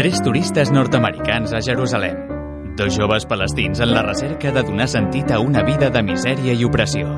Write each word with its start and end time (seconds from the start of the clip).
Tres 0.00 0.22
turistes 0.22 0.70
nord-americans 0.72 1.52
a 1.52 1.60
Jerusalem. 1.60 2.16
Dos 2.74 2.96
joves 2.96 3.26
palestins 3.26 3.80
en 3.80 3.90
la 3.92 4.00
recerca 4.00 4.50
de 4.50 4.62
donar 4.62 4.86
sentit 4.88 5.30
a 5.30 5.40
una 5.40 5.60
vida 5.62 5.90
de 5.92 6.00
misèria 6.02 6.54
i 6.56 6.64
opressió. 6.64 7.10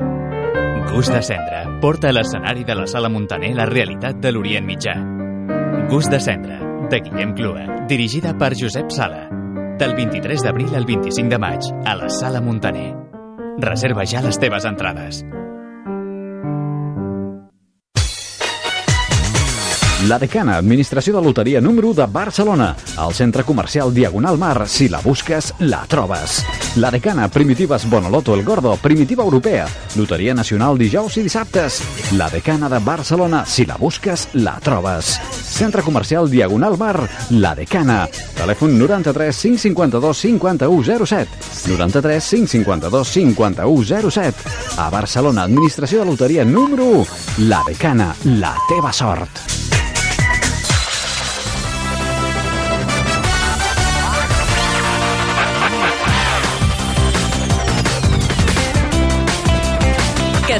Gust 0.91 1.13
de 1.15 1.21
cendre 1.23 1.61
porta 1.79 2.09
a 2.09 2.11
l'escenari 2.11 2.65
de 2.67 2.75
la 2.75 2.83
Sala 2.85 3.07
Montaner 3.07 3.53
la 3.55 3.69
realitat 3.69 4.19
de 4.19 4.33
l'Orient 4.33 4.67
Mitjà. 4.67 4.97
Gust 5.87 6.11
de 6.11 6.19
cendre, 6.19 6.57
de 6.91 6.99
Guillem 7.05 7.31
Clua, 7.37 7.85
dirigida 7.87 8.35
per 8.35 8.51
Josep 8.51 8.91
Sala. 8.91 9.29
Del 9.79 9.95
23 9.95 10.43
d'abril 10.43 10.75
al 10.75 10.83
25 10.83 11.31
de 11.31 11.39
maig, 11.39 11.71
a 11.87 11.95
la 11.95 12.11
Sala 12.11 12.43
Montaner. 12.43 12.89
Reserva 13.63 14.03
ja 14.03 14.27
les 14.27 14.43
teves 14.43 14.67
entrades. 14.67 15.23
La 20.07 20.17
Decana, 20.19 20.57
administració 20.57 21.13
de 21.15 21.21
loteria 21.23 21.61
número 21.61 21.87
1 21.87 22.01
de 22.01 22.05
Barcelona. 22.11 22.75
Al 22.97 23.13
centre 23.13 23.45
comercial 23.45 23.93
Diagonal 23.93 24.37
Mar, 24.37 24.67
si 24.67 24.89
la 24.89 24.99
busques, 24.99 25.53
la 25.59 25.85
trobes. 25.87 26.43
La 26.75 26.91
Decana, 26.91 27.29
Primitives 27.29 27.89
Bonoloto 27.89 28.35
El 28.35 28.43
Gordo, 28.43 28.75
Primitiva 28.75 29.23
Europea. 29.23 29.65
Loteria 29.95 30.33
Nacional 30.33 30.77
dijous 30.77 31.15
i 31.15 31.23
dissabtes. 31.23 31.79
La 32.17 32.29
Decana 32.29 32.67
de 32.67 32.79
Barcelona, 32.83 33.45
si 33.45 33.65
la 33.65 33.77
busques, 33.77 34.27
la 34.33 34.59
trobes. 34.59 35.21
Centre 35.31 35.81
comercial 35.81 36.29
Diagonal 36.29 36.77
Mar, 36.77 37.07
La 37.29 37.55
Decana. 37.55 38.03
Telèfon 38.35 38.75
93 38.77 39.39
552 39.39 40.17
51 40.17 41.05
07. 41.05 41.29
93 41.69 42.29
552 42.43 43.07
51 43.07 44.11
07. 44.11 44.51
A 44.75 44.89
Barcelona, 44.89 45.43
administració 45.43 46.03
de 46.03 46.11
loteria 46.11 46.43
número 46.43 46.83
1. 46.83 47.07
La 47.47 47.63
Decana, 47.65 48.13
la 48.25 48.57
teva 48.67 48.91
sort. 48.91 49.63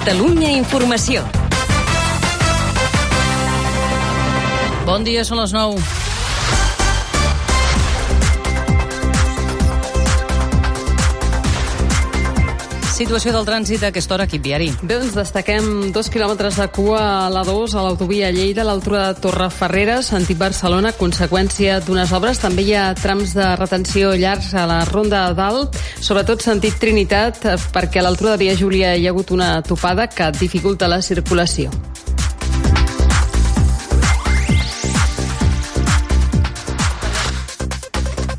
Catalunya 0.04 0.50
Informació. 0.52 1.22
Bon 4.84 5.06
dia, 5.08 5.22
són 5.24 5.40
les 5.40 5.54
9. 5.56 5.80
Situació 12.94 13.32
del 13.34 13.48
trànsit 13.48 13.82
a 13.82 13.88
aquesta 13.90 14.14
hora, 14.14 14.28
equip 14.30 14.44
viari. 14.46 14.68
Bé, 14.84 15.00
doncs 15.02 15.16
destaquem 15.18 15.90
dos 15.96 16.12
quilòmetres 16.14 16.60
de 16.62 16.68
cua 16.76 17.00
a 17.24 17.30
la 17.34 17.42
2 17.48 17.74
a 17.74 17.82
l'autovia 17.82 18.30
Lleida, 18.30 18.62
a 18.62 18.68
l'altura 18.68 19.08
de 19.08 19.24
Torreferrera, 19.24 19.96
sentit 20.06 20.38
Barcelona, 20.38 20.92
conseqüència 21.00 21.80
d'unes 21.82 22.14
obres. 22.14 22.44
També 22.44 22.68
hi 22.68 22.76
ha 22.78 22.92
trams 22.94 23.34
de 23.34 23.50
retenció 23.58 24.14
llargs 24.14 24.54
a 24.54 24.68
la 24.70 24.84
Ronda 24.86 25.24
de 25.32 25.40
Dalt, 25.42 25.82
sobretot 26.06 26.46
sentit 26.46 26.78
Trinitat, 26.78 27.42
perquè 27.74 28.04
a 28.04 28.06
l'altura 28.06 28.38
de 28.38 28.44
Via 28.46 28.54
Júlia 28.62 28.94
hi 28.94 29.10
ha 29.10 29.16
hagut 29.16 29.34
una 29.34 29.56
topada 29.66 30.06
que 30.06 30.30
dificulta 30.38 30.92
la 30.92 31.02
circulació. 31.02 31.74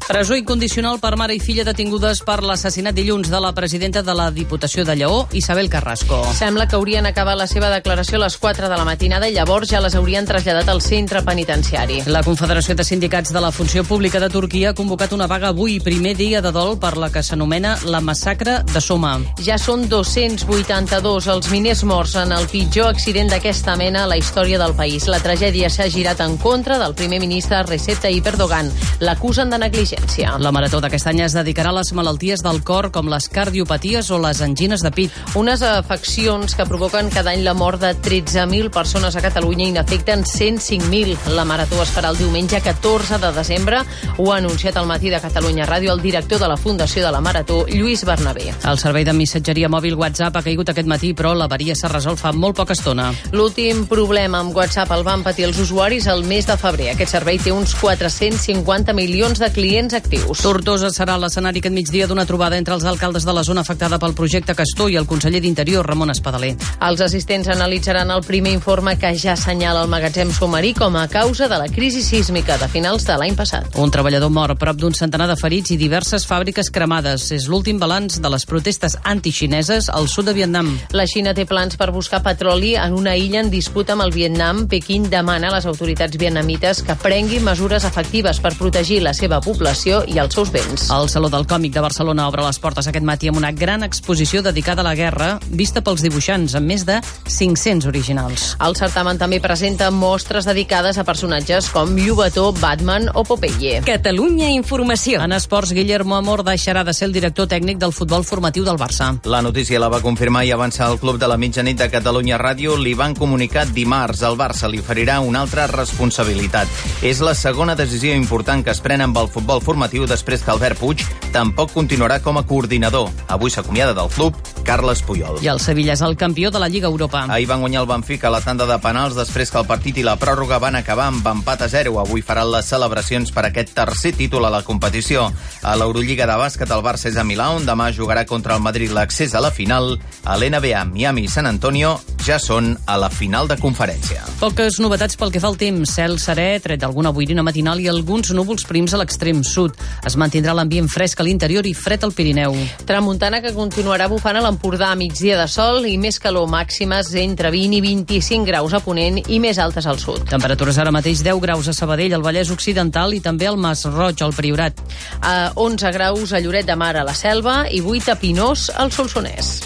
Presó 0.06 0.36
incondicional 0.36 0.98
per 1.00 1.16
mare 1.16 1.32
i 1.32 1.38
filla 1.40 1.64
detingudes 1.64 2.18
per 2.28 2.42
l'assassinat 2.44 2.92
dilluns 2.92 3.30
de 3.32 3.38
la 3.40 3.54
presidenta 3.56 4.02
de 4.04 4.12
la 4.12 4.26
Diputació 4.30 4.82
de 4.84 4.98
Lleó, 5.00 5.22
Isabel 5.32 5.70
Carrasco. 5.72 6.18
Sembla 6.36 6.66
que 6.68 6.76
haurien 6.76 7.06
acabat 7.08 7.38
la 7.40 7.46
seva 7.48 7.70
declaració 7.72 8.18
a 8.18 8.26
les 8.26 8.36
4 8.36 8.68
de 8.68 8.76
la 8.76 8.84
matinada 8.84 9.30
i 9.30 9.32
llavors 9.32 9.70
ja 9.72 9.80
les 9.80 9.96
haurien 9.96 10.28
traslladat 10.28 10.68
al 10.68 10.82
centre 10.84 11.22
penitenciari. 11.24 12.02
La 12.12 12.20
Confederació 12.22 12.76
de 12.76 12.84
Sindicats 12.84 13.32
de 13.32 13.40
la 13.40 13.50
Funció 13.50 13.80
Pública 13.88 14.20
de 14.20 14.28
Turquia 14.28 14.74
ha 14.74 14.76
convocat 14.76 15.14
una 15.16 15.26
vaga 15.26 15.48
avui, 15.54 15.78
primer 15.80 16.12
dia 16.20 16.44
de 16.44 16.52
dol 16.52 16.76
per 16.78 16.98
la 17.00 17.08
que 17.08 17.24
s'anomena 17.24 17.78
la 17.88 18.02
massacre 18.04 18.58
de 18.74 18.84
Soma. 18.84 19.14
Ja 19.40 19.56
són 19.56 19.88
282 19.88 21.30
els 21.32 21.48
miners 21.48 21.84
morts 21.88 22.18
en 22.20 22.36
el 22.36 22.44
pitjor 22.52 22.92
accident 22.92 23.32
d'aquesta 23.32 23.78
mena 23.80 24.04
a 24.04 24.12
la 24.12 24.20
història 24.20 24.60
del 24.60 24.76
país. 24.76 25.08
La 25.08 25.22
tragèdia 25.24 25.72
s'ha 25.72 25.88
girat 25.88 26.20
en 26.20 26.36
contra 26.36 26.76
del 26.78 26.92
primer 26.92 27.24
ministre 27.24 27.64
Recep 27.64 28.04
Tayyip 28.04 28.32
Erdogan. 28.34 28.68
L'acusen 29.00 29.48
de 29.48 29.64
negligència. 29.64 29.93
La 30.40 30.52
marató 30.52 30.80
d'aquest 30.82 31.08
any 31.10 31.20
es 31.24 31.34
dedicarà 31.36 31.70
a 31.72 31.78
les 31.78 31.92
malalties 31.96 32.42
del 32.44 32.62
cor 32.64 32.90
com 32.94 33.08
les 33.10 33.28
cardiopaties 33.28 34.10
o 34.14 34.18
les 34.22 34.40
angines 34.44 34.82
de 34.84 34.90
pit. 34.94 35.12
Unes 35.38 35.62
afeccions 35.62 36.54
que 36.54 36.66
provoquen 36.68 37.10
cada 37.10 37.32
any 37.32 37.42
la 37.44 37.54
mort 37.54 37.80
de 37.82 37.92
13.000 37.94 38.70
persones 38.74 39.16
a 39.16 39.22
Catalunya 39.24 39.68
i 39.68 39.74
n'afecten 39.74 40.24
105.000. 40.24 41.34
La 41.36 41.44
marató 41.44 41.80
es 41.82 41.92
farà 41.94 42.12
el 42.12 42.18
diumenge 42.18 42.60
14 42.60 43.18
de 43.18 43.32
desembre. 43.36 43.82
Ho 44.18 44.30
ha 44.32 44.38
anunciat 44.38 44.76
al 44.76 44.86
matí 44.86 45.10
de 45.10 45.20
Catalunya 45.20 45.66
Ràdio 45.68 45.92
el 45.92 46.02
director 46.02 46.40
de 46.40 46.48
la 46.48 46.56
Fundació 46.56 47.04
de 47.04 47.12
la 47.12 47.20
Marató, 47.20 47.64
Lluís 47.68 48.04
Bernabé. 48.04 48.52
El 48.64 48.78
servei 48.78 49.04
de 49.04 49.12
missatgeria 49.12 49.68
mòbil 49.68 49.98
WhatsApp 49.98 50.38
ha 50.38 50.44
caigut 50.46 50.70
aquest 50.70 50.88
matí, 50.88 51.12
però 51.14 51.34
l'averia 51.36 51.76
s'ha 51.76 51.92
resolt 51.92 52.22
fa 52.22 52.32
molt 52.32 52.56
poca 52.56 52.72
estona. 52.72 53.10
L'últim 53.32 53.84
problema 53.90 54.40
amb 54.40 54.56
WhatsApp 54.56 54.92
el 54.96 55.04
van 55.04 55.24
patir 55.26 55.48
els 55.48 55.58
usuaris 55.60 56.06
el 56.08 56.24
mes 56.24 56.46
de 56.48 56.56
febrer. 56.56 56.92
Aquest 56.94 57.12
servei 57.16 57.38
té 57.38 57.52
uns 57.52 57.74
450 57.80 58.94
milions 58.96 59.42
de 59.42 59.50
clients 59.52 59.83
actius. 59.92 60.40
Tortosa 60.40 60.88
serà 60.88 61.18
l'escenari 61.20 61.60
aquest 61.60 61.74
migdia 61.74 62.06
d'una 62.08 62.24
trobada 62.24 62.56
entre 62.56 62.72
els 62.78 62.84
alcaldes 62.88 63.26
de 63.26 63.32
la 63.36 63.42
zona 63.44 63.60
afectada 63.60 63.98
pel 64.00 64.14
projecte 64.16 64.54
Castor 64.56 64.88
i 64.88 64.96
el 64.96 65.04
conseller 65.04 65.42
d'Interior, 65.44 65.84
Ramon 65.84 66.14
Espadaler. 66.14 66.54
Els 66.80 67.02
assistents 67.04 67.50
analitzaran 67.52 68.08
el 68.14 68.22
primer 68.24 68.54
informe 68.56 68.94
que 68.96 69.10
ja 69.18 69.34
assenyala 69.34 69.82
el 69.84 69.90
magatzem 69.92 70.32
submarí 70.32 70.72
com 70.78 70.96
a 70.96 71.08
causa 71.12 71.48
de 71.50 71.58
la 71.60 71.68
crisi 71.68 72.00
sísmica 72.00 72.56
de 72.56 72.68
finals 72.72 73.04
de 73.04 73.18
l'any 73.20 73.36
passat. 73.36 73.68
Un 73.76 73.92
treballador 73.92 74.32
mort, 74.32 74.56
prop 74.56 74.80
d'un 74.80 74.96
centenar 74.96 75.26
de 75.28 75.36
ferits 75.36 75.74
i 75.74 75.78
diverses 75.80 76.24
fàbriques 76.24 76.72
cremades. 76.72 77.28
És 77.34 77.48
l'últim 77.52 77.82
balanç 77.82 78.20
de 78.24 78.32
les 78.32 78.46
protestes 78.48 78.96
antixineses 79.04 79.90
al 79.90 80.08
sud 80.08 80.30
de 80.30 80.36
Vietnam. 80.38 80.72
La 80.96 81.04
Xina 81.10 81.34
té 81.36 81.44
plans 81.44 81.76
per 81.76 81.90
buscar 81.92 82.22
petroli 82.24 82.76
en 82.80 82.96
una 82.96 83.18
illa 83.20 83.42
en 83.44 83.52
disputa 83.52 83.98
amb 83.98 84.06
el 84.06 84.16
Vietnam. 84.16 84.64
Pequín 84.72 85.10
demana 85.10 85.52
a 85.52 85.56
les 85.58 85.68
autoritats 85.68 86.16
vietnamites 86.16 86.80
que 86.86 86.96
prenguin 86.96 87.44
mesures 87.44 87.84
efectives 87.84 88.40
per 88.40 88.56
protegir 88.56 89.02
la 89.04 89.12
seva 89.12 89.42
població 89.44 89.73
i 89.82 90.18
els 90.22 90.34
seus 90.34 90.52
béns. 90.54 90.86
El 90.94 91.08
Saló 91.10 91.28
del 91.32 91.46
Còmic 91.50 91.74
de 91.74 91.82
Barcelona 91.82 92.28
obre 92.28 92.44
les 92.46 92.58
portes 92.62 92.86
aquest 92.86 93.04
matí 93.04 93.28
amb 93.28 93.40
una 93.40 93.50
gran 93.52 93.82
exposició 93.82 94.42
dedicada 94.42 94.82
a 94.82 94.86
la 94.86 94.94
guerra, 94.94 95.38
vista 95.50 95.82
pels 95.82 96.04
dibuixants, 96.04 96.54
amb 96.54 96.70
més 96.70 96.84
de 96.86 97.00
500 97.26 97.88
originals. 97.90 98.44
El 98.62 98.76
certamen 98.78 99.18
també 99.18 99.40
presenta 99.42 99.90
mostres 99.90 100.46
dedicades 100.46 100.98
a 100.98 101.04
personatges 101.04 101.68
com 101.74 101.96
Llubató, 101.98 102.52
Batman 102.60 103.10
o 103.14 103.24
Popeye. 103.24 103.80
Catalunya 103.84 104.52
Informació. 104.54 105.22
En 105.24 105.34
esports, 105.34 105.74
Guillermo 105.74 106.16
Amor 106.16 106.44
deixarà 106.46 106.84
de 106.84 106.94
ser 106.94 107.08
el 107.08 107.16
director 107.16 107.48
tècnic 107.50 107.80
del 107.82 107.92
futbol 107.92 108.24
formatiu 108.24 108.64
del 108.64 108.78
Barça. 108.78 109.10
La 109.24 109.42
notícia 109.42 109.80
la 109.82 109.90
va 109.90 110.02
confirmar 110.04 110.44
i 110.46 110.52
avançar 110.54 110.90
el 110.92 111.00
Club 111.02 111.18
de 111.18 111.28
la 111.28 111.38
Mitjanit 111.40 111.80
de 111.80 111.90
Catalunya 111.90 112.38
Ràdio. 112.38 112.78
Li 112.78 112.94
van 112.94 113.16
comunicar 113.18 113.66
dimarts. 113.72 114.22
El 114.22 114.38
Barça 114.38 114.70
li 114.70 114.78
oferirà 114.78 115.18
una 115.20 115.42
altra 115.42 115.66
responsabilitat. 115.66 116.70
És 117.02 117.20
la 117.24 117.34
segona 117.34 117.74
decisió 117.74 118.14
important 118.14 118.62
que 118.64 118.72
es 118.74 118.80
pren 118.84 119.02
amb 119.04 119.18
el 119.18 119.28
futbol 119.32 119.63
formatiu 119.64 120.06
després 120.06 120.44
que 120.44 120.52
Albert 120.52 120.78
Puig 120.78 121.02
tampoc 121.34 121.72
continuarà 121.74 122.20
com 122.22 122.38
a 122.38 122.44
coordinador. 122.46 123.08
Avui 123.32 123.50
s'acomiada 123.50 123.94
del 123.96 124.10
club 124.12 124.36
Carles 124.64 125.02
Puyol. 125.02 125.40
I 125.44 125.50
el 125.52 125.60
Sevilla 125.60 125.94
és 125.96 126.02
el 126.04 126.16
campió 126.16 126.50
de 126.54 126.60
la 126.62 126.68
Lliga 126.68 126.88
Europa. 126.88 127.24
Ahir 127.28 127.48
van 127.50 127.64
guanyar 127.64 127.82
el 127.82 127.88
Benfica 127.90 128.28
a 128.28 128.34
la 128.34 128.40
tanda 128.44 128.66
de 128.68 128.78
penals 128.80 129.16
després 129.18 129.50
que 129.50 129.60
el 129.60 129.68
partit 129.68 129.98
i 130.00 130.06
la 130.06 130.16
pròrroga 130.20 130.60
van 130.62 130.78
acabar 130.78 131.08
amb 131.10 131.26
empat 131.34 131.66
a 131.66 131.68
0. 131.72 131.98
Avui 132.00 132.22
faran 132.22 132.52
les 132.52 132.68
celebracions 132.70 133.32
per 133.34 133.46
aquest 133.48 133.74
tercer 133.76 134.14
títol 134.16 134.46
a 134.46 134.52
la 134.52 134.62
competició. 134.62 135.26
A 135.62 135.76
l'Eurolliga 135.76 136.28
de 136.30 136.38
bàsquet 136.40 136.70
el 136.70 136.84
Barça 136.84 137.10
és 137.10 137.18
a 137.20 137.24
Milà, 137.26 137.50
on 137.56 137.68
demà 137.68 137.90
jugarà 137.92 138.24
contra 138.26 138.56
el 138.56 138.64
Madrid 138.64 138.92
l'accés 138.92 139.34
a 139.34 139.42
la 139.44 139.52
final. 139.52 139.98
A 140.24 140.38
l'NBA, 140.38 140.84
Miami 140.92 141.26
i 141.26 141.32
San 141.32 141.46
Antonio 141.50 141.98
ja 142.24 142.38
són 142.40 142.70
a 142.88 142.94
la 142.96 143.10
final 143.12 143.48
de 143.50 143.56
conferència. 143.60 144.22
Poques 144.40 144.78
novetats 144.80 145.18
pel 145.20 145.28
que 145.32 145.40
fa 145.42 145.50
al 145.50 145.58
temps. 145.60 145.90
Cel 145.94 146.16
serè, 146.22 146.56
tret 146.64 146.80
d'alguna 146.80 147.12
boirina 147.12 147.44
matinal 147.44 147.82
i 147.82 147.88
alguns 147.90 148.32
núvols 148.32 148.64
prims 148.64 148.94
a 148.94 149.00
l'extrem 149.00 149.42
sud. 149.44 149.76
Es 150.08 150.16
mantindrà 150.16 150.54
l'ambient 150.56 150.88
fresc 150.88 151.20
a 151.20 151.26
l'interior 151.26 151.68
i 151.68 151.74
fred 151.76 152.06
al 152.06 152.14
Pirineu. 152.16 152.56
Tramuntana 152.88 153.42
que 153.44 153.52
continuarà 153.56 154.08
bufant 154.08 154.40
a 154.40 154.44
l'Empordà 154.46 154.90
a 154.94 154.98
migdia 154.98 155.36
de 155.40 155.46
sol 155.52 155.84
i 155.90 155.98
més 156.00 156.18
calor 156.22 156.48
màximes 156.48 157.12
entre 157.20 157.52
20 157.52 157.76
i 157.76 157.84
25 157.84 158.48
graus 158.48 158.72
a 158.72 158.80
Ponent 158.84 159.20
i 159.28 159.40
més 159.42 159.60
altes 159.60 159.84
al 159.84 160.00
sud. 160.00 160.24
Temperatures 160.32 160.80
ara 160.80 160.94
mateix 160.94 161.20
10 161.26 161.44
graus 161.44 161.68
a 161.68 161.76
Sabadell, 161.76 162.16
al 162.16 162.24
Vallès 162.24 162.52
Occidental 162.54 163.12
i 163.12 163.20
també 163.20 163.50
al 163.50 163.60
Mas 163.60 163.84
Roig, 163.84 164.24
al 164.24 164.32
Priorat. 164.32 164.80
A 165.20 165.52
11 165.60 165.92
graus 165.92 166.32
a 166.32 166.40
Lloret 166.40 166.64
de 166.64 166.76
Mar 166.76 166.94
a 166.96 167.04
la 167.04 167.14
Selva 167.14 167.64
i 167.68 167.84
8 167.84 168.16
a 168.16 168.20
Pinós 168.22 168.70
al 168.72 168.94
Solsonès. 168.96 169.58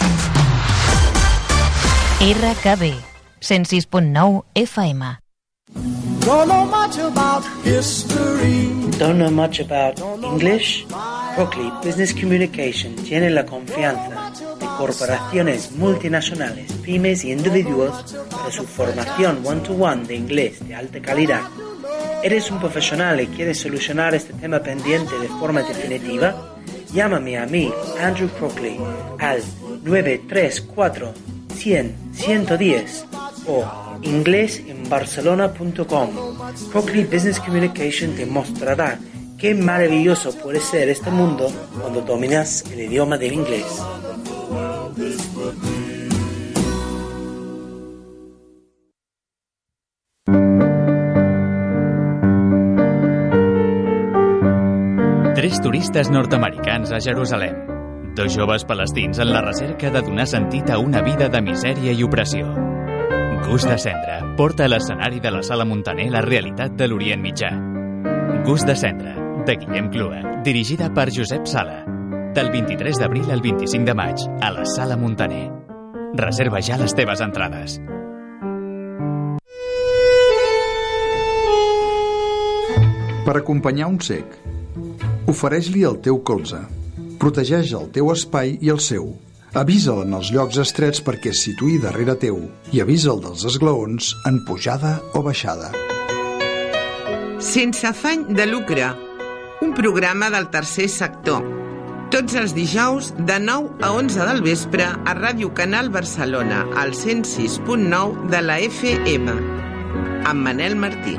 RKB 2.21 2.99
106.9 3.41 4.43
FM 4.53 5.21
Don't 6.27 6.49
know 6.49 6.67
much 6.67 6.99
about 6.99 7.45
history. 7.63 8.73
Don't 8.99 9.19
know 9.19 9.31
much 9.31 9.61
about 9.61 10.01
English? 10.25 10.85
Procli 11.37 11.71
Business 11.81 12.13
Communication 12.13 12.97
tiene 12.97 13.31
la 13.31 13.47
confianza 13.47 14.33
de 14.59 14.67
corporaciones 14.67 15.71
multinacionales, 15.77 16.73
pymes 16.83 17.25
y 17.25 17.31
individuos 17.31 18.17
para 18.29 18.51
su 18.51 18.65
formación 18.65 19.47
one-to-one 19.47 20.05
de 20.05 20.17
inglés 20.17 20.59
de 20.67 20.75
alta 20.75 21.01
calidad. 21.01 21.43
¿Eres 22.25 22.51
un 22.51 22.59
profesional 22.59 23.21
y 23.21 23.29
quieres 23.29 23.61
solucionar 23.61 24.17
este 24.17 24.33
tema 24.33 24.59
pendiente 24.59 25.17
de 25.21 25.29
forma 25.29 25.63
definitiva? 25.63 26.57
Llámame 26.93 27.39
a 27.39 27.47
mí, 27.47 27.73
Andrew 28.01 28.29
Crockley, 28.29 28.77
al 29.21 29.41
934 29.85 31.38
100 31.59 31.95
110 32.13 33.07
o 33.47 33.65
inglesenbarcelona.com. 34.03 36.11
Crockley 36.71 37.05
Business 37.05 37.41
Communication 37.41 38.15
te 38.15 38.27
mostrará 38.27 38.99
qué 39.39 39.55
maravilloso 39.55 40.37
puede 40.37 40.61
ser 40.61 40.89
este 40.89 41.11
mundo 41.11 41.51
cuando 41.81 42.03
dominas 42.03 42.65
el 42.71 42.81
idioma 42.81 43.19
del 43.19 43.33
inglés. 43.33 43.83
Tres 55.35 55.61
turistes 55.61 56.09
nord-americans 56.11 56.93
a 56.93 57.01
Jerusalem. 57.01 57.78
Dos 58.19 58.35
joves 58.35 58.65
palestins 58.65 59.21
en 59.21 59.33
la 59.33 59.41
recerca 59.41 59.93
de 59.93 60.01
donar 60.03 60.27
sentit 60.27 60.71
a 60.71 60.79
una 60.83 61.01
vida 61.07 61.29
de 61.29 61.39
misèria 61.39 61.93
i 61.95 62.03
opressió. 62.03 62.49
Gust 63.47 63.69
de 63.71 63.77
cendra 63.79 64.17
porta 64.35 64.65
a 64.65 64.69
l'escenari 64.73 65.21
de 65.23 65.31
la 65.31 65.43
Sala 65.47 65.63
Montaner 65.65 66.09
la 66.11 66.23
realitat 66.25 66.73
de 66.75 66.89
l'Orient 66.89 67.21
Mitjà. 67.23 67.53
Gust 68.43 68.67
de 68.67 68.75
cendra, 68.75 69.13
de 69.47 69.55
Guillem 69.61 69.87
Clua, 69.95 70.41
dirigida 70.43 70.89
per 70.91 71.13
Josep 71.15 71.47
Sala. 71.47 71.85
Del 72.35 72.51
23 72.51 72.99
d'abril 72.99 73.31
al 73.31 73.41
25 73.41 73.87
de 73.87 73.95
maig, 73.95 74.25
a 74.43 74.51
la 74.51 74.67
Sala 74.67 74.97
Montaner. 74.99 75.45
Reserva 76.19 76.59
ja 76.59 76.81
les 76.83 76.97
teves 76.99 77.23
entrades. 77.23 77.79
Per 83.29 83.39
acompanyar 83.39 83.87
un 83.87 84.03
cec, 84.03 84.41
ofereix-li 85.31 85.87
el 85.87 86.03
teu 86.03 86.19
colze. 86.27 86.65
Protegeix 87.19 87.73
el 87.75 87.89
teu 87.95 88.13
espai 88.13 88.55
i 88.63 88.71
el 88.71 88.79
seu. 88.79 89.11
Avisa'l 89.59 90.05
en 90.05 90.15
els 90.15 90.29
llocs 90.31 90.59
estrets 90.63 91.01
perquè 91.03 91.33
es 91.33 91.41
situï 91.47 91.79
darrere 91.83 92.15
teu 92.21 92.39
i 92.71 92.83
avisa'l 92.85 93.23
dels 93.25 93.43
esglaons 93.49 94.13
en 94.29 94.43
pujada 94.47 94.99
o 95.19 95.23
baixada. 95.27 95.73
Sense 97.43 97.87
afany 97.89 98.27
de 98.39 98.47
lucre, 98.47 98.93
un 99.63 99.75
programa 99.75 100.29
del 100.31 100.47
tercer 100.55 100.89
sector. 100.93 101.43
Tots 102.15 102.37
els 102.41 102.55
dijous 102.57 103.11
de 103.19 103.39
9 103.43 103.83
a 103.85 103.93
11 103.99 104.29
del 104.31 104.43
vespre 104.47 104.87
a 104.89 105.17
Ràdio 105.19 105.51
Canal 105.55 105.91
Barcelona, 105.91 106.65
al 106.77 106.95
106.9 106.95 108.29
de 108.33 108.45
la 108.47 108.61
FM, 108.65 109.41
amb 110.25 110.47
Manel 110.47 110.79
Martí. 110.79 111.19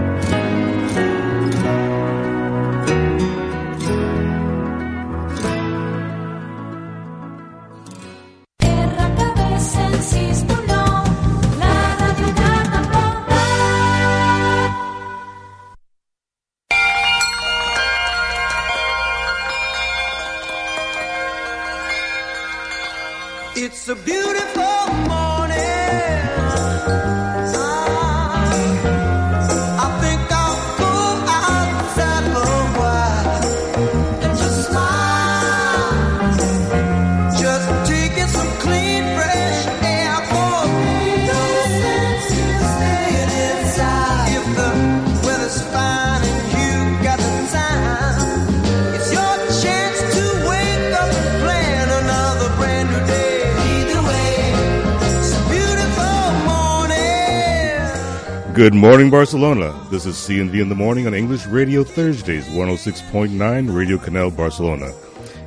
Good 58.59 58.73
morning, 58.73 59.09
Barcelona. 59.09 59.73
This 59.89 60.05
is 60.05 60.15
CNV 60.17 60.61
in 60.61 60.67
the 60.67 60.75
morning 60.75 61.07
on 61.07 61.13
English 61.13 61.45
Radio 61.45 61.81
Thursdays, 61.81 62.45
106.9 62.49 63.73
Radio 63.73 63.97
Canal 63.97 64.31
Barcelona. 64.31 64.91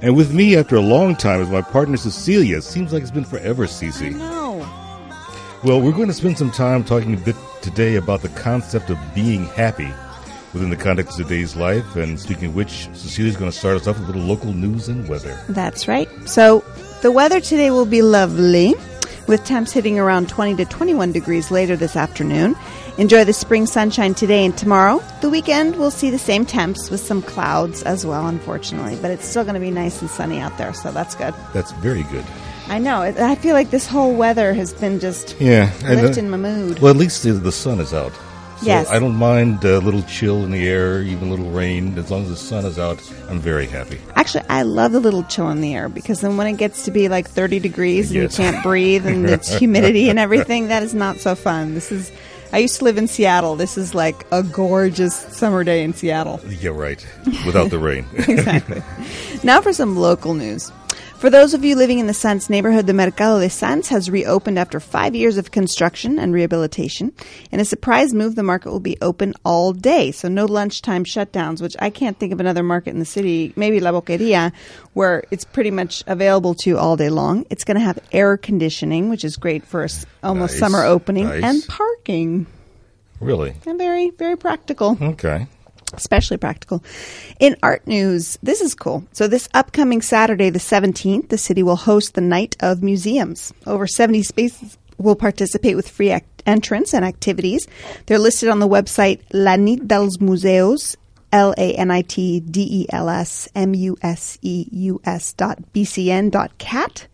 And 0.00 0.17
with 0.17 0.32
me 0.32 0.56
after 0.56 0.76
a 0.76 0.81
long 0.81 1.14
time 1.14 1.43
is 1.43 1.50
my 1.50 1.61
partner 1.61 1.99
Cecilia. 1.99 2.62
Seems 2.62 2.91
like 2.91 3.03
it's 3.03 3.11
been 3.11 3.26
forever, 3.26 3.67
Cece. 3.67 4.17
No. 4.17 4.67
Well, 5.62 5.82
we're 5.82 5.93
going 5.93 6.09
to 6.09 6.14
spend 6.14 6.38
some 6.38 6.50
time 6.50 6.85
talking 6.85 7.12
a 7.12 7.19
bit 7.19 7.37
today 7.61 7.97
about 7.97 8.23
the 8.23 8.31
concept 8.31 8.88
of 8.88 8.99
being 9.15 9.44
happy 9.44 9.93
within 10.55 10.70
the 10.70 10.76
context 10.79 11.20
of 11.20 11.26
today's 11.26 11.55
life. 11.55 11.97
And 11.97 12.19
speaking 12.19 12.47
of 12.47 12.55
which, 12.55 12.88
Cecilia's 12.94 13.37
going 13.37 13.50
to 13.50 13.56
start 13.58 13.76
us 13.76 13.87
off 13.87 13.99
with 13.99 14.08
a 14.08 14.12
little 14.12 14.26
local 14.26 14.55
news 14.55 14.88
and 14.88 15.06
weather. 15.06 15.38
That's 15.50 15.87
right. 15.87 16.08
So 16.25 16.65
the 17.03 17.12
weather 17.12 17.41
today 17.41 17.70
will 17.70 17.85
be 17.85 18.00
lovely, 18.00 18.75
with 19.27 19.45
temps 19.45 19.73
hitting 19.73 19.99
around 19.99 20.29
20 20.29 20.57
to 20.57 20.65
21 20.65 21.13
degrees 21.13 21.51
later 21.51 21.77
this 21.77 21.97
afternoon. 21.97 22.57
Enjoy 22.99 23.25
the 23.25 23.33
spring 23.33 23.67
sunshine 23.67 24.15
today 24.15 24.45
and 24.45 24.57
tomorrow. 24.57 25.03
The 25.21 25.31
weekend 25.31 25.77
we'll 25.77 25.91
see 25.91 26.11
the 26.11 26.19
same 26.19 26.45
temps 26.45 26.91
with 26.91 27.01
some 27.01 27.23
clouds 27.23 27.83
as 27.83 28.05
well, 28.05 28.27
unfortunately, 28.27 28.99
but 29.01 29.11
it's 29.11 29.25
still 29.27 29.45
going 29.45 29.55
to 29.55 29.61
be 29.61 29.71
nice 29.71 30.01
and 30.01 30.11
sunny 30.11 30.39
out 30.41 30.57
there, 30.59 30.75
so 30.75 30.93
that's 30.93 31.15
good. 31.15 31.35
That's 31.53 31.73
very 31.73 32.03
good. 32.05 32.25
I 32.69 32.79
know. 32.79 33.03
I 33.03 33.35
feel 33.35 33.55
like 33.55 33.71
this 33.71 33.87
whole 33.87 34.15
weather 34.15 34.55
has 34.55 34.73
been 34.73 35.01
just 35.01 35.37
Yeah. 35.41 35.73
and, 35.85 36.19
uh, 36.19 36.23
my 36.23 36.37
mood. 36.37 36.79
Well, 36.79 36.91
at 36.91 36.97
least 36.97 37.23
the, 37.23 37.33
the 37.33 37.53
sun 37.53 37.81
is 37.81 37.93
out. 37.93 38.13
So 38.62 38.67
Yes. 38.69 38.88
I 38.91 38.99
don't 39.00 39.17
mind 39.17 39.64
a 39.64 39.79
little 39.81 40.03
chill 40.05 40.44
in 40.44 40.53
the 40.53 40.69
air, 40.69 41.03
even 41.03 41.29
a 41.29 41.31
little 41.31 41.50
rain. 41.50 41.99
As 41.99 42.11
long 42.11 42.23
as 42.23 42.29
the 42.31 42.37
sun 42.37 42.64
is 42.64 42.79
out, 42.79 42.99
I'm 43.29 43.41
very 43.41 43.67
happy. 43.67 43.99
Actually, 44.14 44.44
I 44.49 44.62
love 44.62 44.93
the 44.93 45.00
little 45.00 45.25
chill 45.25 45.50
in 45.50 45.61
the 45.61 45.75
air 45.75 45.88
because 45.88 46.20
then 46.20 46.37
when 46.37 46.47
it 46.47 46.59
gets 46.59 46.85
to 46.85 46.91
be 46.93 47.09
like 47.09 47.29
30 47.29 47.59
degrees 47.59 48.11
and 48.12 48.23
Yes. 48.23 48.38
you 48.38 48.44
can't 48.44 48.62
breathe 48.62 49.05
and 49.06 49.29
it's 49.29 49.53
humidity 49.59 50.09
and 50.09 50.19
everything, 50.19 50.69
that 50.69 50.82
is 50.85 50.94
not 50.94 51.19
so 51.19 51.35
fun. 51.35 51.75
This 51.75 51.91
is, 51.91 52.12
I 52.53 52.59
used 52.59 52.79
to 52.79 52.85
live 52.85 52.99
in 52.99 53.09
Seattle. 53.09 53.56
This 53.56 53.76
is 53.76 53.94
like 53.97 54.25
a 54.31 54.43
gorgeous 54.44 55.15
summer 55.17 55.65
day 55.65 55.82
in 55.82 55.93
Seattle. 55.93 56.39
Yeah, 56.48 56.70
right. 56.70 57.05
Without 57.44 57.70
the 57.70 57.79
rain. 57.81 58.06
exactly. 58.15 58.81
Now 59.43 59.60
for 59.60 59.72
some 59.72 59.96
local 59.96 60.34
news. 60.34 60.70
For 61.22 61.31
those 61.31 61.55
of 61.55 61.64
you 61.64 61.76
living 61.76 62.00
in 62.00 62.08
the 62.08 62.12
Sants 62.12 62.50
neighborhood, 62.50 62.88
the 62.88 62.93
Mercado 62.93 63.38
de 63.38 63.46
Sants 63.46 63.86
has 63.91 64.10
reopened 64.10 64.58
after 64.58 64.81
five 64.81 65.14
years 65.14 65.36
of 65.38 65.52
construction 65.52 66.19
and 66.19 66.32
rehabilitation. 66.34 67.12
In 67.52 67.60
a 67.60 67.64
surprise 67.64 68.12
move, 68.12 68.34
the 68.34 68.43
market 68.43 68.72
will 68.72 68.81
be 68.81 68.96
open 69.00 69.32
all 69.44 69.72
day, 69.72 70.10
so 70.10 70.26
no 70.26 70.46
lunchtime 70.46 71.05
shutdowns, 71.05 71.62
which 71.62 71.76
I 71.79 71.91
can't 71.91 72.19
think 72.19 72.32
of 72.32 72.41
another 72.41 72.64
market 72.64 72.91
in 72.91 72.98
the 72.98 73.05
city, 73.05 73.52
maybe 73.55 73.79
La 73.79 73.93
Boqueria, 73.93 74.50
where 74.94 75.22
it's 75.31 75.44
pretty 75.44 75.70
much 75.70 76.02
available 76.08 76.56
to 76.56 76.70
you 76.70 76.76
all 76.76 76.96
day 76.96 77.08
long. 77.08 77.46
It's 77.50 77.62
going 77.62 77.76
to 77.79 77.84
have 77.84 78.00
air 78.10 78.36
conditioning, 78.36 79.08
which 79.08 79.24
is 79.24 79.36
great 79.36 79.64
for 79.64 79.82
a 79.82 79.84
s- 79.84 80.05
almost 80.24 80.55
Nice, 80.55 80.58
summer 80.58 80.82
opening, 80.84 81.29
nice. 81.29 81.44
and 81.44 81.64
parking. 81.69 82.46
really? 83.20 83.55
And 83.64 83.79
very, 83.79 84.10
very 84.10 84.34
practical 84.36 84.98
Okay. 85.00 85.46
Especially 85.93 86.37
practical. 86.37 86.82
In 87.41 87.56
art 87.63 87.87
news, 87.87 88.39
this 88.43 88.61
is 88.61 88.75
cool. 88.75 89.05
So 89.13 89.29
this 89.29 89.49
upcoming 89.55 90.03
Saturday, 90.03 90.51
the 90.51 90.58
17th, 90.58 91.29
the 91.29 91.39
city 91.39 91.63
will 91.63 91.77
host 91.77 92.15
the 92.15 92.20
Night 92.20 92.56
of 92.61 92.82
Museums. 92.82 93.53
Over 93.67 93.87
70 93.87 94.22
spaces 94.22 94.79
will 94.99 95.17
participate 95.17 95.77
with 95.77 95.89
free 95.89 96.11
act- 96.11 96.43
entrance 96.46 96.94
and 96.94 97.05
activities. 97.05 97.67
They're 98.06 98.19
listed 98.19 98.49
on 98.49 98.58
the 98.58 98.69
website 98.69 99.20
La 99.32 99.56
Nit 99.56 99.87
dels 99.89 100.20
Museus, 100.20 100.96
L-A-N-I-T-D-E-L-S 101.32 101.89
M-U-S-E-U-S 103.55 105.32
dot 105.32 105.72
B-C-N 105.72 106.31
dot 106.31 106.58
cat. 106.58 107.06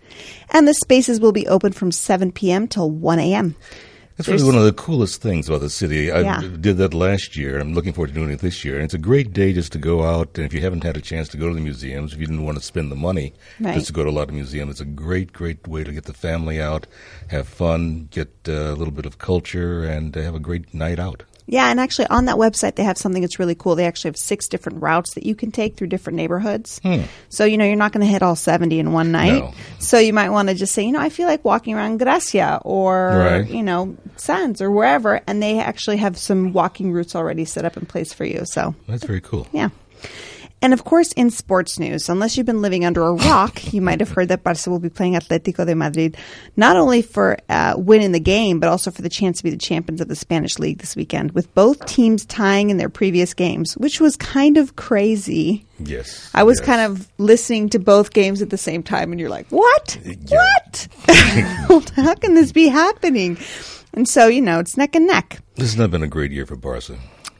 And 0.51 0.67
the 0.67 0.75
spaces 0.75 1.21
will 1.21 1.33
be 1.33 1.47
open 1.47 1.73
from 1.73 1.93
7 1.93 2.33
p.m. 2.33 2.67
till 2.67 2.91
1 2.91 3.19
a.m. 3.19 3.55
That's 4.19 4.27
really 4.29 4.43
one 4.43 4.57
of 4.57 4.65
the 4.65 4.73
coolest 4.73 5.23
things 5.23 5.49
about 5.49 5.61
the 5.61 5.71
city. 5.71 6.11
I 6.11 6.21
Yeah. 6.23 6.43
did 6.61 6.77
that 6.79 6.93
last 6.93 7.37
year. 7.37 7.59
I'm 7.61 7.73
looking 7.73 7.93
forward 7.93 8.09
to 8.09 8.15
doing 8.15 8.31
it 8.31 8.41
this 8.41 8.65
year. 8.65 8.75
And 8.75 8.83
it's 8.85 8.93
a 8.93 8.99
great 8.99 9.33
day 9.33 9.53
just 9.53 9.71
to 9.73 9.79
go 9.79 10.03
out. 10.03 10.37
And 10.37 10.45
if 10.45 10.53
you 10.53 10.61
haven't 10.61 10.83
had 10.83 10.97
a 10.97 11.01
chance 11.01 11.29
to 11.29 11.37
go 11.37 11.49
to 11.49 11.55
the 11.55 11.61
museums, 11.61 12.13
if 12.13 12.19
you 12.19 12.27
didn't 12.27 12.45
want 12.45 12.59
to 12.59 12.65
spend 12.65 12.91
the 12.91 12.97
money 12.97 13.33
Right. 13.61 13.75
just 13.75 13.87
to 13.87 13.93
go 13.93 14.03
to 14.03 14.11
a 14.11 14.17
lot 14.19 14.27
of 14.29 14.35
museums, 14.35 14.73
it's 14.73 14.81
a 14.81 14.85
great, 14.85 15.33
great 15.33 15.69
way 15.69 15.85
to 15.85 15.93
get 15.93 16.05
the 16.07 16.13
family 16.13 16.61
out, 16.61 16.89
have 17.29 17.47
fun, 17.47 18.09
get 18.11 18.31
uh, 18.49 18.53
a 18.53 18.75
little 18.75 18.91
bit 18.93 19.07
of 19.07 19.19
culture, 19.19 19.85
and 19.85 20.17
uh, 20.17 20.21
have 20.23 20.35
a 20.35 20.41
great 20.41 20.75
night 20.75 20.99
out. 20.99 21.23
Yeah, 21.51 21.71
and 21.71 21.81
actually 21.81 22.07
on 22.09 22.27
that 22.27 22.37
website 22.37 22.75
they 22.77 22.85
have 22.85 22.99
something 22.99 23.23
that's 23.23 23.39
really 23.39 23.55
cool. 23.55 23.75
They 23.75 23.87
actually 23.87 24.11
have 24.11 24.17
six 24.19 24.47
different 24.49 24.83
routes 24.83 25.15
that 25.15 25.25
you 25.25 25.35
can 25.35 25.51
take 25.51 25.77
through 25.77 25.87
different 25.89 26.17
neighborhoods. 26.19 26.79
Hmm. 26.83 27.03
So 27.31 27.45
you 27.45 27.57
know 27.59 27.65
you're 27.65 27.75
not 27.77 27.93
going 27.93 28.07
to 28.07 28.13
hit 28.13 28.23
all 28.23 28.37
70 28.37 28.79
in 28.79 28.93
one 28.93 29.11
night. 29.13 29.41
No. 29.41 29.55
So 29.79 29.99
you 29.99 30.13
might 30.13 30.29
want 30.31 30.49
to 30.51 30.55
just 30.55 30.75
say, 30.75 30.85
you 30.85 30.93
know, 30.93 31.01
I 31.01 31.09
feel 31.09 31.27
like 31.27 31.45
walking 31.45 31.75
around 31.75 31.99
Gracia 31.99 32.61
or 32.65 33.09
Right. 33.09 33.49
you 33.49 33.63
know 33.63 33.97
Sants 34.17 34.61
or 34.61 34.71
wherever, 34.71 35.21
and 35.27 35.43
they 35.43 35.59
actually 35.59 35.97
have 35.97 36.19
some 36.19 36.53
walking 36.53 36.93
routes 36.93 37.17
already 37.17 37.45
set 37.45 37.65
up 37.65 37.77
in 37.77 37.87
place 37.87 38.13
for 38.13 38.25
you. 38.25 38.43
So 38.45 38.75
That's 38.87 39.05
very 39.05 39.21
cool. 39.23 39.47
yeah. 39.53 39.71
And 40.61 40.73
of 40.73 40.85
course, 40.85 41.13
in 41.13 41.31
sports 41.31 41.79
news, 41.79 42.09
unless 42.09 42.37
you've 42.37 42.47
been 42.47 42.63
living 42.63 42.85
under 42.85 43.03
a 43.03 43.13
rock, 43.13 43.73
you 43.73 43.81
might 43.81 44.01
have 44.01 44.11
heard 44.11 44.29
that 44.29 44.43
Barca 44.43 44.71
will 44.71 44.81
be 44.81 44.89
playing 44.89 45.15
Atletico 45.15 45.65
de 45.65 45.75
Madrid, 45.75 46.17
not 46.57 46.77
only 46.77 47.03
for 47.03 47.39
uh, 47.49 47.75
winning 47.77 48.13
the 48.13 48.21
game, 48.21 48.59
but 48.59 48.69
also 48.69 48.91
for 48.91 49.03
the 49.03 49.09
chance 49.09 49.39
to 49.39 49.45
be 49.45 49.51
the 49.51 49.57
champions 49.57 50.01
of 50.01 50.09
the 50.09 50.17
Spanish 50.17 50.59
league 50.59 50.79
this 50.79 50.97
weekend, 50.97 51.33
with 51.33 51.55
both 51.55 51.87
teams 51.87 52.27
tying 52.27 52.71
in 52.71 52.77
their 52.77 52.89
previous 52.89 53.35
games, 53.35 53.75
which 53.77 54.01
was 54.01 54.17
kind 54.17 54.57
of 54.57 54.77
crazy. 54.77 55.65
Yes. 55.79 56.31
I 56.35 56.43
was 56.43 56.61
kind 56.61 56.81
of 56.81 57.11
listening 57.19 57.69
to 57.71 57.79
both 57.79 58.13
games 58.13 58.43
at 58.43 58.51
the 58.51 58.59
same 58.59 58.83
time, 58.83 59.13
and 59.13 59.21
you're 59.21 59.31
like, 59.31 59.49
what? 59.51 59.99
What? 60.29 60.89
How 61.97 62.15
can 62.15 62.35
this 62.35 62.51
be 62.53 62.67
happening? 62.67 63.39
And 63.93 64.09
so, 64.09 64.27
you 64.27 64.41
know, 64.41 64.59
it's 64.59 64.77
neck 64.77 64.95
and 64.97 65.07
neck. 65.07 65.41
This 65.55 65.71
has 65.71 65.77
not 65.79 65.91
been 65.91 66.03
a 66.03 66.09
great 66.09 66.33
year 66.33 66.47
for 66.47 66.57
Barca. 66.57 66.99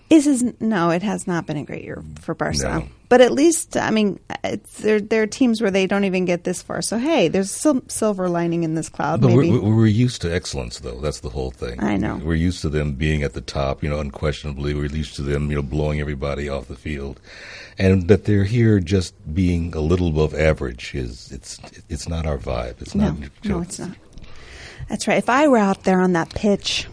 This 0.09 0.27
is 0.27 0.43
no, 0.61 0.91
it 0.91 1.03
has 1.03 1.27
not 1.27 1.47
been 1.47 1.59
a 1.59 1.65
great 1.65 1.85
year 1.85 2.03
for 2.21 2.35
Barca. 2.35 2.63
No. 2.63 2.89
But 3.09 3.23
at 3.23 3.33
least, 3.33 3.77
I 3.77 3.91
mean, 3.91 4.21
it's, 4.45 4.79
there 4.79 5.01
there 5.01 5.23
are 5.23 5.27
teams 5.27 5.63
where 5.63 5.71
they 5.71 5.87
don't 5.87 6.05
even 6.05 6.27
get 6.27 6.45
this 6.45 6.61
far. 6.61 6.83
So 6.83 6.99
hey, 6.99 7.29
there's 7.29 7.51
some 7.51 7.83
silver 7.89 8.29
lining 8.29 8.65
in 8.65 8.75
this 8.75 8.91
cloud. 8.91 9.23
But 9.23 9.29
maybe. 9.29 9.51
we're, 9.51 9.61
we're 9.61 9.77
we're 9.77 9.87
used 9.87 10.21
to 10.23 10.35
excellence, 10.35 10.81
though. 10.81 11.01
That's 11.01 11.21
the 11.21 11.31
whole 11.31 11.51
thing. 11.51 11.83
I 11.83 11.97
know. 11.97 12.17
We're 12.17 12.35
used 12.35 12.61
to 12.63 12.69
them 12.69 12.95
being 12.95 13.23
at 13.23 13.33
the 13.33 13.41
top, 13.41 13.83
you 13.83 13.89
know, 13.89 13.99
unquestionably. 13.99 14.75
We're 14.75 14.87
used 14.87 15.17
to 15.17 15.23
them, 15.23 15.51
you 15.51 15.57
know, 15.57 15.63
blowing 15.63 16.01
everybody 16.01 16.49
off 16.51 16.69
the 16.69 16.77
field, 16.77 17.19
and 17.79 18.09
that 18.09 18.25
they're 18.25 18.45
here 18.45 18.79
just 18.79 19.15
being 19.35 19.75
a 19.75 19.81
little 19.81 20.09
above 20.09 20.35
average 20.35 20.95
is 20.95 21.33
it's 21.33 21.59
it's 21.89 22.09
not 22.09 22.27
our 22.27 22.39
vibe. 22.39 22.83
It's 22.83 22.95
no, 22.95 23.13
not. 23.13 23.31
no, 23.45 23.61
it's 23.63 23.79
not. 23.79 23.97
That's 24.89 25.09
right. 25.09 25.19
If 25.19 25.31
I 25.31 25.49
were 25.49 25.59
out 25.59 25.85
there 25.85 26.01
on 26.01 26.13
that 26.13 26.31
pitch, 26.31 26.87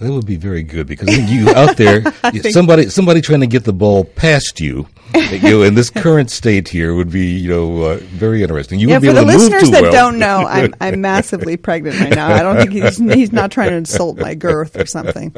That 0.00 0.12
would 0.12 0.26
be 0.26 0.36
very 0.36 0.62
good 0.62 0.86
because 0.86 1.08
you 1.28 1.50
out 1.50 1.76
there, 1.76 2.04
somebody 2.50 2.88
somebody 2.88 3.20
trying 3.20 3.40
to 3.40 3.48
get 3.48 3.64
the 3.64 3.72
ball 3.72 4.04
past 4.04 4.60
you, 4.60 4.86
you 5.14 5.40
know, 5.40 5.62
in 5.62 5.74
this 5.74 5.90
current 5.90 6.30
state 6.30 6.68
here 6.68 6.94
would 6.94 7.10
be 7.10 7.36
you 7.36 7.48
know 7.48 7.82
uh, 7.82 7.96
very 7.96 8.42
interesting. 8.42 8.78
You 8.78 8.88
yeah, 8.88 8.96
would 8.96 9.02
be 9.02 9.08
for 9.08 9.14
the 9.14 9.20
able 9.22 9.32
to 9.32 9.38
move 9.38 9.50
listeners 9.50 9.70
that 9.72 9.82
well. 9.82 9.92
don't 9.92 10.18
know, 10.20 10.46
I'm 10.46 10.72
I'm 10.80 11.00
massively 11.00 11.56
pregnant 11.56 11.98
right 11.98 12.14
now. 12.14 12.28
I 12.28 12.42
don't 12.44 12.58
think 12.58 12.72
he's 12.72 12.98
he's 12.98 13.32
not 13.32 13.50
trying 13.50 13.70
to 13.70 13.76
insult 13.76 14.18
my 14.18 14.36
girth 14.36 14.76
or 14.76 14.86
something. 14.86 15.34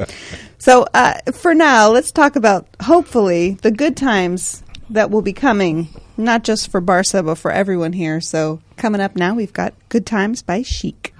So 0.59 0.85
uh, 0.93 1.15
for 1.33 1.55
now, 1.55 1.89
let's 1.89 2.11
talk 2.11 2.35
about 2.35 2.67
hopefully 2.81 3.57
the 3.63 3.71
good 3.71 3.97
times 3.97 4.61
that 4.91 5.09
will 5.09 5.23
be 5.23 5.33
coming, 5.33 5.87
not 6.17 6.43
just 6.43 6.69
for 6.69 6.81
Barca 6.81 7.23
but 7.23 7.35
for 7.35 7.51
everyone 7.51 7.93
here. 7.93 8.21
So 8.21 8.61
coming 8.77 9.01
up 9.01 9.15
now, 9.15 9.33
we've 9.33 9.53
got 9.53 9.73
"Good 9.89 10.05
Times" 10.05 10.43
by 10.43 10.61
Chic. 10.61 11.15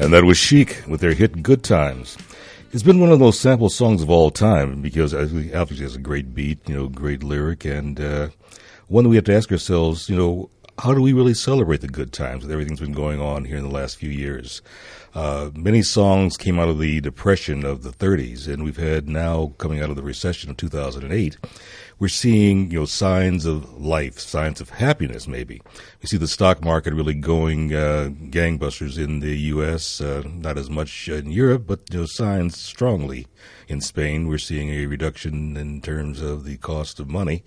And 0.00 0.14
that 0.14 0.24
was 0.24 0.38
Chic 0.38 0.82
with 0.88 1.02
their 1.02 1.12
hit 1.12 1.42
Good 1.42 1.62
Times. 1.62 2.16
It's 2.72 2.82
been 2.82 3.00
one 3.00 3.12
of 3.12 3.18
the 3.18 3.24
most 3.24 3.40
sampled 3.40 3.72
songs 3.72 4.00
of 4.00 4.08
all 4.08 4.30
time 4.30 4.80
because 4.80 5.12
obviously 5.12 5.76
has 5.84 5.94
a 5.94 5.98
great 5.98 6.34
beat, 6.34 6.66
you 6.66 6.74
know, 6.74 6.88
great 6.88 7.22
lyric, 7.22 7.66
and 7.66 8.00
uh, 8.00 8.28
one 8.88 9.10
we 9.10 9.16
have 9.16 9.26
to 9.26 9.34
ask 9.34 9.52
ourselves, 9.52 10.08
you 10.08 10.16
know, 10.16 10.48
how 10.80 10.94
do 10.94 11.02
we 11.02 11.12
really 11.12 11.34
celebrate 11.34 11.82
the 11.82 11.88
good 11.88 12.12
times 12.12 12.42
with 12.42 12.50
everything 12.50 12.74
that's 12.74 12.80
been 12.80 12.92
going 12.92 13.20
on 13.20 13.44
here 13.44 13.58
in 13.58 13.62
the 13.62 13.70
last 13.70 13.96
few 13.96 14.08
years? 14.08 14.62
Uh, 15.14 15.50
many 15.54 15.82
songs 15.82 16.36
came 16.36 16.58
out 16.58 16.68
of 16.68 16.78
the 16.78 17.00
depression 17.00 17.64
of 17.64 17.82
the 17.82 17.90
30s, 17.90 18.48
and 18.48 18.64
we've 18.64 18.76
had 18.76 19.08
now 19.08 19.52
coming 19.58 19.82
out 19.82 19.90
of 19.90 19.96
the 19.96 20.02
recession 20.02 20.48
of 20.48 20.56
2008. 20.56 21.36
We're 21.98 22.08
seeing, 22.08 22.70
you 22.70 22.78
know, 22.78 22.84
signs 22.86 23.44
of 23.44 23.78
life, 23.78 24.18
signs 24.18 24.60
of 24.60 24.70
happiness. 24.70 25.28
Maybe 25.28 25.60
we 26.00 26.06
see 26.06 26.16
the 26.16 26.28
stock 26.28 26.64
market 26.64 26.94
really 26.94 27.14
going 27.14 27.74
uh, 27.74 28.10
gangbusters 28.30 28.96
in 28.96 29.20
the 29.20 29.36
U.S. 29.38 30.00
Uh, 30.00 30.22
not 30.24 30.56
as 30.56 30.70
much 30.70 31.08
in 31.08 31.30
Europe, 31.30 31.64
but 31.66 31.80
you 31.90 31.98
know, 31.98 32.06
signs 32.06 32.56
strongly 32.56 33.26
in 33.68 33.82
Spain. 33.82 34.28
We're 34.28 34.38
seeing 34.38 34.70
a 34.70 34.86
reduction 34.86 35.58
in 35.58 35.82
terms 35.82 36.22
of 36.22 36.44
the 36.44 36.56
cost 36.56 37.00
of 37.00 37.08
money. 37.10 37.42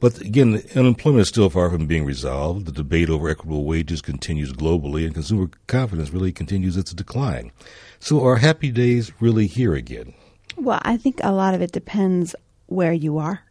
But 0.00 0.18
again, 0.22 0.62
unemployment 0.74 1.20
is 1.22 1.28
still 1.28 1.50
far 1.50 1.70
from 1.70 1.86
being 1.86 2.06
resolved. 2.06 2.64
The 2.64 2.72
debate 2.72 3.10
over 3.10 3.28
equitable 3.28 3.64
wages 3.64 4.00
continues 4.00 4.52
globally, 4.52 5.04
and 5.04 5.12
consumer 5.12 5.50
confidence 5.66 6.10
really 6.10 6.32
continues 6.32 6.78
its 6.78 6.94
decline. 6.94 7.52
So, 7.98 8.24
are 8.24 8.36
happy 8.36 8.70
days 8.70 9.12
really 9.20 9.46
here 9.46 9.74
again? 9.74 10.14
Well, 10.56 10.80
I 10.82 10.96
think 10.96 11.20
a 11.22 11.32
lot 11.32 11.54
of 11.54 11.60
it 11.60 11.72
depends 11.72 12.34
where 12.66 12.94
you 12.94 13.18
are. 13.18 13.42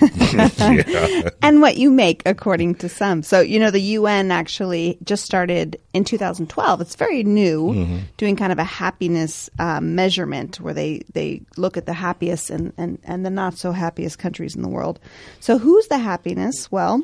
Yeah. 0.28 1.30
and 1.42 1.60
what 1.62 1.76
you 1.78 1.90
make 1.90 2.22
according 2.26 2.76
to 2.76 2.88
some. 2.88 3.22
So, 3.22 3.40
you 3.40 3.58
know, 3.58 3.70
the 3.70 3.80
UN 3.98 4.30
actually 4.30 4.98
just 5.04 5.24
started 5.24 5.80
in 5.94 6.04
2012. 6.04 6.80
It's 6.80 6.94
very 6.96 7.22
new, 7.24 7.72
Mhm. 7.72 8.00
doing 8.16 8.36
kind 8.36 8.52
of 8.52 8.58
a 8.58 8.64
happiness 8.64 9.48
um, 9.58 9.94
measurement 9.94 10.60
where 10.60 10.74
they, 10.74 11.02
they 11.12 11.42
look 11.56 11.76
at 11.76 11.86
the 11.86 11.92
happiest 11.94 12.50
and, 12.50 12.72
and, 12.76 12.98
and 13.04 13.24
the 13.24 13.30
not 13.30 13.56
so 13.58 13.72
happiest 13.72 14.18
countries 14.18 14.54
in 14.54 14.62
the 14.62 14.68
world. 14.68 15.00
So, 15.40 15.58
who's 15.58 15.86
the 15.88 15.98
happiness? 15.98 16.70
Well, 16.70 17.02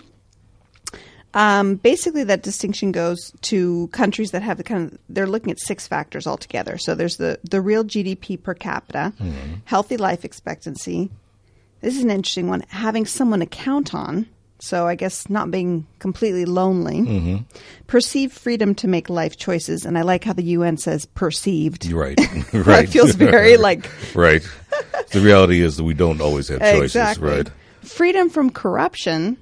um, 1.32 1.76
basically, 1.76 2.22
that 2.24 2.42
distinction 2.42 2.92
goes 2.92 3.32
to 3.42 3.88
countries 3.88 4.30
that 4.30 4.42
have 4.42 4.56
the 4.56 4.62
kind 4.62 4.92
of 4.92 4.98
they're 5.08 5.26
looking 5.26 5.50
at 5.50 5.58
six 5.58 5.86
factors 5.88 6.26
altogether. 6.28 6.78
So 6.78 6.94
there's 6.94 7.16
the 7.16 7.40
the 7.50 7.60
real 7.60 7.82
GDP 7.82 8.40
per 8.40 8.54
capita, 8.54 9.12
Mhm. 9.20 9.60
healthy 9.64 9.96
life 9.96 10.24
expectancy. 10.24 11.10
This 11.84 11.96
is 11.96 12.02
an 12.04 12.10
interesting 12.10 12.48
one. 12.48 12.62
Having 12.68 13.06
someone 13.06 13.40
to 13.40 13.46
count 13.46 13.94
on. 13.94 14.26
So 14.60 14.86
I 14.86 14.94
guess 14.94 15.28
not 15.28 15.50
being 15.50 15.86
completely 15.98 16.44
lonely. 16.46 17.00
Mhm. 17.00 17.44
Perceived 17.86 18.32
freedom 18.32 18.74
to 18.76 18.88
make 18.88 19.10
life 19.10 19.36
choices, 19.36 19.84
and 19.84 19.98
I 19.98 20.02
like 20.02 20.24
how 20.24 20.32
the 20.32 20.56
UN 20.56 20.76
says 20.78 21.04
perceived. 21.06 21.90
Right. 21.92 22.18
Right. 22.66 22.88
feels 22.88 23.14
very 23.14 23.56
like 23.68 23.90
right. 24.14 24.42
The 25.12 25.20
reality 25.20 25.60
is 25.60 25.76
that 25.76 25.84
we 25.84 25.94
don't 25.94 26.20
always 26.20 26.48
have 26.48 26.60
choices, 26.60 26.96
Exactly. 26.96 27.28
right? 27.30 27.50
freedom 27.82 28.30
from 28.30 28.50
corruption 28.50 29.36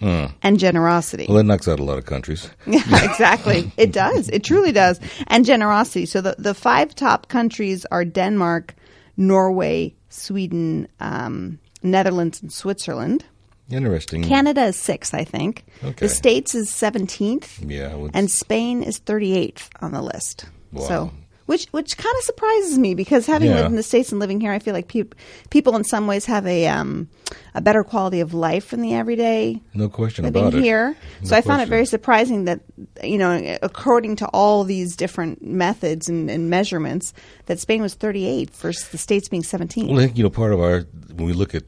Hmm. 0.00 0.24
and 0.42 0.58
generosity. 0.58 1.26
Well, 1.28 1.36
that 1.36 1.44
knocks 1.44 1.68
out 1.68 1.78
a 1.78 1.84
lot 1.84 1.98
of 1.98 2.06
countries. 2.06 2.48
Yeah, 2.66 3.04
exactly. 3.04 3.70
It 3.76 3.92
does. 3.92 4.28
It 4.30 4.42
truly 4.42 4.72
does. 4.72 4.98
And 5.28 5.44
generosity. 5.44 6.06
So 6.06 6.20
the, 6.22 6.34
the 6.38 6.54
five 6.54 6.94
top 6.94 7.28
countries 7.28 7.86
are 7.90 8.04
Denmark, 8.04 8.74
Norway, 9.16 9.94
Sweden, 10.08 10.88
um, 10.98 11.58
Netherlands, 11.82 12.42
and 12.42 12.52
Switzerland. 12.52 13.24
Interesting. 13.70 14.22
Canada 14.22 14.64
is 14.64 14.76
sixth, 14.76 15.14
I 15.14 15.24
think. 15.24 15.64
Okay. 15.82 16.06
The 16.06 16.08
States 16.08 16.54
is 16.54 16.70
17th. 16.70 17.68
Yeah. 17.68 17.94
well, 17.94 18.10
And 18.12 18.30
Spain 18.30 18.82
is 18.82 19.00
38th 19.00 19.68
on 19.80 19.92
the 19.92 20.02
list. 20.02 20.46
Wow. 20.72 20.88
So. 20.88 21.12
Which 21.52 21.66
which 21.70 21.98
kind 21.98 22.14
of 22.18 22.24
surprises 22.24 22.78
me 22.78 22.94
because 22.94 23.26
having 23.26 23.50
Yeah. 23.50 23.56
lived 23.56 23.68
in 23.70 23.76
the 23.76 23.82
states 23.82 24.10
and 24.10 24.18
living 24.18 24.40
here, 24.40 24.52
I 24.52 24.58
feel 24.58 24.72
like 24.72 24.88
peop- 24.88 25.14
people 25.50 25.76
in 25.76 25.84
some 25.84 26.06
ways 26.06 26.24
have 26.24 26.46
a 26.46 26.66
um, 26.66 27.08
a 27.54 27.60
better 27.60 27.84
quality 27.84 28.20
of 28.20 28.32
life 28.32 28.72
in 28.72 28.80
the 28.80 28.94
everyday 28.94 29.60
no 29.74 29.90
question 29.90 30.24
living 30.24 30.42
about 30.46 30.54
it. 30.54 30.62
here. 30.62 30.96
No 31.20 31.28
so 31.28 31.36
I 31.36 31.42
found 31.42 31.60
it 31.60 31.68
very 31.68 31.84
surprising 31.84 32.46
that, 32.46 32.60
you 33.04 33.18
know, 33.18 33.58
according 33.60 34.16
to 34.16 34.26
all 34.28 34.64
these 34.64 34.96
different 34.96 35.42
methods 35.42 36.08
and, 36.08 36.30
and 36.30 36.48
measurements, 36.48 37.12
that 37.46 37.60
Spain 37.60 37.82
was 37.82 37.92
38 37.94 38.48
versus 38.56 38.88
the 38.88 38.98
states 38.98 39.28
being 39.28 39.42
17. 39.42 39.88
Well, 39.88 39.98
I 40.00 40.06
think 40.06 40.16
you 40.16 40.24
know 40.24 40.30
part 40.30 40.54
of 40.54 40.60
our 40.60 40.86
when 41.16 41.26
we 41.26 41.34
look 41.34 41.54
at 41.54 41.64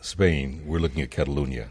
Spain, 0.00 0.62
we're 0.66 0.80
looking 0.80 1.02
at 1.02 1.10
Catalonia, 1.12 1.68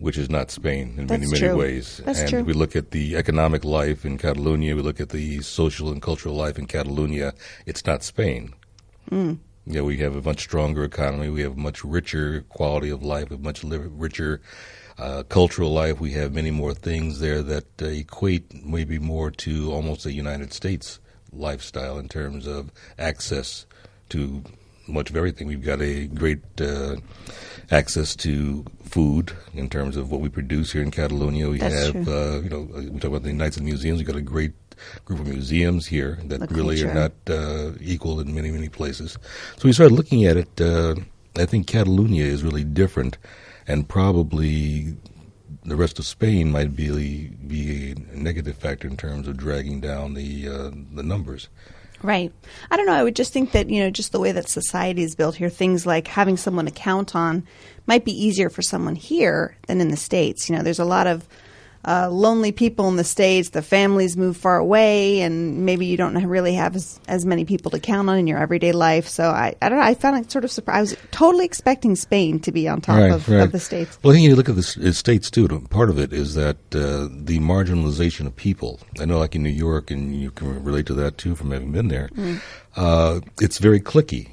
which 0.00 0.18
is 0.18 0.28
not 0.28 0.50
Spain 0.50 0.94
in 0.96 1.06
many 1.06 1.26
That's 1.26 1.32
many 1.32 1.48
true. 1.48 1.56
ways. 1.56 2.00
That's 2.04 2.20
and 2.20 2.28
true. 2.28 2.42
we 2.42 2.52
look 2.54 2.74
at 2.74 2.90
the 2.90 3.16
economic 3.16 3.64
life 3.64 4.04
in 4.04 4.18
Catalonia, 4.18 4.74
we 4.74 4.82
look 4.82 5.00
at 5.00 5.10
the 5.10 5.40
social 5.42 5.92
and 5.92 6.02
cultural 6.02 6.34
life 6.34 6.58
in 6.58 6.66
Catalonia. 6.66 7.34
It's 7.66 7.86
not 7.86 8.02
Spain. 8.02 8.54
Mm. 9.10 9.38
Yeah, 9.66 9.82
we 9.82 9.98
have 9.98 10.16
a 10.16 10.22
much 10.22 10.40
stronger 10.40 10.84
economy. 10.84 11.28
We 11.28 11.42
have 11.42 11.52
a 11.52 11.60
much 11.60 11.84
richer 11.84 12.40
quality 12.48 12.88
of 12.88 13.02
life, 13.02 13.30
a 13.30 13.36
much 13.36 13.62
li- 13.62 13.78
richer 13.78 14.40
uh, 14.98 15.22
cultural 15.24 15.72
life. 15.72 16.00
We 16.00 16.12
have 16.12 16.32
many 16.32 16.50
more 16.50 16.74
things 16.74 17.20
there 17.20 17.42
that 17.42 17.82
uh, 17.82 17.86
equate 17.86 18.64
maybe 18.64 18.98
more 18.98 19.30
to 19.30 19.70
almost 19.70 20.06
a 20.06 20.12
United 20.12 20.52
States 20.52 20.98
lifestyle 21.32 21.98
in 21.98 22.08
terms 22.08 22.46
of 22.46 22.72
access 22.98 23.66
to 24.08 24.42
much 24.88 25.10
of 25.10 25.16
everything. 25.16 25.46
We've 25.46 25.64
got 25.64 25.80
a 25.80 26.06
great 26.06 26.42
uh, 26.60 26.96
access 27.70 28.16
to 28.16 28.64
food 28.90 29.32
in 29.54 29.68
terms 29.68 29.96
of 29.96 30.10
what 30.10 30.20
we 30.20 30.28
produce 30.28 30.72
here 30.72 30.82
in 30.82 30.90
Catalonia. 30.90 31.48
We 31.48 31.58
That's 31.58 31.86
have, 31.86 32.08
uh, 32.08 32.40
you 32.42 32.50
know, 32.50 32.68
we 32.92 32.98
talk 32.98 33.10
about 33.10 33.22
the 33.22 33.32
Nights 33.32 33.56
and 33.56 33.64
Museums. 33.64 33.98
We've 33.98 34.06
got 34.06 34.16
a 34.16 34.22
great 34.22 34.52
group 35.04 35.20
of 35.20 35.26
museums 35.26 35.86
here 35.86 36.18
that 36.24 36.40
The 36.40 36.54
really 36.54 36.82
are 36.82 36.94
not 36.94 37.12
uh, 37.28 37.72
equal 37.80 38.20
in 38.20 38.34
many, 38.34 38.50
many 38.50 38.68
places. 38.68 39.18
So 39.56 39.68
we 39.68 39.72
started 39.72 39.94
looking 39.94 40.24
at 40.24 40.36
it. 40.36 40.60
Uh, 40.60 40.94
I 41.36 41.46
think 41.46 41.66
Catalonia 41.66 42.24
is 42.24 42.42
really 42.42 42.64
different, 42.64 43.18
and 43.66 43.88
probably 43.88 44.96
the 45.64 45.76
rest 45.76 45.98
of 45.98 46.06
Spain 46.06 46.50
might 46.50 46.74
be 46.74 47.28
be 47.46 47.92
a 47.92 48.16
negative 48.16 48.56
factor 48.56 48.88
in 48.88 48.96
terms 48.96 49.28
of 49.28 49.36
dragging 49.36 49.80
down 49.80 50.14
the 50.14 50.48
uh, 50.48 50.70
the 50.94 51.02
numbers. 51.02 51.48
Right. 52.02 52.32
I 52.70 52.76
don't 52.76 52.86
know. 52.86 52.94
I 52.94 53.02
would 53.02 53.14
just 53.14 53.32
think 53.32 53.52
that, 53.52 53.68
you 53.68 53.82
know, 53.82 53.90
just 53.90 54.12
the 54.12 54.20
way 54.20 54.32
that 54.32 54.48
society 54.48 55.02
is 55.02 55.14
built 55.14 55.36
here, 55.36 55.50
things 55.50 55.84
like 55.84 56.08
having 56.08 56.38
someone 56.38 56.64
to 56.64 56.70
count 56.70 57.14
on 57.14 57.46
might 57.90 58.04
be 58.04 58.24
easier 58.26 58.48
for 58.48 58.62
someone 58.62 58.94
here 58.94 59.56
than 59.66 59.80
in 59.80 59.88
the 59.88 59.96
States. 59.96 60.48
You 60.48 60.54
know, 60.54 60.62
there's 60.62 60.78
a 60.78 60.84
lot 60.84 61.08
of 61.08 61.26
uh, 61.84 62.08
lonely 62.08 62.52
people 62.52 62.86
in 62.86 62.94
the 62.94 63.02
States. 63.02 63.48
The 63.48 63.62
families 63.62 64.16
move 64.16 64.36
far 64.36 64.58
away, 64.58 65.22
and 65.22 65.66
maybe 65.66 65.86
you 65.86 65.96
don't 65.96 66.14
really 66.24 66.54
have 66.54 66.76
as, 66.76 67.00
as 67.08 67.26
many 67.26 67.44
people 67.44 67.72
to 67.72 67.80
count 67.80 68.08
on 68.08 68.16
in 68.16 68.28
your 68.28 68.38
everyday 68.38 68.70
life. 68.70 69.08
So 69.08 69.24
I, 69.24 69.56
I 69.60 69.68
don't 69.68 69.78
know. 69.78 69.84
I 69.84 69.94
found 69.94 70.24
it 70.24 70.30
sort 70.30 70.44
of 70.44 70.52
surprised. 70.52 70.76
I 70.76 70.80
was 70.82 70.96
totally 71.10 71.44
expecting 71.44 71.96
Spain 71.96 72.38
to 72.40 72.52
be 72.52 72.68
on 72.68 72.80
top 72.80 72.98
Right, 72.98 73.10
of, 73.10 73.28
right. 73.28 73.40
of 73.40 73.50
the 73.50 73.58
States. 73.58 73.98
Well, 74.04 74.12
I 74.12 74.14
think 74.14 74.28
you 74.28 74.36
look 74.36 74.48
at 74.48 74.54
the 74.54 74.92
states 74.92 75.28
too. 75.28 75.48
Part 75.70 75.90
of 75.90 75.98
it 75.98 76.12
is 76.12 76.36
that 76.36 76.58
uh, 76.72 77.08
the 77.10 77.40
marginalization 77.40 78.24
of 78.24 78.36
people. 78.36 78.78
I 79.00 79.04
know, 79.04 79.18
like 79.18 79.34
in 79.34 79.42
New 79.42 79.48
York, 79.50 79.90
and 79.90 80.14
you 80.14 80.30
can 80.30 80.62
relate 80.62 80.86
to 80.86 80.94
that 80.94 81.18
too 81.18 81.34
from 81.34 81.50
having 81.50 81.72
been 81.72 81.88
there. 81.88 82.08
Mm. 82.14 82.40
Uh, 82.76 83.20
it's 83.40 83.58
very 83.58 83.80
clicky. 83.80 84.28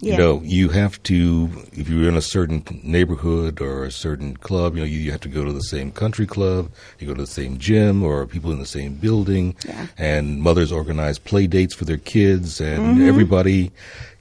Yeah. 0.00 0.12
You 0.12 0.18
know, 0.18 0.42
you 0.44 0.68
have 0.68 1.02
to 1.04 1.48
if 1.72 1.88
you're 1.88 2.08
in 2.08 2.16
a 2.16 2.20
certain 2.22 2.62
neighborhood 2.82 3.60
or 3.60 3.84
a 3.84 3.90
certain 3.90 4.36
club. 4.36 4.74
You 4.74 4.80
know, 4.80 4.86
you, 4.86 4.98
you 4.98 5.10
have 5.10 5.20
to 5.22 5.28
go 5.28 5.44
to 5.44 5.52
the 5.52 5.62
same 5.62 5.90
country 5.90 6.26
club. 6.26 6.70
You 6.98 7.06
go 7.06 7.14
to 7.14 7.22
the 7.22 7.26
same 7.26 7.56
gym, 7.58 8.02
or 8.02 8.26
people 8.26 8.52
in 8.52 8.58
the 8.58 8.66
same 8.66 8.94
building. 8.96 9.56
Yeah. 9.66 9.86
And 9.96 10.40
mothers 10.42 10.70
organize 10.70 11.18
play 11.18 11.46
dates 11.46 11.74
for 11.74 11.84
their 11.86 11.96
kids, 11.98 12.60
and 12.60 12.98
Mhm. 12.98 13.08
everybody 13.08 13.70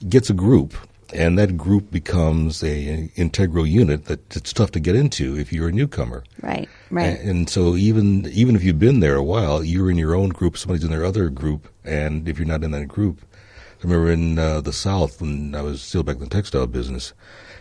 gets 0.07 0.29
a 0.29 0.33
group, 0.33 0.73
and 1.13 1.37
that 1.39 1.57
group 1.57 1.91
becomes 1.91 2.63
a, 2.63 2.87
an 2.87 3.11
integral 3.15 3.65
unit 3.67 4.05
that 4.05 4.35
it's 4.35 4.53
tough 4.53 4.71
to 4.71 4.79
get 4.79 4.95
into 4.95 5.37
if 5.37 5.51
you're 5.51 5.69
a 5.69 5.71
newcomer. 5.71 6.23
Right. 6.41 6.69
Right. 6.89 7.17
A- 7.17 7.21
And 7.29 7.49
so 7.49 7.75
even 7.75 8.25
even 8.31 8.55
if 8.55 8.63
you've 8.63 8.79
been 8.79 9.01
there 9.01 9.15
a 9.15 9.23
while, 9.23 9.63
you're 9.63 9.89
in 9.91 9.97
your 9.97 10.15
own 10.15 10.29
group, 10.29 10.57
somebody's 10.57 10.83
in 10.85 10.91
their 10.91 11.03
other 11.05 11.29
group, 11.29 11.67
and 11.83 12.29
if 12.29 12.37
you're 12.37 12.47
not 12.47 12.63
in 12.63 12.71
that 12.71 12.87
group, 12.87 13.19
I 13.85 13.87
remember 13.87 14.11
in 14.11 14.39
uh, 14.39 14.61
the 14.61 14.73
South 14.73 15.21
when 15.21 15.53
I 15.53 15.61
was 15.61 15.79
still 15.79 16.01
back 16.01 16.15
in 16.15 16.21
the 16.23 16.27
textile 16.27 16.65
business, 16.65 17.13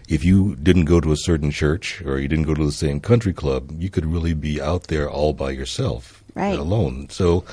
if 0.08 0.24
you 0.24 0.56
didn't 0.56 0.86
go 0.86 0.98
to 0.98 1.12
a 1.12 1.18
certain 1.18 1.50
church 1.50 2.00
or 2.00 2.18
you 2.18 2.28
didn't 2.28 2.46
go 2.46 2.54
to 2.54 2.64
the 2.64 2.72
same 2.72 2.98
country 2.98 3.34
club, 3.34 3.70
you 3.78 3.90
could 3.90 4.06
really 4.06 4.32
be 4.32 4.58
out 4.58 4.84
there 4.84 5.10
all 5.10 5.34
by 5.34 5.50
yourself, 5.50 6.24
Right. 6.34 6.58
alone. 6.58 7.08
So 7.10 7.44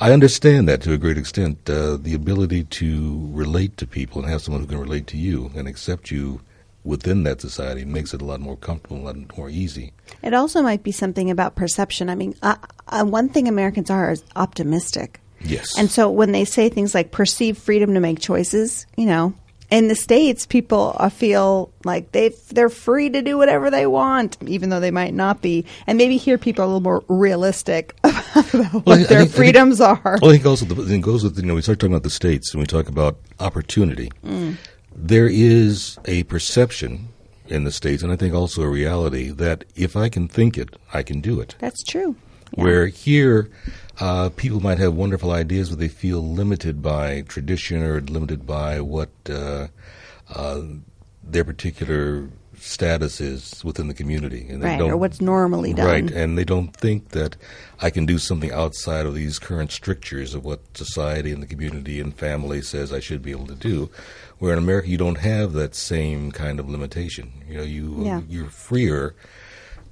I 0.00 0.10
understand 0.10 0.68
that 0.68 0.82
to 0.82 0.92
a 0.92 0.98
great 0.98 1.16
extent. 1.16 1.70
Uh, 1.70 1.98
the 1.98 2.14
ability 2.14 2.64
to 2.64 3.30
relate 3.32 3.76
to 3.76 3.86
people 3.86 4.22
and 4.22 4.28
have 4.28 4.42
someone 4.42 4.60
who 4.60 4.66
can 4.66 4.80
relate 4.80 5.06
to 5.08 5.16
you 5.16 5.52
and 5.54 5.68
accept 5.68 6.10
you 6.10 6.40
within 6.82 7.22
that 7.22 7.40
society 7.40 7.84
makes 7.84 8.12
it 8.12 8.20
a 8.20 8.24
lot 8.24 8.40
more 8.40 8.56
comfortable, 8.56 8.96
a 8.98 9.06
lot 9.06 9.38
more 9.38 9.48
easy. 9.48 9.92
It 10.24 10.34
also 10.34 10.62
might 10.62 10.82
be 10.82 10.90
something 10.90 11.30
about 11.30 11.54
perception. 11.54 12.10
I 12.10 12.16
mean, 12.16 12.34
uh, 12.42 12.56
uh, 12.88 13.04
one 13.04 13.28
thing 13.28 13.46
Americans 13.46 13.88
are 13.88 14.10
is 14.10 14.24
optimistic. 14.34 15.20
Yes. 15.46 15.76
And 15.78 15.90
so 15.90 16.10
when 16.10 16.32
they 16.32 16.44
say 16.44 16.68
things 16.68 16.94
like 16.94 17.10
perceived 17.12 17.58
freedom 17.58 17.94
to 17.94 18.00
make 18.00 18.18
choices, 18.20 18.86
you 18.96 19.06
know, 19.06 19.34
in 19.68 19.88
the 19.88 19.96
states, 19.96 20.46
people 20.46 20.92
feel 21.12 21.72
like 21.84 22.12
they 22.12 22.28
they're 22.52 22.68
free 22.68 23.10
to 23.10 23.20
do 23.20 23.36
whatever 23.36 23.68
they 23.68 23.86
want, 23.86 24.36
even 24.46 24.70
though 24.70 24.78
they 24.78 24.92
might 24.92 25.12
not 25.12 25.42
be. 25.42 25.64
And 25.88 25.98
maybe 25.98 26.16
here 26.18 26.38
people 26.38 26.62
are 26.62 26.66
a 26.66 26.68
little 26.68 26.80
more 26.82 27.02
realistic 27.08 27.96
about 28.04 28.72
what 28.72 28.86
Well, 28.86 29.00
I 29.00 29.02
their 29.04 29.20
think- 29.22 29.32
freedoms 29.32 29.78
think- 29.78 30.04
are. 30.06 30.18
Well, 30.22 30.30
I 30.30 30.34
think 30.34 30.46
also 30.46 30.66
the, 30.66 30.94
it 30.94 31.00
goes 31.00 31.24
with 31.24 31.36
you 31.36 31.44
know 31.46 31.54
we 31.56 31.62
start 31.62 31.80
talking 31.80 31.92
about 31.94 32.04
the 32.04 32.10
states 32.10 32.52
and 32.54 32.60
we 32.60 32.66
talk 32.66 32.88
about 32.88 33.16
opportunity. 33.40 34.12
Mm. 34.24 34.56
There 34.94 35.26
is 35.28 35.98
a 36.04 36.22
perception 36.24 37.08
in 37.48 37.64
the 37.64 37.72
states, 37.72 38.02
and 38.04 38.12
I 38.12 38.16
think 38.16 38.34
also 38.34 38.62
a 38.62 38.68
reality 38.68 39.30
that 39.30 39.64
if 39.74 39.96
I 39.96 40.08
can 40.08 40.28
think 40.28 40.56
it, 40.56 40.76
I 40.94 41.02
can 41.02 41.20
do 41.20 41.40
it. 41.40 41.54
That's 41.58 41.82
true. 41.84 42.14
Where 42.54 42.86
here, 42.86 43.50
uh, 44.00 44.28
people 44.36 44.60
might 44.60 44.78
have 44.78 44.94
wonderful 44.94 45.30
ideas, 45.30 45.70
but 45.70 45.78
they 45.78 45.88
feel 45.88 46.20
limited 46.20 46.82
by 46.82 47.22
tradition 47.22 47.82
or 47.82 48.00
limited 48.00 48.46
by 48.46 48.80
what 48.80 49.10
uh, 49.28 49.68
uh, 50.34 50.62
their 51.24 51.44
particular 51.44 52.28
status 52.58 53.20
is 53.20 53.62
within 53.64 53.86
the 53.86 53.94
community, 53.94 54.46
and 54.48 54.62
they 54.62 54.68
Right, 54.68 54.78
don't- 54.78 54.90
or 54.90 54.96
what's 54.96 55.20
normally 55.20 55.74
done. 55.74 55.86
Right, 55.86 56.10
and 56.10 56.38
they 56.38 56.44
don't 56.44 56.74
think 56.74 57.10
that 57.10 57.36
I 57.80 57.90
can 57.90 58.06
do 58.06 58.18
something 58.18 58.50
outside 58.50 59.04
of 59.06 59.14
these 59.14 59.38
current 59.38 59.70
strictures 59.72 60.34
of 60.34 60.44
what 60.44 60.60
society 60.74 61.32
and 61.32 61.42
the 61.42 61.46
community 61.46 62.00
and 62.00 62.14
family 62.16 62.62
says 62.62 62.92
I 62.92 63.00
should 63.00 63.22
be 63.22 63.30
able 63.30 63.46
to 63.48 63.54
do. 63.54 63.90
Where 64.38 64.52
in 64.52 64.58
America, 64.58 64.88
you 64.88 64.96
don't 64.98 65.18
have 65.18 65.52
that 65.54 65.74
same 65.74 66.32
kind 66.32 66.58
of 66.60 66.68
limitation. 66.68 67.32
You 67.48 67.56
know, 67.58 67.62
you 67.64 68.04
Yeah. 68.04 68.20
you're 68.28 68.50
freer 68.50 69.14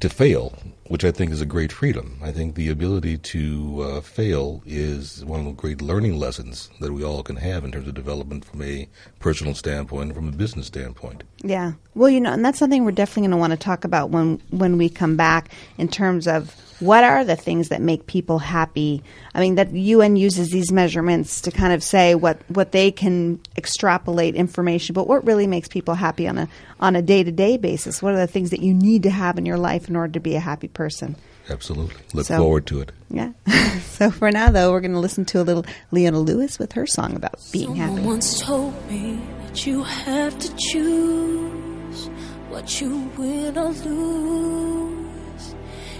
to 0.04 0.10
fail, 0.10 0.52
which 0.88 1.02
I 1.02 1.10
think 1.10 1.32
is 1.32 1.40
a 1.40 1.46
great 1.46 1.72
freedom. 1.72 2.18
I 2.22 2.30
think 2.30 2.54
the 2.54 2.68
ability 2.68 3.16
to 3.16 3.80
uh, 3.80 4.00
fail 4.02 4.62
is 4.66 5.24
one 5.24 5.40
of 5.40 5.46
the 5.46 5.52
great 5.52 5.80
learning 5.80 6.18
lessons 6.18 6.68
that 6.80 6.92
we 6.92 7.02
all 7.02 7.22
can 7.22 7.36
have 7.36 7.64
in 7.64 7.72
terms 7.72 7.88
of 7.88 7.94
development 7.94 8.44
from 8.44 8.60
a 8.60 8.86
personal 9.18 9.54
standpoint 9.54 10.08
and 10.08 10.14
from 10.14 10.28
a 10.28 10.32
business 10.32 10.66
standpoint. 10.66 11.24
Yeah. 11.42 11.72
Well, 11.94 12.10
you 12.10 12.20
know, 12.20 12.32
and 12.32 12.44
that's 12.44 12.58
something 12.58 12.84
we're 12.84 12.90
definitely 12.90 13.22
going 13.22 13.30
to 13.30 13.36
want 13.38 13.52
to 13.52 13.56
talk 13.56 13.84
about 13.84 14.10
when 14.10 14.42
when 14.50 14.76
we 14.76 14.90
come 14.90 15.16
back 15.16 15.50
in 15.78 15.88
terms 15.88 16.26
of 16.26 16.54
what 16.80 17.04
are 17.04 17.24
the 17.24 17.36
things 17.36 17.68
that 17.68 17.80
make 17.80 18.06
people 18.06 18.38
happy. 18.38 19.02
I 19.34 19.40
mean, 19.40 19.54
that 19.54 19.72
UN 19.72 20.16
uses 20.16 20.50
these 20.50 20.72
measurements 20.72 21.40
to 21.42 21.50
kind 21.50 21.72
of 21.72 21.82
say 21.82 22.14
what 22.14 22.38
what 22.48 22.72
they 22.72 22.90
can 22.90 23.40
extrapolate 23.56 24.34
information, 24.34 24.92
but 24.92 25.06
what 25.06 25.24
really 25.24 25.46
makes 25.46 25.68
people 25.68 25.94
happy 25.94 26.26
on 26.26 26.38
a 26.38 26.48
on 26.80 26.96
a 26.96 27.02
day 27.02 27.22
to 27.22 27.32
day 27.32 27.56
basis? 27.56 28.02
What 28.02 28.14
are 28.14 28.18
the 28.18 28.26
things 28.26 28.50
that 28.50 28.60
you 28.60 28.74
need 28.74 29.02
to 29.04 29.10
have 29.10 29.38
in 29.38 29.46
your 29.46 29.58
life 29.58 29.88
in 29.94 29.96
order 29.98 30.12
to 30.12 30.20
be 30.20 30.34
a 30.34 30.40
happy 30.40 30.66
person? 30.66 31.14
Absolutely. 31.48 31.94
Look 32.12 32.26
So- 32.26 32.38
forward 32.38 32.66
to 32.66 32.80
it. 32.80 32.90
Yeah. 33.10 33.30
so 33.92 34.10
for 34.10 34.30
now, 34.32 34.50
though, 34.50 34.72
we're 34.72 34.80
going 34.80 34.92
to 34.92 34.98
listen 34.98 35.24
to 35.26 35.40
a 35.40 35.44
little 35.44 35.64
Leona 35.92 36.18
Lewis 36.18 36.58
with 36.58 36.72
her 36.72 36.84
song 36.86 37.14
about 37.14 37.34
being 37.52 37.76
happy. 37.76 37.94
Someone 37.94 38.04
once 38.14 38.40
told 38.40 38.74
me 38.90 39.20
that 39.46 39.64
you 39.66 39.84
have 39.84 40.36
to 40.40 40.56
choose 40.72 42.08
what 42.48 42.80
you 42.80 43.08
win 43.16 43.56
or 43.56 43.70
lose. 43.70 45.54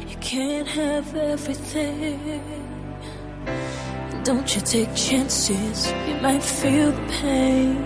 You 0.09 0.17
can't 0.17 0.67
have 0.67 1.15
everything. 1.15 2.43
Don't 4.25 4.55
you 4.57 4.61
take 4.63 4.93
chances, 4.97 5.87
you 6.09 6.15
might 6.23 6.43
feel 6.43 6.91
the 6.91 7.07
pain. 7.21 7.77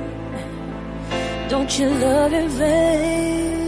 Don't 1.49 1.79
you 1.79 1.89
love 1.89 2.33
in 2.33 2.49
vain, 2.51 3.68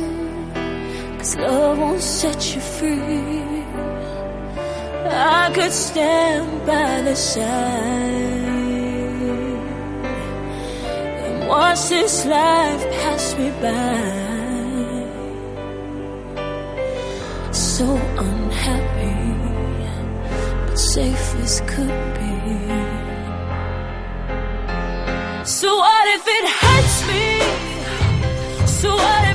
cause 1.21 1.37
love 1.37 1.79
won't 1.79 2.01
set 2.01 2.55
you 2.55 2.61
free. 2.63 3.65
I 5.13 5.51
could 5.55 5.73
stand 5.73 6.67
by 6.67 7.03
the 7.03 7.15
side 7.15 7.45
and 11.25 11.49
watch 11.49 11.89
this 11.91 12.25
life 12.25 12.83
pass 13.01 13.25
me 13.39 13.51
by. 13.65 14.01
So 17.53 17.85
unhappy, 18.27 19.21
but 20.67 20.79
safe 20.79 21.29
as 21.45 21.61
could 21.73 21.99
be. 22.19 22.35
So 25.45 25.69
what 25.85 26.07
if 26.17 26.25
it 26.39 26.47
hurts 26.61 26.99
me? 27.11 27.27
So 28.79 28.89
what 28.95 29.30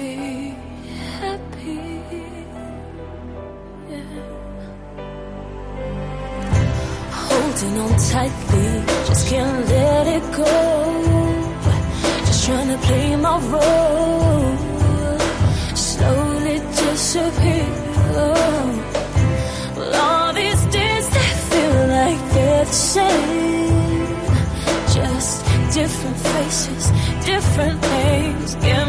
be 0.00 0.54
happy. 1.20 1.80
Holding 7.26 7.76
on 7.84 7.92
tightly, 8.12 8.70
just 9.06 9.24
can't 9.30 9.68
let 9.68 10.06
it 10.16 10.26
go. 10.40 10.52
Just 12.26 12.40
trying 12.46 12.68
to 12.74 12.78
play 12.86 13.16
my 13.16 13.36
role. 13.54 14.56
Slowly 15.90 16.58
disappear. 16.80 17.68
Well, 19.76 19.94
all 20.06 20.32
these 20.40 20.62
days 20.76 21.06
they 21.16 21.30
feel 21.50 21.76
like 21.98 22.20
they're 22.34 22.64
the 22.64 22.78
same. 22.94 24.10
Just 24.96 25.34
different 25.78 26.18
faces, 26.32 26.84
different 27.32 27.80
names. 27.82 28.54
Get 28.66 28.79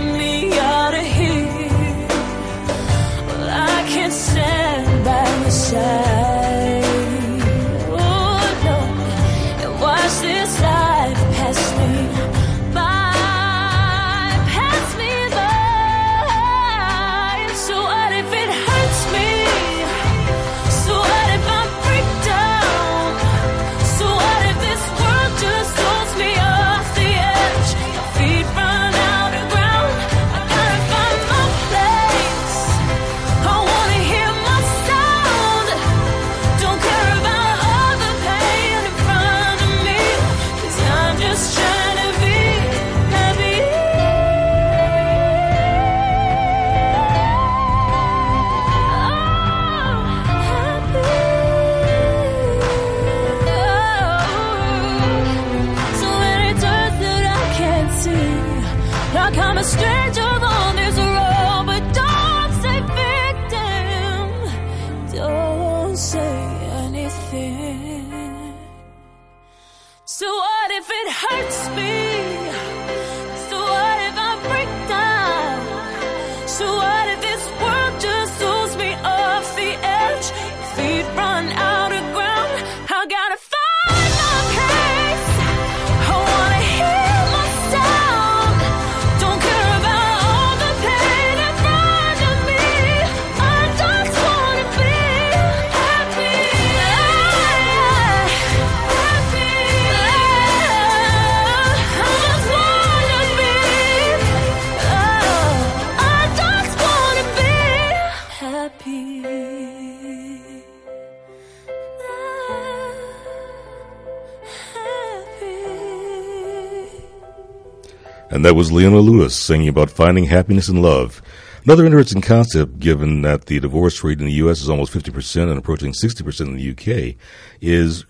And 118.42 118.46
that 118.48 118.56
was 118.56 118.72
Leona 118.72 118.98
Lewis 118.98 119.36
singing 119.36 119.68
about 119.68 119.92
finding 119.92 120.24
happiness 120.24 120.68
in 120.68 120.82
love. 120.82 121.22
Another 121.64 121.86
interesting 121.86 122.22
concept, 122.22 122.80
given 122.80 123.22
that 123.22 123.46
the 123.46 123.60
divorce 123.60 124.04
rate 124.04 124.18
in 124.18 124.26
the 124.26 124.32
U.S. 124.32 124.62
is 124.62 124.68
almost 124.68 124.92
50% 124.92 125.48
and 125.48 125.60
approaching 125.60 125.94
60% 125.94 126.42
in 126.48 126.56
the 126.56 126.64
U.K., 126.64 127.18
is 127.62 128.04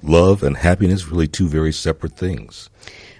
love 0.00 0.44
and 0.44 0.56
happiness 0.56 1.08
really 1.08 1.26
two 1.26 1.48
very 1.48 1.72
separate 1.72 2.16
things. 2.16 2.70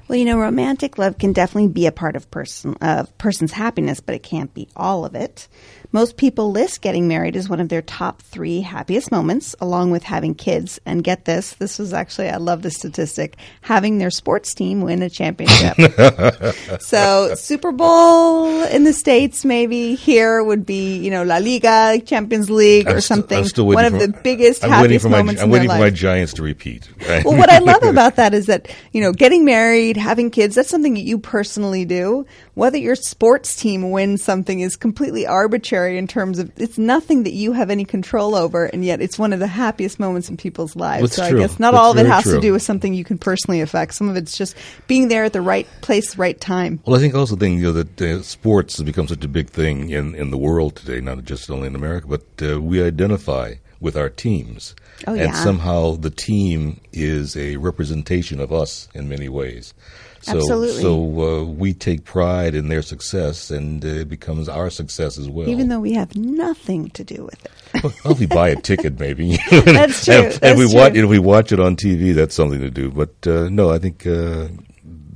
Well, 0.07 0.17
you 0.21 0.25
know, 0.25 0.39
romantic 0.39 0.99
love 0.99 1.19
can 1.19 1.33
definitely 1.33 1.67
be 1.67 1.87
a 1.87 1.91
part 1.91 2.15
of 2.15 2.31
person 2.31 2.77
of 2.81 3.19
person's 3.19 3.51
happiness, 3.51 3.99
but 3.99 4.15
it 4.15 4.23
can't 4.23 4.55
be 4.55 4.69
all 4.77 5.05
of 5.05 5.17
it. 5.17 5.49
Most 5.95 6.17
people 6.17 6.51
list 6.51 6.81
getting 6.81 7.07
married 7.07 7.37
as 7.37 7.51
one 7.51 7.61
of 7.61 7.69
their 7.69 7.83
top 7.83 8.23
three 8.23 8.63
happiest 8.63 9.13
moments, 9.13 9.55
along 9.61 9.91
with 9.91 10.03
having 10.03 10.35
kids. 10.35 10.81
And 10.87 11.05
get 11.05 11.27
this, 11.27 11.53
this 11.55 11.79
was 11.79 11.93
actually, 11.93 12.31
I 12.31 12.39
love 12.39 12.63
this 12.63 12.77
statistic, 12.77 13.37
having 13.61 13.99
their 13.99 14.11
sports 14.11 14.55
team 14.55 14.81
win 14.81 15.03
a 15.03 15.11
championship. 15.11 15.77
so 16.81 17.35
Super 17.35 17.73
Bowl 17.73 18.63
in 18.65 18.85
the 18.85 18.95
States, 18.95 19.45
maybe 19.45 19.95
here 19.95 20.43
would 20.43 20.65
be, 20.65 20.97
you 20.97 21.11
know, 21.11 21.25
La 21.25 21.37
Liga, 21.37 22.01
Champions 22.01 22.49
League 22.49 22.87
or 22.87 22.93
I'm 22.93 23.01
st- 23.03 23.05
something. 23.05 23.39
I'm 23.39 23.45
still 23.45 23.67
one 23.67 23.85
of 23.85 23.93
the 23.93 24.09
biggest, 24.09 24.65
I'm 24.65 24.71
waiting 24.71 24.99
happiest 24.99 25.03
for 25.03 25.09
my, 25.11 25.19
moments 25.19 25.43
I'm 25.43 25.49
in 25.49 25.51
their 25.51 25.61
waiting 25.61 25.69
for 25.69 25.75
life 25.75 25.81
my 25.81 25.91
Giants 25.91 26.33
to 26.35 26.43
repeat. 26.43 26.89
well, 27.07 27.37
what 27.37 27.51
I 27.51 27.59
love 27.59 27.83
about 27.83 28.17
that 28.17 28.33
is 28.33 28.47
that, 28.47 28.75
you 28.93 29.03
know, 29.03 29.13
getting 29.13 29.45
married, 29.45 29.99
having 29.99 30.31
kids, 30.31 30.55
that's 30.55 30.71
something 30.71 30.95
that 30.95 31.01
you 31.01 31.19
personally 31.19 31.85
do. 31.85 32.25
Whether 32.55 32.79
your 32.79 32.97
sports 32.97 33.55
team 33.55 33.91
wins 33.91 34.23
something 34.23 34.61
is 34.61 34.75
completely 34.77 35.27
arbitrary 35.27 35.82
in 35.89 36.07
terms 36.07 36.39
of 36.39 36.51
it's 36.57 36.79
nothing 36.79 37.23
that 37.25 37.33
you 37.33 37.53
have 37.53 37.71
any 37.71 37.85
control 37.85 38.35
over, 38.35 38.67
and 38.67 38.85
yet 38.85 39.01
it's 39.01 39.19
one 39.19 39.33
of 39.33 39.39
the 39.39 39.47
happiest 39.47 39.99
moments 39.99 40.29
in 40.29 40.37
people's 40.37 40.77
lives. 40.77 41.03
That's 41.03 41.17
so 41.17 41.29
true. 41.29 41.39
I 41.39 41.43
guess 41.43 41.59
not 41.59 41.73
That's 41.73 41.81
all 41.81 41.91
of 41.93 41.99
it 41.99 42.07
has 42.07 42.25
to 42.25 42.41
do 42.41 42.53
with 42.53 42.63
something 42.63 42.95
you 42.95 43.05
can 43.05 43.19
personally 43.19 43.61
affect. 43.61 43.95
Some 43.95 44.09
of 44.09 44.17
it's 44.17 44.37
just 44.37 44.57
being 44.87 45.09
there 45.09 45.25
at 45.25 45.33
the 45.33 45.41
right 45.41 45.67
place, 45.81 46.17
right 46.17 46.41
time. 46.41 46.81
Well, 46.87 46.97
I 46.97 47.01
think 47.01 47.15
also 47.15 47.37
the 47.37 47.41
thing 47.45 47.59
you 47.59 47.65
know 47.65 47.73
that 47.73 48.03
uh, 48.03 48.23
sports 48.23 48.77
has 48.77 48.85
become 48.85 49.09
such 49.09 49.25
a 49.25 49.29
big 49.29 49.51
thing 49.51 49.91
in, 49.91 50.15
in 50.15 50.31
the 50.31 50.39
world 50.39 50.77
today, 50.77 51.01
not 51.01 51.25
just 51.25 51.51
only 51.51 51.67
in 51.67 51.75
America, 51.75 52.07
but 52.07 52.23
uh, 52.43 52.61
we 52.61 52.83
identify 52.83 53.55
with 53.83 53.97
our 53.97 54.09
teams, 54.09 54.75
Oh, 55.07 55.13
and 55.13 55.33
yeah. 55.33 55.45
somehow 55.45 55.97
the 55.97 56.11
team 56.11 56.81
is 56.93 57.37
a 57.37 57.57
representation 57.57 58.41
of 58.41 58.53
us 58.53 58.89
in 58.95 59.09
many 59.09 59.29
ways. 59.29 59.75
So, 60.21 60.37
Absolutely. 60.37 60.81
So 60.83 61.41
uh, 61.41 61.45
we 61.45 61.75
take 61.75 62.05
pride 62.05 62.55
in 62.55 62.69
their 62.69 62.83
success, 62.83 63.51
and 63.51 63.85
uh, 63.85 63.89
it 63.89 64.09
becomes 64.09 64.49
our 64.49 64.71
success 64.71 65.19
as 65.19 65.29
well. 65.29 65.49
Even 65.49 65.69
though 65.69 65.81
we 65.81 65.95
have 65.95 66.15
nothing 66.15 66.91
to 66.91 67.03
do 67.03 67.25
with 67.25 67.45
it. 67.45 67.51
well, 67.83 68.13
if 68.13 68.21
we 68.21 68.27
buy 68.27 68.51
a 68.51 68.57
ticket, 68.57 69.01
maybe 69.01 69.37
That's 69.51 70.05
true. 70.05 70.15
And, 70.15 70.39
and 70.45 70.59
we 70.59 70.69
true. 70.71 70.77
watch, 70.79 70.95
if 70.95 71.09
we 71.09 71.19
watch 71.19 71.51
it 71.51 71.59
on 71.59 71.75
TV, 71.75 72.15
that's 72.15 72.37
something 72.37 72.61
to 72.61 72.71
do. 72.71 72.91
But 72.91 73.15
uh, 73.27 73.49
no, 73.49 73.71
I 73.71 73.79
think 73.79 74.07
uh, 74.07 74.47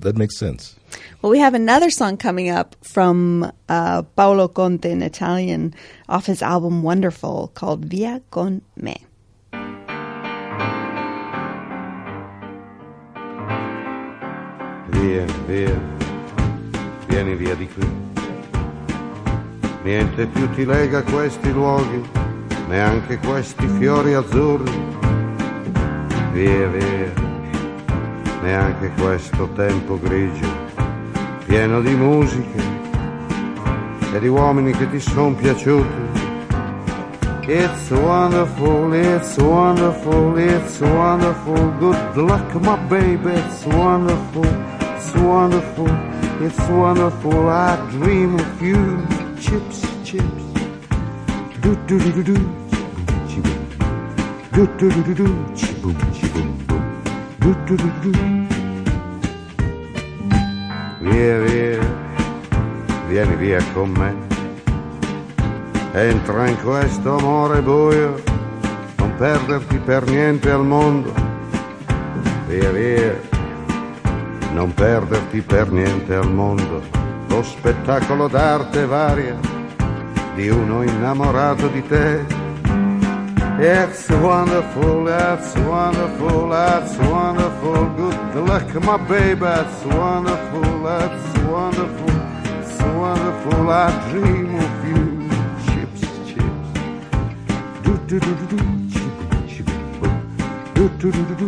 that 0.00 0.16
makes 0.16 0.37
sense. 0.37 0.76
Well, 1.20 1.31
we 1.31 1.38
have 1.38 1.55
another 1.55 1.90
song 1.90 2.16
coming 2.16 2.49
up 2.51 2.77
from 2.83 3.51
uh, 3.68 4.03
Paolo 4.14 4.49
Conte 4.49 4.90
in 4.90 5.03
Italian 5.03 5.75
off 6.09 6.27
his 6.27 6.42
album 6.42 6.83
Wonderful 6.83 7.51
called 7.55 7.85
Via 7.85 8.20
con 8.31 8.62
me. 8.77 8.96
Vieni, 14.88 15.33
via, 15.46 15.81
vieni 17.09 17.35
via 17.35 17.55
di 17.55 17.68
qui. 17.68 17.87
Niente 19.85 20.27
più 20.27 20.51
ti 20.55 20.64
lega 20.64 21.03
questi 21.03 21.53
luoghi, 21.53 22.03
neanche 22.68 23.18
questi 23.18 23.66
fiori 23.79 24.14
azzurri. 24.14 24.94
Via, 26.33 26.66
via, 26.68 27.12
neanche 28.42 28.90
questo 29.01 29.49
tempo 29.55 29.99
grigio, 29.99 30.46
pieno 31.47 31.81
di 31.81 31.95
musiche 31.95 32.63
e 34.13 34.19
di 34.19 34.29
uomini 34.29 34.73
che 34.73 34.91
ti 34.91 34.99
sono 34.99 35.35
piaciuti. 35.35 36.05
It's 37.49 37.91
wonderful, 37.91 38.93
it's 38.93 39.37
wonderful, 39.37 40.37
it's 40.37 40.81
wonderful. 40.81 41.71
Good 41.79 42.17
luck, 42.17 42.55
my 42.61 42.77
baby, 42.89 43.35
it's 43.35 43.65
wonderful, 43.67 44.45
it's 44.97 45.15
wonderful, 45.15 45.89
it's 46.41 46.69
wonderful. 46.69 47.49
I 47.49 47.77
dream 47.91 48.35
of 48.35 48.61
you. 48.61 49.07
Chips, 49.39 49.87
chips. 50.03 50.43
Do 51.61 51.77
do 51.87 51.99
do 52.01 52.13
do 52.13 52.23
do. 52.25 52.35
Do 54.53 54.67
do 54.79 54.91
do 54.91 55.03
do 55.03 55.15
do. 55.15 55.27
Boom. 55.83 55.97
Do 57.39 57.55
do 57.67 57.77
do 57.77 57.91
do. 58.03 58.56
Via, 60.99 61.39
via, 61.41 61.79
vieni 63.07 63.37
via 63.37 63.63
con 63.75 63.91
me. 63.91 64.15
Entra 65.93 66.49
in 66.49 66.57
questo 66.63 67.19
amore 67.19 67.61
buio, 67.61 68.23
non 68.97 69.15
perderti 69.17 69.77
per 69.77 70.09
niente 70.09 70.51
al 70.51 70.65
mondo. 70.65 71.13
Via 72.49 72.71
via, 72.71 73.15
non 74.53 74.73
perderti 74.73 75.43
per 75.43 75.71
niente 75.71 76.15
al 76.15 76.33
mondo. 76.33 76.83
Lo 77.29 77.43
spettacolo 77.43 78.27
d'arte 78.27 78.87
varia 78.87 79.37
di 80.35 80.49
uno 80.49 80.83
innamorato 80.83 81.69
di 81.69 81.87
te. 81.87 82.46
It's 83.59 84.11
wonderful, 84.11 85.05
that's 85.05 85.57
wonderful, 85.57 86.51
that's 86.51 86.95
wonderful. 86.99 87.87
Good 87.97 88.45
luck, 88.47 88.75
my 88.85 88.99
baby, 89.09 89.40
that's 89.40 89.85
wonderful, 89.87 90.83
that's 90.83 91.38
wonderful, 91.38 92.11
it's 92.61 92.83
wonderful. 92.83 93.71
I 93.71 94.11
dream 94.11 94.55
of 94.57 94.88
you. 94.88 95.29
Chips, 95.64 96.03
chips. 96.29 96.69
Do 97.83 97.97
do 98.07 98.21
do 98.21 98.35
do 98.35 98.47
do. 98.57 98.59
Chip, 98.92 99.14
chip. 99.49 99.66
Do 100.75 100.88
do 101.01 101.11
do 101.11 101.35
do 101.35 101.46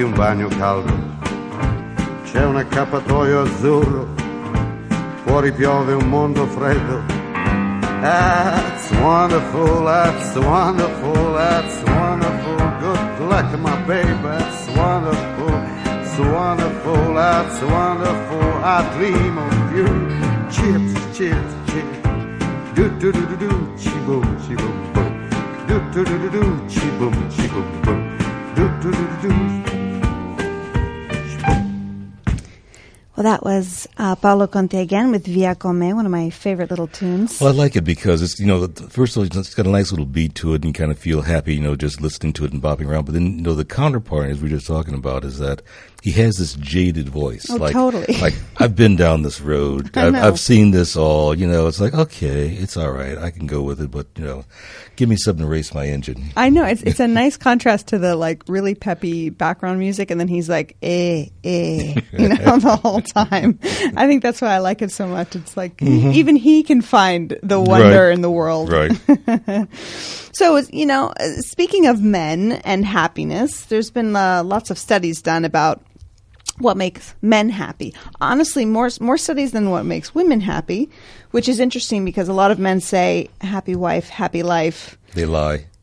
e 0.00 0.02
un 0.02 0.12
bagno 0.12 0.48
caldo. 0.48 0.92
C'è 2.24 2.44
un 2.44 2.56
accappatoio 2.56 3.42
azzurro, 3.42 4.08
fuori 5.24 5.52
piove 5.52 5.92
un 5.92 6.08
mondo 6.08 6.46
freddo. 6.46 7.02
That's 8.00 8.90
wonderful, 8.92 9.84
that's 9.84 10.34
wonderful, 10.36 11.34
that's 11.34 11.82
wonderful. 11.82 12.56
Good 12.80 13.28
luck, 13.28 13.58
my 13.58 13.76
baby, 13.86 14.16
that's 14.22 14.68
wonderful, 14.74 15.52
it's 16.00 16.18
wonderful, 16.18 17.14
that's 17.14 17.60
wonderful. 17.60 18.64
I 18.64 18.88
dream 18.96 19.36
of 19.36 19.76
you. 19.76 19.86
Chips, 20.48 20.94
chips, 21.16 21.54
chips. 21.66 21.98
Do 22.74 22.88
do 22.98 23.12
do 23.12 23.26
do 23.26 23.36
do, 23.36 23.74
chi 23.76 23.90
boom, 24.06 24.22
boom. 24.94 25.28
Do 25.66 25.78
do 25.92 26.04
do 26.04 26.18
do 26.18 26.30
do, 26.30 26.66
chi 26.68 26.88
boom, 26.98 27.12
boom 27.52 27.82
boom. 27.82 28.18
Do 28.54 28.68
do 28.80 28.90
do 28.90 29.06
do 29.20 29.28
do. 29.28 29.69
Well, 33.20 33.30
that 33.30 33.44
was 33.44 33.86
uh, 33.98 34.16
Paolo 34.16 34.46
Conte 34.46 34.80
again 34.80 35.10
with 35.10 35.26
Via 35.26 35.54
con 35.54 35.78
me, 35.78 35.92
one 35.92 36.06
of 36.06 36.10
my 36.10 36.30
favorite 36.30 36.70
little 36.70 36.86
tunes. 36.86 37.38
Well, 37.38 37.52
I 37.52 37.52
like 37.54 37.76
it 37.76 37.82
because 37.82 38.22
it's 38.22 38.40
you 38.40 38.46
know 38.46 38.66
first 38.88 39.14
of 39.14 39.20
all 39.20 39.38
it's 39.38 39.54
got 39.54 39.66
a 39.66 39.68
nice 39.68 39.90
little 39.92 40.06
beat 40.06 40.34
to 40.36 40.54
it, 40.54 40.64
and 40.64 40.64
you 40.64 40.72
kind 40.72 40.90
of 40.90 40.98
feel 40.98 41.20
happy, 41.20 41.54
you 41.54 41.60
know, 41.60 41.76
just 41.76 42.00
listening 42.00 42.32
to 42.32 42.46
it 42.46 42.54
and 42.54 42.62
bopping 42.62 42.88
around. 42.88 43.04
But 43.04 43.12
then 43.12 43.36
you 43.36 43.42
know 43.42 43.52
the 43.52 43.66
counterpart, 43.66 44.30
as 44.30 44.40
we 44.40 44.44
were 44.48 44.56
just 44.56 44.66
talking 44.66 44.94
about, 44.94 45.26
is 45.26 45.38
that 45.38 45.60
he 46.02 46.12
has 46.12 46.36
this 46.36 46.54
jaded 46.54 47.08
voice. 47.08 47.46
Oh, 47.50 47.56
like, 47.56 47.72
totally. 47.72 48.16
Like 48.20 48.34
I've 48.56 48.74
been 48.74 48.96
down 48.96 49.22
this 49.22 49.40
road. 49.40 49.90
I've. 49.96 50.14
I've 50.14 50.40
seen 50.40 50.70
this 50.70 50.96
all. 50.96 51.34
You 51.36 51.46
know, 51.46 51.66
it's 51.66 51.80
like 51.80 51.94
okay, 51.94 52.48
it's 52.48 52.76
all 52.76 52.90
right. 52.92 53.18
I 53.18 53.30
can 53.30 53.46
go 53.46 53.62
with 53.62 53.80
it, 53.80 53.90
but 53.90 54.06
you 54.16 54.24
know, 54.24 54.44
give 54.96 55.08
me 55.08 55.16
something 55.16 55.44
to 55.44 55.48
race 55.50 55.74
my 55.74 55.86
engine. 55.86 56.30
I 56.36 56.48
know 56.48 56.64
it's 56.64 56.82
it's 56.82 57.00
a 57.00 57.06
nice 57.08 57.36
contrast 57.36 57.88
to 57.88 57.98
the 57.98 58.16
like 58.16 58.42
really 58.48 58.74
peppy 58.74 59.28
background 59.30 59.78
music, 59.78 60.10
and 60.10 60.18
then 60.18 60.28
he's 60.28 60.48
like 60.48 60.76
eh 60.82 61.26
eh, 61.44 62.00
you 62.12 62.28
know, 62.28 62.58
the 62.58 62.78
whole 62.82 63.02
time. 63.02 63.58
I 63.96 64.06
think 64.06 64.22
that's 64.22 64.40
why 64.40 64.54
I 64.54 64.58
like 64.58 64.80
it 64.82 64.90
so 64.92 65.06
much. 65.06 65.36
It's 65.36 65.56
like 65.56 65.76
Mhm. 65.78 66.14
even 66.14 66.36
he 66.36 66.62
can 66.62 66.80
find 66.82 67.38
the 67.42 67.60
wonder 67.60 68.06
Right. 68.06 68.14
in 68.14 68.20
the 68.22 68.30
world. 68.30 68.70
Right. 68.70 68.92
so 70.32 70.56
you 70.72 70.86
know, 70.86 71.12
uh, 71.18 71.28
speaking 71.40 71.86
of 71.86 72.02
men 72.02 72.52
and 72.64 72.84
happiness, 72.84 73.66
there's 73.66 73.90
been 73.90 74.16
uh, 74.16 74.42
lots 74.44 74.70
of 74.70 74.78
studies 74.78 75.22
done 75.22 75.44
about 75.44 75.82
what 76.60 76.76
makes 76.76 77.14
men 77.22 77.48
happy. 77.48 77.94
Honestly, 78.20 78.64
more 78.64 78.90
more 79.00 79.18
studies 79.18 79.52
than 79.52 79.70
what 79.70 79.84
makes 79.84 80.14
women 80.14 80.40
happy, 80.40 80.90
which 81.30 81.48
is 81.48 81.60
interesting 81.60 82.04
because 82.04 82.28
a 82.28 82.32
lot 82.32 82.50
of 82.50 82.58
men 82.58 82.80
say 82.80 83.28
happy 83.40 83.74
wife, 83.74 84.08
happy 84.08 84.42
life. 84.42 84.98
They 85.14 85.26
lie. 85.26 85.66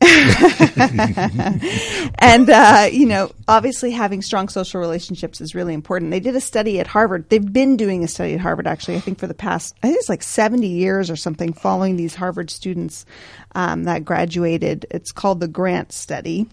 and 2.18 2.48
uh, 2.48 2.88
you 2.90 3.04
know, 3.04 3.30
obviously, 3.46 3.90
having 3.90 4.22
strong 4.22 4.48
social 4.48 4.80
relationships 4.80 5.40
is 5.40 5.54
really 5.54 5.74
important. 5.74 6.12
They 6.12 6.20
did 6.20 6.36
a 6.36 6.40
study 6.40 6.80
at 6.80 6.86
Harvard. 6.86 7.28
They've 7.28 7.52
been 7.52 7.76
doing 7.76 8.04
a 8.04 8.08
study 8.08 8.34
at 8.34 8.40
Harvard, 8.40 8.66
actually. 8.66 8.96
I 8.96 9.00
think 9.00 9.18
for 9.18 9.26
the 9.26 9.34
past, 9.34 9.74
I 9.82 9.88
think 9.88 9.98
it's 9.98 10.08
like 10.08 10.22
seventy 10.22 10.68
years 10.68 11.10
or 11.10 11.16
something, 11.16 11.52
following 11.52 11.96
these 11.96 12.14
Harvard 12.14 12.50
students 12.50 13.04
um, 13.54 13.84
that 13.84 14.04
graduated. 14.04 14.86
It's 14.90 15.12
called 15.12 15.40
the 15.40 15.48
Grant 15.48 15.92
Study. 15.92 16.46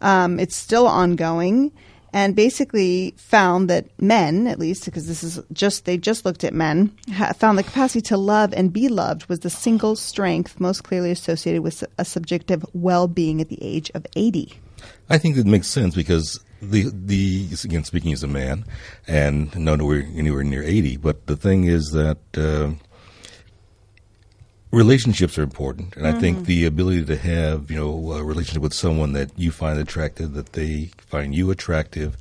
Um, 0.00 0.40
it's 0.40 0.56
still 0.56 0.86
ongoing. 0.86 1.72
And 2.12 2.34
basically 2.34 3.14
found 3.18 3.68
that 3.68 3.86
men, 4.00 4.46
at 4.46 4.58
least 4.58 4.86
because 4.86 5.06
this 5.06 5.22
is 5.22 5.40
just 5.52 5.84
they 5.84 5.98
just 5.98 6.24
looked 6.24 6.42
at 6.42 6.54
men, 6.54 6.90
ha- 7.12 7.34
found 7.34 7.58
the 7.58 7.62
capacity 7.62 8.00
to 8.02 8.16
love 8.16 8.54
and 8.54 8.72
be 8.72 8.88
loved 8.88 9.28
was 9.28 9.40
the 9.40 9.50
single 9.50 9.94
strength 9.94 10.58
most 10.58 10.84
clearly 10.84 11.10
associated 11.10 11.62
with 11.62 11.84
a 11.98 12.04
subjective 12.04 12.64
well-being 12.72 13.40
at 13.42 13.50
the 13.50 13.62
age 13.62 13.90
of 13.94 14.06
eighty. 14.16 14.54
I 15.10 15.18
think 15.18 15.36
that 15.36 15.46
makes 15.46 15.68
sense 15.68 15.94
because 15.94 16.40
the 16.62 16.90
the 16.92 17.48
again 17.62 17.84
speaking 17.84 18.12
as 18.12 18.22
a 18.22 18.28
man, 18.28 18.64
and 19.06 19.54
no 19.56 19.76
nowhere 19.76 20.08
anywhere 20.14 20.44
near 20.44 20.62
eighty. 20.62 20.96
But 20.96 21.26
the 21.26 21.36
thing 21.36 21.64
is 21.64 21.90
that 21.92 22.18
uh, 22.36 22.72
relationships 24.70 25.38
are 25.38 25.42
important, 25.42 25.96
and 25.96 26.06
I 26.06 26.12
think 26.12 26.40
Mhm. 26.40 26.44
the 26.44 26.64
ability 26.66 27.04
to 27.06 27.16
have 27.16 27.70
you 27.70 27.76
know 27.76 28.12
a 28.12 28.22
relationship 28.22 28.62
with 28.62 28.74
someone 28.74 29.12
that 29.12 29.30
you 29.36 29.50
find 29.50 29.78
attractive, 29.78 30.34
that 30.34 30.52
they 30.52 30.90
find 31.06 31.34
you 31.34 31.50
attractive, 31.50 32.16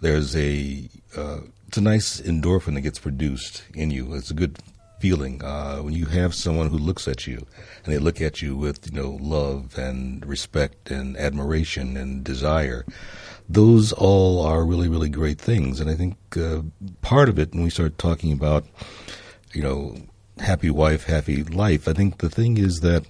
there's 0.00 0.36
a 0.36 0.88
uh, 1.16 1.40
it's 1.66 1.76
a 1.78 1.82
nice 1.82 2.20
endorphin 2.20 2.74
that 2.74 2.82
gets 2.82 2.98
produced 2.98 3.62
in 3.74 3.90
you. 3.90 4.14
It's 4.14 4.30
a 4.30 4.34
good 4.34 4.58
feeling 5.00 5.42
uh, 5.44 5.78
when 5.78 5.94
you 5.94 6.06
have 6.06 6.34
someone 6.34 6.70
who 6.70 6.78
looks 6.78 7.06
at 7.06 7.24
you 7.26 7.46
and 7.84 7.94
they 7.94 7.98
look 7.98 8.20
at 8.20 8.42
you 8.42 8.56
with 8.56 8.90
you 8.90 9.00
know 9.00 9.18
love 9.20 9.78
and 9.78 10.24
respect 10.26 10.90
and 10.90 11.16
admiration 11.16 11.96
and 11.96 12.24
desire. 12.24 12.84
Those 13.48 13.92
all 13.92 14.44
are 14.44 14.64
really 14.64 14.88
really 14.88 15.08
great 15.08 15.40
things, 15.40 15.80
and 15.80 15.90
I 15.90 15.94
think 15.94 16.16
uh, 16.36 16.62
part 17.02 17.28
of 17.28 17.38
it 17.38 17.52
when 17.52 17.64
we 17.64 17.70
start 17.70 17.98
talking 17.98 18.32
about 18.32 18.64
you 19.52 19.62
know 19.62 19.96
happy 20.40 20.70
wife, 20.70 21.04
happy 21.04 21.44
life. 21.44 21.88
I 21.88 21.92
think 21.92 22.18
the 22.18 22.30
thing 22.30 22.58
is 22.58 22.80
that 22.80 23.04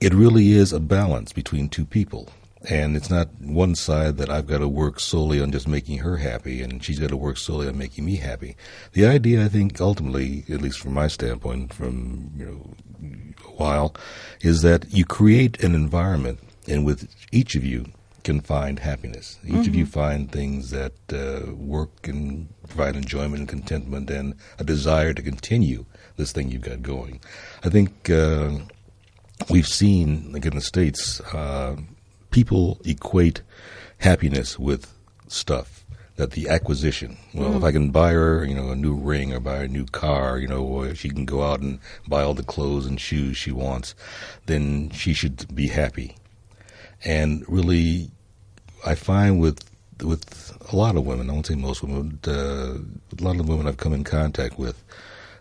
it 0.00 0.14
really 0.14 0.52
is 0.52 0.72
a 0.72 0.80
balance 0.80 1.32
between 1.32 1.68
two 1.68 1.84
people. 1.84 2.28
And 2.68 2.96
it's 2.96 3.10
not 3.10 3.28
one 3.40 3.76
side 3.76 4.16
that 4.16 4.28
I've 4.28 4.48
got 4.48 4.58
to 4.58 4.68
work 4.68 4.98
solely 4.98 5.40
on 5.40 5.52
just 5.52 5.68
making 5.68 5.98
her 5.98 6.16
happy 6.16 6.62
and 6.62 6.82
she's 6.82 6.98
got 6.98 7.10
to 7.10 7.16
work 7.16 7.38
solely 7.38 7.68
on 7.68 7.78
making 7.78 8.04
me 8.04 8.16
happy. 8.16 8.56
The 8.92 9.06
idea, 9.06 9.44
I 9.44 9.48
think, 9.48 9.80
ultimately, 9.80 10.44
at 10.50 10.62
least 10.62 10.80
from 10.80 10.94
my 10.94 11.06
standpoint, 11.06 11.72
from 11.72 12.32
you 12.36 12.44
know 12.44 13.24
a 13.44 13.50
while, 13.52 13.94
is 14.40 14.62
that 14.62 14.92
you 14.92 15.04
create 15.04 15.62
an 15.62 15.74
environment 15.74 16.40
in 16.66 16.82
which 16.82 17.04
each 17.30 17.54
of 17.54 17.64
you 17.64 17.86
can 18.26 18.40
find 18.40 18.74
happiness. 18.80 19.38
Each 19.54 19.66
of 19.70 19.74
you 19.80 19.86
Mhm. 19.86 19.98
find 20.02 20.20
things 20.38 20.70
that 20.78 20.96
uh, 21.12 21.52
work 21.54 22.08
and 22.12 22.48
provide 22.68 22.94
enjoyment 22.96 23.38
and 23.42 23.48
contentment 23.48 24.10
and 24.10 24.34
a 24.58 24.64
desire 24.64 25.12
to 25.14 25.22
continue 25.32 25.80
this 26.18 26.32
thing 26.32 26.50
you've 26.50 26.68
got 26.70 26.82
going. 26.82 27.20
I 27.66 27.68
think 27.74 27.90
uh, 28.10 28.50
we've 29.48 29.68
seen, 29.82 30.06
like 30.32 30.44
in 30.50 30.54
the 30.56 30.60
States, 30.74 31.20
uh, 31.32 31.76
people 32.30 32.80
equate 32.84 33.42
happiness 33.98 34.58
with 34.58 34.82
stuff. 35.28 35.68
That 36.16 36.30
the 36.30 36.48
acquisition. 36.48 37.18
Well, 37.34 37.56
if 37.56 37.62
Mhm. 37.62 37.68
I 37.68 37.72
can 37.72 37.90
buy 37.90 38.12
her, 38.12 38.42
you 38.48 38.54
know, 38.58 38.70
a 38.70 38.74
new 38.86 38.94
ring 39.12 39.34
or 39.34 39.40
buy 39.50 39.58
a 39.64 39.68
new 39.68 39.84
car, 39.84 40.38
you 40.42 40.48
know, 40.48 40.62
or 40.64 40.94
she 40.94 41.10
can 41.10 41.26
go 41.26 41.42
out 41.42 41.60
and 41.60 41.78
buy 42.08 42.22
all 42.24 42.32
the 42.32 42.42
clothes 42.54 42.86
and 42.86 42.98
shoes 42.98 43.36
she 43.36 43.52
wants, 43.52 43.94
then 44.46 44.88
she 45.00 45.12
should 45.12 45.36
be 45.54 45.68
happy. 45.68 46.16
And 47.04 47.44
really, 47.56 48.12
I 48.84 48.94
find 48.94 49.40
with 49.40 49.64
with 50.02 50.52
a 50.70 50.76
lot 50.76 50.96
of 50.96 51.06
women, 51.06 51.30
I 51.30 51.32
won't 51.32 51.46
say 51.46 51.54
most 51.54 51.82
women, 51.82 52.18
but 52.22 52.30
uh, 52.30 52.74
a 53.18 53.22
lot 53.22 53.30
of 53.32 53.38
the 53.38 53.50
women 53.50 53.66
I've 53.66 53.78
come 53.78 53.94
in 53.94 54.04
contact 54.04 54.58
with, 54.58 54.82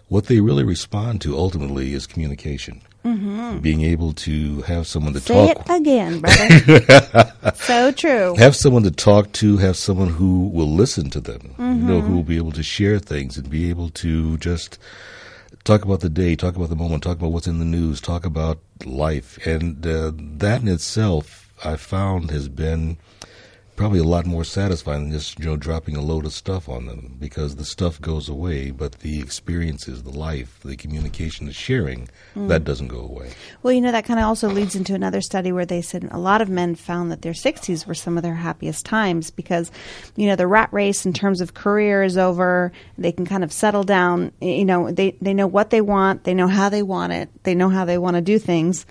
what 0.08 0.28
they 0.28 0.40
really 0.40 0.64
respond 0.64 1.20
to 1.22 1.38
ultimately 1.38 1.94
is 1.94 2.08
communication. 2.08 2.82
Mhm. 3.04 3.62
Being 3.62 3.82
able 3.82 4.14
to 4.14 4.62
have 4.64 4.88
someone 4.88 5.14
to 5.14 5.20
Say 5.20 5.54
talk 5.54 5.66
it 5.70 5.72
again, 5.76 6.22
brother. 6.22 7.34
so 7.56 7.92
true. 7.92 8.34
have 8.38 8.56
someone 8.56 8.82
to 8.84 8.92
talk 8.92 9.32
to, 9.34 9.58
have 9.58 9.76
someone 9.78 10.08
who 10.10 10.48
will 10.48 10.74
listen 10.74 11.10
to 11.12 11.20
them, 11.20 11.54
you 11.60 11.66
know, 11.88 12.02
who 12.02 12.16
will 12.16 12.24
be 12.24 12.38
able 12.38 12.54
to 12.54 12.64
share 12.64 12.98
things 12.98 13.38
and 13.38 13.48
be 13.50 13.70
able 13.70 13.90
to 13.90 14.38
just 14.38 14.80
talk 15.66 15.84
about 15.86 16.00
the 16.00 16.10
day, 16.10 16.36
talk 16.36 16.56
about 16.56 16.70
the 16.70 16.76
moment, 16.76 17.04
talk 17.04 17.18
about 17.18 17.32
what's 17.32 17.46
in 17.48 17.60
the 17.60 17.66
news, 17.66 18.00
talk 18.02 18.26
about 18.26 18.58
life. 18.86 19.38
And 19.46 19.86
uh, 19.86 20.12
that 20.38 20.62
in 20.64 20.68
itself, 20.68 21.45
I 21.64 21.78
found 21.78 22.32
has 22.32 22.50
been 22.50 22.98
probably 23.76 24.00
a 24.00 24.04
lot 24.06 24.26
more 24.26 24.46
satisfying 24.46 25.04
than 25.04 25.12
just, 25.12 25.38
you 25.38 25.44
know, 25.44 25.58
dropping 25.58 25.98
a 25.98 26.02
load 26.02 26.26
of 26.26 26.32
stuff 26.32 26.70
on 26.70 26.86
them 26.86 27.18
because 27.20 27.58
the 27.58 27.66
stuff 27.66 28.00
goes 28.00 28.30
away, 28.30 28.72
but 28.72 28.94
the 29.00 29.20
experiences, 29.20 30.04
the 30.04 30.18
life, 30.18 30.62
the 30.64 30.78
communication, 30.78 31.46
the 31.46 31.52
sharing, 31.52 32.08
Mm. 32.36 32.48
that 32.48 32.64
doesn't 32.64 32.88
go 32.88 33.00
away. 33.00 33.32
Well, 33.64 33.74
you 33.74 33.82
know, 33.82 33.92
that 33.92 34.06
kind 34.06 34.18
of 34.18 34.26
also 34.26 34.48
leads 34.50 34.78
into 34.78 34.94
another 34.96 35.20
study 35.20 35.52
where 35.52 35.66
they 35.66 35.82
said 35.82 36.08
a 36.12 36.18
lot 36.18 36.42
of 36.42 36.48
men 36.48 36.76
found 36.76 37.12
that 37.12 37.22
their 37.22 37.34
60s 37.34 37.86
were 37.86 37.94
some 37.94 38.16
of 38.16 38.24
their 38.24 38.36
happiest 38.36 38.86
times 38.86 39.30
because, 39.30 39.72
you 40.16 40.28
know, 40.28 40.38
the 40.38 40.48
rat 40.48 40.70
race 40.72 41.06
in 41.06 41.12
terms 41.12 41.42
of 41.42 41.54
career 41.54 42.02
is 42.02 42.18
over. 42.18 42.72
They 42.98 43.12
can 43.12 43.26
kind 43.26 43.44
of 43.44 43.52
settle 43.52 43.84
down. 43.84 44.32
You 44.40 44.64
know, 44.66 44.90
they, 44.90 45.18
they 45.22 45.34
know 45.34 45.48
what 45.48 45.70
they 45.72 45.82
want, 45.82 46.24
they 46.24 46.34
know 46.34 46.48
how 46.48 46.70
they 46.70 46.82
want 46.84 47.12
it, 47.12 47.30
they 47.44 47.56
know 47.56 47.68
how 47.70 47.84
they 47.84 47.98
want 47.98 48.16
to 48.16 48.22
do 48.22 48.40
things. 48.40 48.86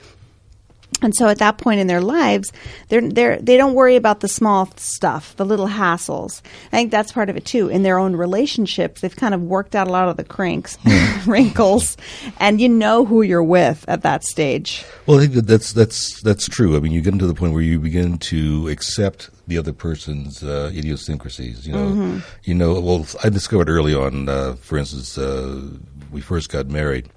And 1.04 1.14
so 1.14 1.28
at 1.28 1.38
that 1.38 1.58
point 1.58 1.78
in 1.78 1.86
their 1.86 2.00
lives, 2.00 2.52
they're, 2.88 3.00
they're, 3.08 3.36
they 3.40 3.56
don't 3.56 3.74
worry 3.74 3.94
about 3.94 4.20
the 4.20 4.28
small 4.28 4.68
stuff, 4.76 5.36
the 5.36 5.44
little 5.44 5.68
hassles. 5.68 6.40
I 6.72 6.76
think 6.76 6.90
that's 6.90 7.12
part 7.12 7.30
of 7.30 7.36
it 7.36 7.44
too. 7.44 7.68
In 7.68 7.82
their 7.84 7.98
own 7.98 8.16
relationships, 8.16 9.00
they've 9.02 9.14
kind 9.14 9.34
of 9.34 9.42
worked 9.42 9.76
out 9.76 9.86
a 9.86 9.90
lot 9.90 10.08
of 10.08 10.16
the 10.16 10.24
cranks, 10.24 10.78
wrinkles, 11.26 11.96
and 12.40 12.60
you 12.60 12.68
know 12.68 13.04
who 13.04 13.22
you're 13.22 13.42
with 13.44 13.84
at 13.86 14.02
that 14.02 14.24
stage. 14.24 14.84
Well, 15.06 15.18
I 15.18 15.20
think 15.22 15.34
that 15.34 15.46
that's 15.46 15.72
that's 15.72 16.20
that's 16.22 16.48
true. 16.48 16.76
I 16.76 16.80
mean, 16.80 16.92
you 16.92 17.00
get 17.02 17.12
into 17.12 17.26
the 17.26 17.34
point 17.34 17.52
where 17.52 17.62
you 17.62 17.78
begin 17.78 18.18
to 18.18 18.68
accept 18.68 19.28
the 19.46 19.58
other 19.58 19.72
person's 19.74 20.42
uh, 20.42 20.70
idiosyncrasies. 20.74 21.66
You 21.66 21.74
know, 21.74 21.86
Mhm. 21.90 22.22
you 22.44 22.54
know. 22.54 22.80
Well, 22.80 23.06
I 23.22 23.28
discovered 23.28 23.68
early 23.68 23.94
on, 23.94 24.28
uh, 24.28 24.54
for 24.54 24.78
instance, 24.78 25.18
uh, 25.18 25.60
we 26.10 26.20
first 26.22 26.50
got 26.50 26.68
married. 26.68 27.08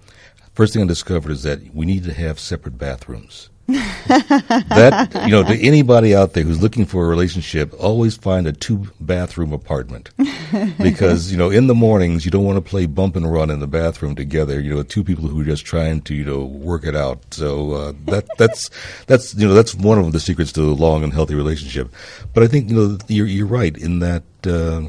First 0.53 0.73
thing 0.73 0.81
I 0.83 0.87
discovered 0.87 1.31
is 1.31 1.43
that 1.43 1.73
we 1.73 1.85
need 1.85 2.03
to 2.03 2.13
have 2.13 2.39
separate 2.39 2.77
bathrooms. 2.77 3.49
that 4.07 5.23
you 5.25 5.31
know, 5.31 5.43
to 5.43 5.59
anybody 5.59 6.15
out 6.15 6.31
there 6.31 6.43
who's 6.43 6.61
looking 6.61 6.85
for 6.85 7.05
a 7.05 7.09
relationship, 7.09 7.73
always 7.77 8.15
find 8.15 8.47
a 8.47 8.53
two 8.53 8.87
bathroom 9.01 9.51
apartment 9.51 10.09
because 10.77 11.31
you 11.33 11.37
know 11.37 11.49
in 11.49 11.67
the 11.67 11.75
mornings 11.75 12.23
you 12.23 12.31
don't 12.31 12.45
want 12.45 12.55
to 12.55 12.61
play 12.61 12.85
bump 12.85 13.17
and 13.17 13.29
run 13.29 13.49
in 13.49 13.59
the 13.59 13.67
bathroom 13.67 14.15
together. 14.15 14.61
You 14.61 14.73
know, 14.73 14.83
two 14.83 15.03
people 15.03 15.27
who 15.27 15.41
are 15.41 15.45
just 15.45 15.65
trying 15.65 16.01
to 16.03 16.15
you 16.15 16.23
know 16.23 16.45
work 16.45 16.85
it 16.85 16.95
out. 16.95 17.33
So 17.33 17.73
uh, 17.73 17.93
that 18.05 18.25
that's 18.37 18.69
that's 19.05 19.35
you 19.35 19.45
know 19.45 19.53
that's 19.53 19.75
one 19.75 19.99
of 19.99 20.13
the 20.13 20.19
secrets 20.21 20.53
to 20.53 20.61
a 20.61 20.71
long 20.71 21.03
and 21.03 21.11
healthy 21.11 21.35
relationship. 21.35 21.93
But 22.33 22.43
I 22.43 22.47
think 22.47 22.69
you 22.69 22.75
know 22.75 22.97
you're 23.09 23.27
you're 23.27 23.47
right 23.47 23.75
in 23.77 23.99
that 23.99 24.23
uh, 24.45 24.83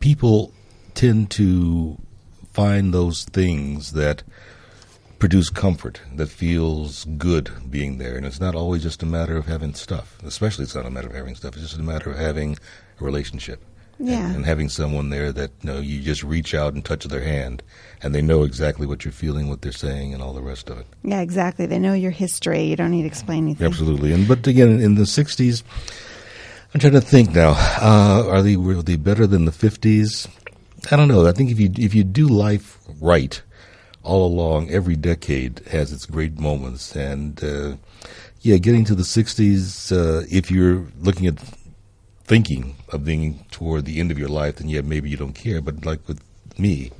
people 0.00 0.52
tend 0.92 1.30
to 1.30 1.96
find 2.52 2.92
those 2.92 3.24
things 3.24 3.92
that 3.92 4.22
produce 5.24 5.48
comfort 5.48 6.00
that 6.16 6.26
feels 6.28 7.06
good 7.16 7.50
being 7.70 7.96
there 7.96 8.14
and 8.16 8.26
it's 8.26 8.40
not 8.40 8.54
always 8.54 8.82
just 8.82 9.02
a 9.02 9.06
matter 9.06 9.36
of 9.38 9.46
having 9.46 9.72
stuff 9.72 10.18
especially 10.22 10.64
it's 10.64 10.74
not 10.74 10.84
a 10.84 10.90
matter 10.90 11.08
of 11.08 11.14
having 11.14 11.34
stuff 11.34 11.54
it's 11.54 11.62
just 11.68 11.78
a 11.78 11.82
matter 11.82 12.10
of 12.10 12.18
having 12.18 12.58
a 13.00 13.04
relationship 13.04 13.58
Yeah. 13.98 14.26
and, 14.26 14.36
and 14.36 14.44
having 14.44 14.68
someone 14.68 15.08
there 15.08 15.32
that 15.32 15.50
you 15.62 15.66
know 15.70 15.78
you 15.80 16.02
just 16.02 16.22
reach 16.22 16.52
out 16.54 16.74
and 16.74 16.84
touch 16.84 17.04
their 17.04 17.22
hand 17.22 17.62
and 18.02 18.14
they 18.14 18.20
know 18.20 18.42
exactly 18.42 18.86
what 18.86 19.02
you're 19.04 19.12
feeling 19.24 19.48
what 19.48 19.62
they're 19.62 19.72
saying 19.86 20.12
and 20.12 20.22
all 20.22 20.34
the 20.34 20.42
rest 20.52 20.68
of 20.68 20.76
it 20.78 20.86
Yeah, 21.02 21.20
exactly. 21.22 21.64
They 21.64 21.78
know 21.78 21.94
your 21.94 22.10
history. 22.24 22.62
You 22.64 22.76
don't 22.76 22.90
need 22.90 23.02
to 23.08 23.12
explain 23.14 23.44
anything. 23.44 23.66
Absolutely. 23.66 24.12
And 24.12 24.28
but 24.28 24.46
again, 24.46 24.72
in 24.86 24.94
the 24.96 25.06
'60s, 25.06 25.62
I'm 26.74 26.80
trying 26.80 26.92
to 27.00 27.00
think 27.00 27.30
now. 27.32 27.52
Uh, 27.80 28.28
are 28.32 28.42
they 28.42 28.56
were 28.56 28.82
they 28.82 28.96
better 28.96 29.26
than 29.26 29.46
the 29.46 29.52
'50s? 29.66 30.28
I 30.92 30.96
don't 30.96 31.08
know. 31.08 31.26
I 31.26 31.32
think 31.32 31.50
if 31.50 31.58
you 31.58 31.70
if 31.88 31.94
you 31.94 32.04
do 32.04 32.26
life 32.28 32.76
right 33.00 33.40
all 34.04 34.26
along, 34.26 34.70
every 34.70 34.96
decade 34.96 35.60
has 35.70 35.92
its 35.92 36.06
great 36.06 36.38
moments, 36.38 36.94
and 36.94 37.42
uh, 37.42 37.76
yeah, 38.40 38.58
getting 38.58 38.84
to 38.84 38.94
the 38.94 39.02
'60s, 39.02 39.90
uh, 39.92 40.26
if 40.30 40.50
you're 40.50 40.86
looking 41.00 41.26
at 41.26 41.38
thinking 42.24 42.76
of 42.90 43.04
being 43.04 43.44
toward 43.50 43.84
the 43.84 44.00
end 44.00 44.10
of 44.10 44.18
your 44.18 44.28
life, 44.28 44.56
then 44.56 44.68
yeah, 44.68 44.82
maybe 44.82 45.10
you 45.10 45.16
don't 45.16 45.34
care. 45.34 45.60
But 45.60 45.84
like 45.84 46.06
with 46.06 46.22
me, 46.58 46.90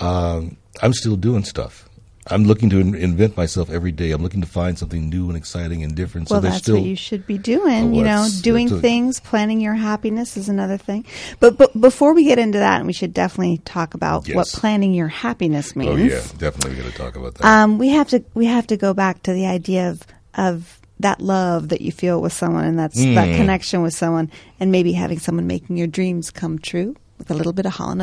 um, 0.00 0.56
I'm 0.82 0.92
still 0.92 1.16
doing 1.16 1.44
stuff. 1.44 1.87
I'm 2.30 2.44
looking 2.44 2.70
to 2.70 2.78
in- 2.80 2.94
invent 2.94 3.36
myself 3.36 3.70
every 3.70 3.92
day. 3.92 4.10
I'm 4.12 4.22
looking 4.22 4.40
to 4.40 4.46
find 4.46 4.78
something 4.78 5.08
new 5.08 5.28
and 5.28 5.36
exciting 5.36 5.82
and 5.82 5.94
different. 5.94 6.28
Well, 6.30 6.40
so 6.42 6.48
that's 6.48 6.58
still 6.58 6.76
what 6.76 6.84
you 6.84 6.96
should 6.96 7.26
be 7.26 7.38
doing. 7.38 7.92
Oh, 7.94 7.96
you 7.96 8.04
know, 8.04 8.28
doing 8.42 8.70
a- 8.72 8.80
things, 8.80 9.20
planning 9.20 9.60
your 9.60 9.74
happiness 9.74 10.36
is 10.36 10.48
another 10.48 10.76
thing. 10.76 11.04
But, 11.40 11.56
but 11.58 11.78
before 11.80 12.14
we 12.14 12.24
get 12.24 12.38
into 12.38 12.58
that, 12.58 12.78
and 12.78 12.86
we 12.86 12.92
should 12.92 13.14
definitely 13.14 13.58
talk 13.64 13.94
about 13.94 14.26
Yes. 14.28 14.36
what 14.36 14.48
planning 14.48 14.92
your 14.94 15.08
happiness 15.08 15.74
means. 15.76 15.90
Oh 15.90 15.96
yeah, 15.96 16.22
definitely 16.38 16.70
We're 16.76 16.82
going 16.82 16.92
to 16.92 16.98
talk 16.98 17.16
about 17.16 17.34
that. 17.36 17.44
Um, 17.44 17.78
we 17.78 17.88
have 17.88 18.08
to 18.10 18.24
we 18.34 18.46
have 18.46 18.66
to 18.68 18.76
go 18.76 18.94
back 18.94 19.22
to 19.24 19.32
the 19.32 19.46
idea 19.46 19.90
of 19.90 20.02
of 20.34 20.78
that 21.00 21.20
love 21.20 21.68
that 21.68 21.80
you 21.80 21.92
feel 21.92 22.20
with 22.20 22.32
someone, 22.32 22.64
and 22.64 22.78
that's 22.78 22.96
that 23.00 23.28
Mm. 23.28 23.36
connection 23.36 23.82
with 23.82 23.94
someone, 23.94 24.30
and 24.58 24.72
maybe 24.72 24.92
having 24.92 25.18
someone 25.18 25.46
making 25.46 25.76
your 25.76 25.86
dreams 25.86 26.30
come 26.30 26.58
true 26.58 26.96
with 27.18 27.30
a 27.30 27.34
little 27.34 27.52
bit 27.52 27.66
of 27.66 27.72
Hall 27.74 27.90
and 27.90 28.02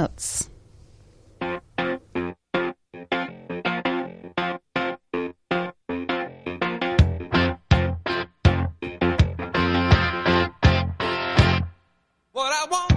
I 12.66 12.68
want, 12.68 12.95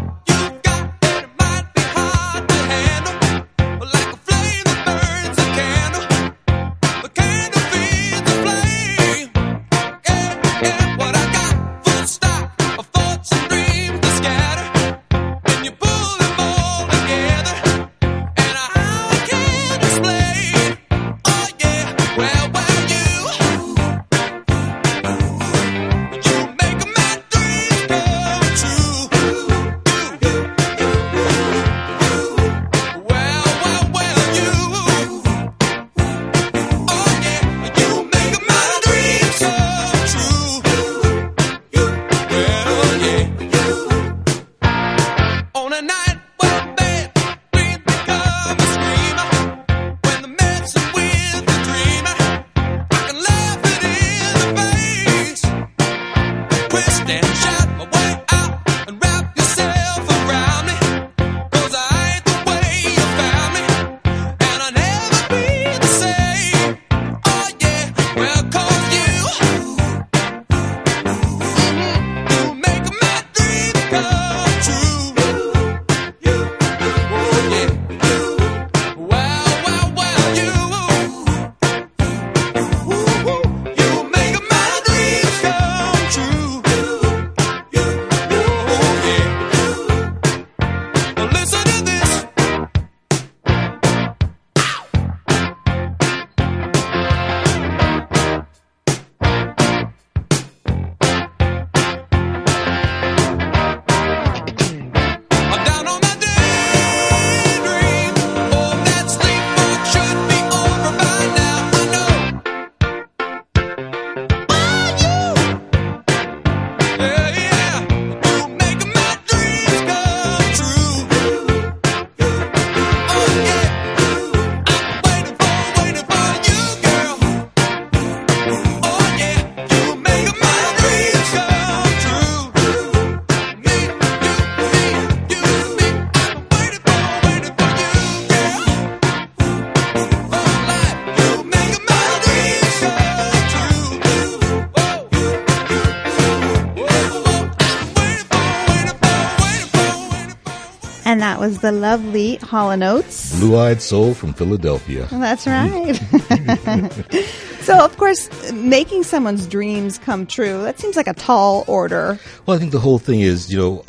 the 151.69 151.73
lovely 151.73 152.37
Hall 152.37 152.71
and 152.71 152.83
Oates. 152.83 153.39
Blue 153.39 153.59
Eyed 153.59 153.83
Soul 153.83 154.15
from 154.15 154.33
Philadelphia. 154.33 155.07
That's 155.11 155.45
mm-hmm. 155.45 157.11
right. 157.13 157.25
so, 157.61 157.79
of 157.85 157.95
course, 157.99 158.31
making 158.53 159.03
someone's 159.03 159.47
dreams 159.47 159.99
come 159.99 160.25
true, 160.27 160.63
that 160.63 160.81
seems 160.81 160.97
like 160.97 161.07
a 161.07 161.13
tall 161.13 161.65
order. 161.67 162.19
Well, 162.47 162.57
I 162.57 162.59
think 162.59 162.73
the 162.73 162.81
whole 162.81 162.99
thing 162.99 163.21
is, 163.21 163.53
you 163.53 163.59
know, 163.59 163.85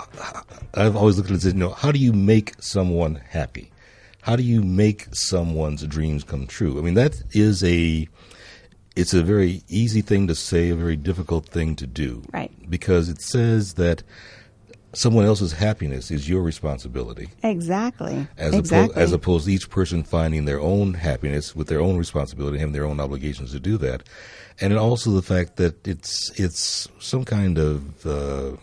I've 0.74 0.98
always 0.98 1.16
looked 1.16 1.30
at 1.30 1.36
it 1.36 1.46
as, 1.46 1.54
you 1.54 1.60
know, 1.60 1.70
how 1.70 1.94
do 1.94 2.00
you 2.00 2.12
make 2.12 2.56
someone 2.62 3.16
happy? 3.30 3.72
How 4.24 4.36
do 4.36 4.44
you 4.44 4.62
make 4.62 5.08
someone's 5.14 5.82
dreams 5.88 6.26
come 6.26 6.48
true? 6.48 6.78
I 6.78 6.82
mean, 6.82 6.96
that 6.96 7.24
is 7.32 7.64
a, 7.64 8.10
it's 8.98 9.14
a 9.14 9.24
very 9.24 9.64
easy 9.70 10.02
thing 10.02 10.28
to 10.28 10.36
say, 10.36 10.70
a 10.70 10.76
very 10.76 10.98
difficult 10.98 11.46
thing 11.46 11.78
to 11.78 11.88
do. 11.88 12.24
Right. 12.34 12.52
Because 12.70 13.08
it 13.08 13.22
says 13.22 13.76
that 13.76 14.04
someone 14.94 15.26
else's 15.26 15.54
happiness 15.54 16.12
is 16.12 16.28
your 16.28 16.42
responsibility. 16.42 17.30
Exactly. 17.44 18.28
As, 18.38 18.54
exactly. 18.54 18.86
opposed, 18.86 18.98
as 18.98 19.12
opposed 19.14 19.46
to 19.46 19.54
each 19.54 19.70
person 19.70 20.04
finding 20.04 20.46
their 20.46 20.60
own 20.60 20.96
happiness 20.96 21.56
with 21.56 21.68
their 21.68 21.82
own 21.82 21.98
responsibility, 21.98 22.58
having 22.58 22.74
their 22.74 22.86
own 22.86 23.00
obligations 23.00 23.52
to 23.52 23.60
do 23.60 23.78
that, 23.78 24.04
and 24.60 24.78
also 24.78 25.12
the 25.12 25.22
fact 25.22 25.58
that 25.58 25.88
it's 25.88 26.32
it's 26.40 26.88
some 27.00 27.24
kind 27.24 27.58
of 27.58 28.06
uh, 28.06 28.58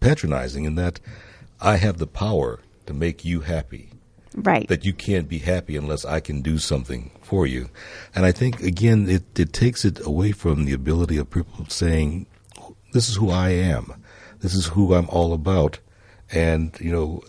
patronizing 0.00 0.64
in 0.64 0.74
that 0.76 1.00
I 1.60 1.76
have 1.76 1.98
the 1.98 2.06
power 2.06 2.60
to 2.86 2.94
make 2.94 3.24
you 3.24 3.40
happy. 3.40 3.90
Right. 4.34 4.68
That 4.68 4.84
you 4.84 4.92
can't 4.92 5.28
be 5.28 5.38
happy 5.38 5.76
unless 5.76 6.04
I 6.04 6.20
can 6.20 6.42
do 6.42 6.58
something 6.58 7.10
for 7.22 7.46
you, 7.46 7.70
and 8.14 8.26
I 8.26 8.32
think 8.32 8.60
again 8.60 9.08
it 9.08 9.38
it 9.38 9.52
takes 9.52 9.84
it 9.84 10.04
away 10.04 10.32
from 10.32 10.64
the 10.64 10.72
ability 10.72 11.16
of 11.16 11.30
people 11.30 11.64
saying, 11.68 12.26
"This 12.92 13.08
is 13.08 13.16
who 13.16 13.30
I 13.30 13.50
am." 13.50 13.94
This 14.40 14.54
is 14.54 14.66
who 14.66 14.94
I'm 14.94 15.08
all 15.08 15.32
about. 15.32 15.78
And, 16.30 16.76
you 16.80 16.90
know, 16.92 17.22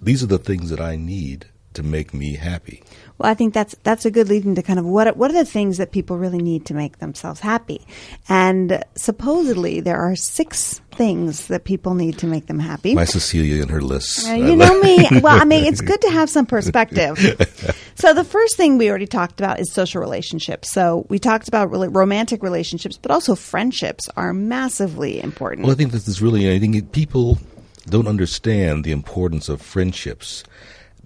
these 0.00 0.22
are 0.22 0.26
the 0.26 0.38
things 0.38 0.70
that 0.70 0.80
I 0.80 0.96
need 0.96 1.46
to 1.74 1.82
make 1.82 2.14
me 2.14 2.34
happy? 2.34 2.82
Well, 3.18 3.30
I 3.30 3.34
think 3.34 3.54
that's 3.54 3.76
that's 3.84 4.04
a 4.04 4.10
good 4.10 4.28
lead 4.28 4.44
into 4.44 4.60
kind 4.62 4.78
of 4.78 4.84
what 4.84 5.06
are- 5.06 5.12
what 5.14 5.30
are 5.30 5.34
the 5.34 5.44
things 5.44 5.78
that 5.78 5.92
people 5.92 6.18
really 6.18 6.42
need 6.42 6.66
to 6.66 6.74
make 6.74 6.98
themselves 6.98 7.38
happy, 7.40 7.80
and 8.28 8.82
supposedly 8.96 9.80
there 9.80 9.98
are 9.98 10.16
six 10.16 10.80
things 10.96 11.46
that 11.48 11.64
people 11.64 11.94
need 11.94 12.18
to 12.18 12.26
make 12.26 12.46
them 12.46 12.58
happy. 12.58 12.94
My 12.94 13.04
Cecilia 13.04 13.62
and 13.62 13.70
her 13.70 13.80
list. 13.80 14.28
Uh, 14.28 14.32
you 14.34 14.56
know 14.56 14.78
me. 14.80 15.06
Well, 15.22 15.40
I 15.40 15.44
mean, 15.44 15.64
it's 15.64 15.80
good 15.80 16.00
to 16.02 16.10
have 16.10 16.28
some 16.30 16.46
perspective. 16.46 17.18
So 17.96 18.12
the 18.12 18.24
first 18.24 18.56
thing 18.56 18.76
we 18.76 18.88
already 18.90 19.06
talked 19.06 19.40
about 19.40 19.60
is 19.60 19.72
social 19.72 20.00
relationships. 20.00 20.70
So 20.72 21.06
we 21.08 21.20
talked 21.20 21.46
about 21.46 21.70
really 21.70 21.86
romantic 21.86 22.42
relationships, 22.42 22.98
but 23.00 23.12
also 23.12 23.36
friendships 23.36 24.10
are 24.16 24.32
massively 24.34 25.22
important. 25.22 25.64
Well, 25.64 25.72
I 25.72 25.76
think 25.76 25.92
this 25.92 26.08
is 26.08 26.20
really, 26.20 26.52
I 26.52 26.58
think 26.58 26.90
people 26.90 27.38
don't 27.86 28.08
understand 28.08 28.82
the 28.84 28.90
importance 28.90 29.48
of 29.48 29.62
friendships 29.62 30.42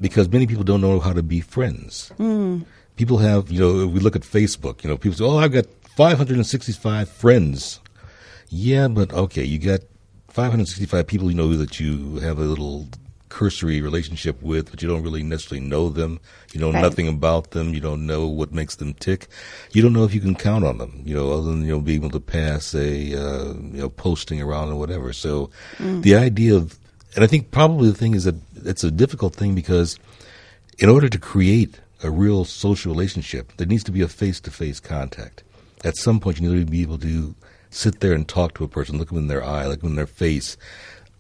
because 0.01 0.29
many 0.29 0.47
people 0.47 0.65
don't 0.65 0.81
know 0.81 1.01
how 1.01 1.13
to 1.13 1.23
be 1.23 1.41
friends. 1.41 2.13
Mm. 2.19 2.65
People 2.97 3.19
have, 3.19 3.51
you 3.51 3.61
know, 3.61 3.87
we 3.87 4.01
look 4.01 4.17
at 4.17 4.23
Facebook, 4.23 4.83
you 4.83 4.91
know, 4.91 4.97
people 4.97 5.17
say, 5.17 5.25
oh, 5.25 5.39
I've 5.39 5.53
got 5.53 5.67
565 5.97 7.09
friends. 7.09 7.81
Yeah, 8.49 8.89
but 8.89 9.13
okay, 9.13 9.45
you 9.45 9.59
got 9.59 9.81
565 10.29 11.07
people 11.07 11.31
you 11.31 11.37
know 11.37 11.55
that 11.57 11.81
you 11.81 12.17
have 12.21 12.39
a 12.39 12.43
little 12.43 12.87
cursory 13.29 13.81
relationship 13.81 14.41
with, 14.43 14.71
but 14.71 14.81
you 14.83 14.89
don't 14.89 15.03
really 15.03 15.23
necessarily 15.23 15.65
know 15.67 15.89
them. 15.91 16.19
You 16.53 16.61
know 16.61 16.73
Right. 16.73 16.81
nothing 16.81 17.09
about 17.09 17.51
them. 17.51 17.75
You 17.75 17.81
don't 17.81 18.07
know 18.07 18.27
what 18.27 18.53
makes 18.55 18.77
them 18.77 18.95
tick. 18.95 19.27
You 19.73 19.83
don't 19.83 19.93
know 19.93 20.05
if 20.05 20.15
you 20.15 20.21
can 20.21 20.35
count 20.35 20.65
on 20.65 20.79
them. 20.79 21.03
You 21.05 21.15
know, 21.15 21.33
other 21.33 21.51
than 21.51 21.63
you 21.63 21.73
know 21.73 21.81
being 21.81 22.01
able 22.01 22.11
to 22.11 22.21
pass 22.21 22.75
a 22.75 23.15
uh, 23.15 23.45
you 23.55 23.81
know 23.83 23.89
posting 23.91 24.41
around 24.41 24.71
or 24.71 24.77
whatever. 24.77 25.13
So 25.13 25.51
Mm. 25.79 26.03
the 26.03 26.15
idea 26.15 26.55
of, 26.55 26.79
and 27.15 27.25
I 27.25 27.27
think 27.27 27.51
probably 27.51 27.91
the 27.91 27.97
thing 27.97 28.15
is 28.15 28.25
that 28.25 28.37
it's 28.65 28.85
a 28.85 28.91
difficult 28.91 29.35
thing 29.35 29.55
because 29.55 29.99
in 30.79 30.89
order 30.89 31.09
to 31.09 31.19
create 31.19 31.81
a 32.03 32.11
real 32.11 32.45
social 32.45 32.93
relationship, 32.93 33.53
there 33.57 33.67
needs 33.67 33.85
to 33.85 33.93
be 33.93 34.03
a 34.03 34.09
face 34.09 34.41
to 34.41 34.51
face 34.51 34.79
contact. 34.81 35.43
At 35.85 35.97
some 35.97 36.21
point, 36.21 36.41
you 36.41 36.53
need 36.53 36.67
to 36.67 36.71
be 36.71 36.83
able 36.83 36.99
to 36.99 37.35
sit 37.71 38.01
there 38.01 38.13
and 38.13 38.29
talk 38.29 38.55
to 38.55 38.65
a 38.65 38.69
person, 38.69 38.99
look 38.99 39.09
them 39.09 39.19
in 39.19 39.27
their 39.29 39.43
eye, 39.45 39.67
look 39.67 39.81
them 39.81 39.91
in 39.91 39.97
their 39.97 40.07
face, 40.07 40.57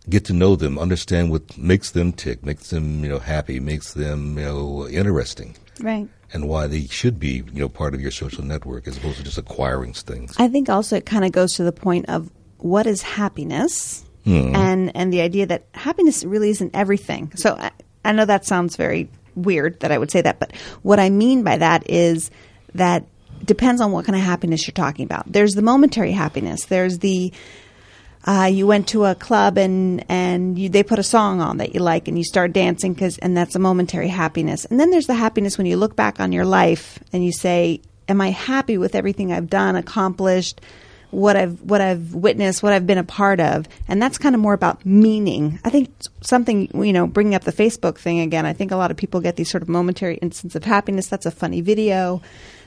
get 0.08 0.24
to 0.26 0.32
know 0.32 0.56
them, 0.56 0.78
understand 0.78 1.30
what 1.30 1.56
makes 1.58 1.90
them 1.90 2.12
tick, 2.12 2.44
makes 2.44 2.70
them 2.70 3.02
you 3.02 3.08
know 3.08 3.18
happy, 3.18 3.60
makes 3.60 3.94
them 3.94 4.38
you 4.38 4.44
know 4.44 4.88
interesting, 4.88 5.56
Right. 5.80 6.08
and 6.32 6.48
why 6.48 6.66
they 6.66 6.86
should 6.86 7.18
be 7.20 7.42
you 7.52 7.60
know 7.60 7.68
part 7.68 7.94
of 7.94 8.00
your 8.00 8.10
social 8.10 8.44
network 8.44 8.86
as 8.88 8.96
opposed 8.96 9.18
to 9.18 9.24
just 9.24 9.38
acquiring 9.38 9.92
things. 9.94 10.34
I 10.38 10.48
think 10.48 10.68
also 10.68 10.96
it 10.96 11.06
kind 11.06 11.24
of 11.24 11.32
goes 11.32 11.54
to 11.54 11.64
the 11.64 11.72
point 11.72 12.06
of 12.08 12.30
what 12.58 12.86
is 12.86 13.02
happiness, 13.02 14.04
Hmm. 14.28 14.54
and 14.54 14.94
and 14.94 15.10
the 15.10 15.22
idea 15.22 15.46
that 15.46 15.64
happiness 15.72 16.22
really 16.22 16.50
isn't 16.50 16.74
everything. 16.74 17.32
So 17.34 17.56
I, 17.56 17.70
I 18.04 18.12
know 18.12 18.26
that 18.26 18.44
sounds 18.44 18.76
very 18.76 19.08
weird 19.34 19.80
that 19.80 19.90
I 19.90 19.96
would 19.96 20.10
say 20.10 20.20
that, 20.20 20.38
but 20.38 20.54
what 20.82 21.00
I 21.00 21.08
mean 21.08 21.44
by 21.44 21.56
that 21.56 21.88
is 21.88 22.30
that 22.74 23.06
depends 23.42 23.80
on 23.80 23.90
what 23.90 24.04
kind 24.04 24.16
of 24.16 24.22
happiness 24.22 24.66
you're 24.66 24.74
talking 24.74 25.06
about. 25.06 25.32
There's 25.32 25.54
the 25.54 25.62
momentary 25.62 26.12
happiness. 26.12 26.66
There's 26.66 26.98
the 26.98 27.32
uh, 28.26 28.50
you 28.52 28.66
went 28.66 28.88
to 28.88 29.06
a 29.06 29.14
club 29.14 29.56
and 29.56 30.04
and 30.10 30.58
you, 30.58 30.68
they 30.68 30.82
put 30.82 30.98
a 30.98 31.04
song 31.04 31.40
on 31.40 31.56
that 31.56 31.72
you 31.72 31.80
like 31.80 32.06
and 32.06 32.18
you 32.18 32.24
start 32.24 32.52
dancing 32.52 32.92
because 32.92 33.16
and 33.16 33.34
that's 33.34 33.54
a 33.54 33.58
momentary 33.58 34.08
happiness. 34.08 34.66
And 34.66 34.78
then 34.78 34.90
there's 34.90 35.06
the 35.06 35.14
happiness 35.14 35.56
when 35.56 35.66
you 35.66 35.78
look 35.78 35.96
back 35.96 36.20
on 36.20 36.32
your 36.32 36.44
life 36.44 36.98
and 37.14 37.24
you 37.24 37.32
say, 37.32 37.80
"Am 38.10 38.20
I 38.20 38.30
happy 38.30 38.76
with 38.76 38.94
everything 38.94 39.32
I've 39.32 39.48
done, 39.48 39.74
accomplished?" 39.74 40.60
What 41.10 41.36
I've 41.36 41.62
what 41.62 41.80
I've 41.80 42.14
witnessed, 42.14 42.62
what 42.62 42.72
I've 42.74 42.86
been 42.86 42.98
a 42.98 43.04
part 43.04 43.40
of, 43.40 43.66
and 43.88 44.00
that's 44.00 44.18
kind 44.18 44.34
of 44.34 44.40
more 44.40 44.52
about 44.52 44.84
meaning. 44.84 45.58
I 45.64 45.70
think 45.70 45.90
something 46.20 46.70
you 46.84 46.92
know, 46.92 47.06
bringing 47.06 47.34
up 47.34 47.44
the 47.44 47.52
Facebook 47.52 47.96
thing 47.96 48.20
again. 48.20 48.44
I 48.44 48.52
think 48.52 48.72
a 48.72 48.76
lot 48.76 48.90
of 48.90 48.96
people 48.96 49.20
get 49.20 49.36
these 49.36 49.50
sort 49.50 49.62
of 49.62 49.68
momentary 49.68 50.16
instances 50.16 50.54
of 50.54 50.64
happiness. 50.64 51.06
That's 51.06 51.24
a 51.24 51.30
funny 51.30 51.62
video, 51.62 52.20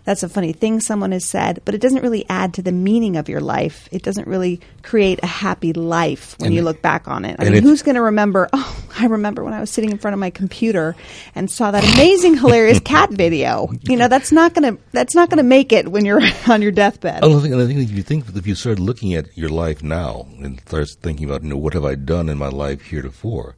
that's 0.04 0.24
a 0.24 0.30
funny 0.30 0.54
thing 0.54 0.80
someone 0.80 1.12
has 1.12 1.26
said, 1.26 1.62
but 1.66 1.76
it 1.76 1.82
doesn't 1.82 2.02
really 2.02 2.26
add 2.30 2.54
to 2.56 2.62
the 2.62 2.72
meaning 2.72 3.18
of 3.18 3.30
your 3.30 3.42
life. 3.42 3.88
It 3.92 4.04
doesn't 4.04 4.28
really 4.28 4.60
create 4.84 5.20
a 5.24 5.28
happy 5.28 5.74
life 5.74 6.36
when 6.40 6.48
And 6.48 6.56
you 6.56 6.64
look 6.64 6.82
back 6.82 7.08
on 7.08 7.26
it. 7.26 7.36
I 7.40 7.50
mean, 7.50 7.64
who's 7.64 7.82
going 7.84 7.96
to 7.96 8.02
remember? 8.02 8.50
Oh, 8.64 8.84
I 9.00 9.06
remember 9.06 9.44
when 9.44 9.54
I 9.54 9.60
was 9.60 9.70
sitting 9.70 9.90
in 9.90 9.98
front 9.98 10.14
of 10.14 10.20
my 10.20 10.30
computer 10.30 10.96
and 11.34 11.50
saw 11.50 11.72
that 11.72 11.84
amazing, 11.96 12.36
hilarious 12.38 12.80
cat 12.84 13.10
video. 13.10 13.72
You 13.84 13.96
know, 13.96 14.08
that's 14.08 14.32
not 14.32 14.54
going 14.54 14.76
to 14.76 14.84
that's 14.92 15.16
not 15.16 15.30
going 15.30 15.38
to 15.38 15.44
make 15.44 15.72
it 15.72 15.88
when 15.88 16.06
you're 16.06 16.22
on 16.48 16.62
your 16.62 16.72
deathbed. 16.72 17.24
I 17.24 17.40
think, 17.40 17.56
I 17.56 17.66
think 17.66 17.80
if 17.80 17.92
you 17.92 18.04
think 18.04 18.26
if 18.36 18.46
you 18.46 18.56
start 18.56 18.80
looking 18.80 19.14
at 19.14 19.36
your 19.38 19.50
life 19.50 19.82
now 19.82 20.28
and 20.40 20.60
start 20.68 20.90
thinking 21.02 21.26
about 21.26 21.44
you 21.44 21.50
know 21.50 21.58
what 21.58 21.74
have 21.74 21.86
I 21.86 21.96
done 21.96 22.30
in 22.30 22.38
my 22.38 22.50
life 22.50 22.82
heretofore, 22.82 23.56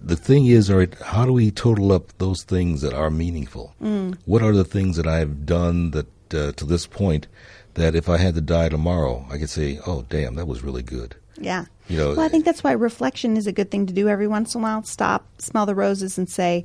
the 0.00 0.16
thing 0.16 0.46
is, 0.46 0.70
all 0.70 0.78
right, 0.78 0.94
how 1.00 1.24
do 1.24 1.32
we 1.32 1.50
total 1.50 1.92
up 1.92 2.16
those 2.18 2.42
things 2.42 2.80
that 2.82 2.94
are 2.94 3.10
meaningful? 3.10 3.74
Mm. 3.82 4.18
What 4.24 4.42
are 4.42 4.52
the 4.52 4.64
things 4.64 4.96
that 4.96 5.06
I've 5.06 5.46
done 5.46 5.90
that 5.92 6.06
uh, 6.34 6.52
to 6.52 6.64
this 6.64 6.86
point 6.86 7.26
that 7.74 7.94
if 7.94 8.08
I 8.08 8.16
had 8.16 8.34
to 8.34 8.40
die 8.40 8.68
tomorrow, 8.68 9.26
I 9.30 9.38
could 9.38 9.50
say, 9.50 9.78
oh 9.86 10.04
damn, 10.08 10.34
that 10.36 10.46
was 10.46 10.62
really 10.62 10.82
good. 10.82 11.14
Yeah. 11.38 11.66
You 11.88 11.98
know, 11.98 12.08
Well, 12.10 12.20
I 12.20 12.28
think 12.28 12.44
that's 12.44 12.64
why 12.64 12.72
reflection 12.72 13.36
is 13.36 13.46
a 13.46 13.52
good 13.52 13.70
thing 13.70 13.86
to 13.86 13.92
do 13.92 14.08
every 14.08 14.26
once 14.26 14.54
in 14.54 14.60
a 14.60 14.62
while. 14.62 14.82
Stop, 14.84 15.26
smell 15.38 15.66
the 15.66 15.74
roses, 15.74 16.18
and 16.18 16.28
say, 16.28 16.64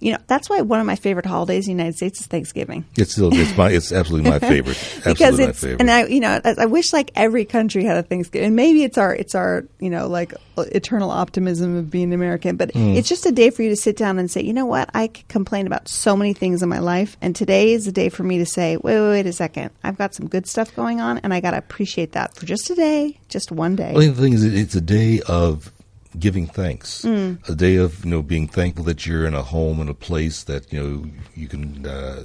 you 0.00 0.12
know, 0.12 0.18
that's 0.26 0.48
why 0.50 0.60
one 0.60 0.80
of 0.80 0.86
my 0.86 0.96
favorite 0.96 1.26
holidays 1.26 1.66
in 1.68 1.76
the 1.76 1.82
United 1.82 1.96
States 1.96 2.20
is 2.20 2.26
Thanksgiving. 2.26 2.84
it's 2.96 3.12
still 3.12 3.30
it's 3.32 3.56
my 3.56 3.70
it's 3.70 3.92
absolutely 3.92 4.30
my 4.30 4.38
favorite. 4.52 4.76
because 4.96 5.06
absolutely 5.20 5.44
it's 5.44 5.62
my 5.62 5.68
favorite. 5.68 5.80
and 5.80 5.90
I 5.90 6.04
you 6.06 6.20
know 6.20 6.40
I, 6.44 6.54
I 6.58 6.66
wish 6.66 6.92
like 6.92 7.10
every 7.16 7.44
country 7.44 7.84
had 7.84 7.96
a 7.96 8.02
Thanksgiving 8.02 8.46
and 8.48 8.56
maybe 8.56 8.82
it's 8.84 8.98
our 8.98 9.14
it's 9.14 9.34
our 9.34 9.64
you 9.80 9.90
know 9.90 10.06
like 10.08 10.34
eternal 10.56 11.10
optimism 11.10 11.76
of 11.76 11.90
being 11.90 12.12
American 12.12 12.56
but 12.56 12.72
Mm. 12.74 12.96
it's 12.96 13.08
just 13.08 13.26
a 13.26 13.32
day 13.32 13.50
for 13.50 13.62
you 13.62 13.70
to 13.70 13.76
sit 13.76 13.96
down 13.96 14.18
and 14.18 14.30
say 14.30 14.42
you 14.42 14.52
know 14.52 14.66
what 14.66 14.90
I 14.94 15.08
complain 15.28 15.66
about 15.66 15.88
so 15.88 16.16
many 16.16 16.32
things 16.32 16.62
in 16.62 16.68
my 16.68 16.78
life 16.80 17.16
and 17.20 17.34
today 17.36 17.72
is 17.72 17.84
the 17.86 17.92
day 17.92 18.08
for 18.08 18.22
me 18.22 18.38
to 18.38 18.46
say 18.46 18.76
wait 18.76 19.00
wait, 19.00 19.08
wait 19.10 19.26
a 19.26 19.32
second 19.32 19.70
I've 19.82 19.98
got 19.98 20.14
some 20.14 20.28
good 20.28 20.46
stuff 20.46 20.74
going 20.76 21.00
on 21.00 21.18
and 21.18 21.32
I 21.34 21.40
got 21.40 21.52
to 21.52 21.58
appreciate 21.58 22.12
that 22.12 22.34
for 22.36 22.46
just 22.46 22.68
a 22.70 22.74
day 22.74 23.18
just 23.28 23.50
one 23.52 23.74
day 23.76 23.92
Well, 23.92 24.02
I 24.02 24.06
think 24.06 24.16
the 24.16 24.22
thing 24.22 24.32
is, 24.34 24.44
it's 24.44 24.74
a 24.74 24.80
day 24.80 25.20
of 25.28 25.72
giving 26.18 26.46
thanks. 26.46 27.02
Mm. 27.02 27.48
A 27.48 27.54
day 27.54 27.76
of 27.76 28.04
you 28.04 28.10
know 28.10 28.22
being 28.22 28.48
thankful 28.48 28.84
that 28.84 29.06
you're 29.06 29.26
in 29.26 29.34
a 29.34 29.42
home 29.42 29.80
and 29.80 29.88
a 29.90 29.94
place 29.94 30.44
that 30.44 30.72
you 30.72 30.80
know 30.82 31.10
you 31.34 31.48
can 31.48 31.86
uh, 31.86 32.24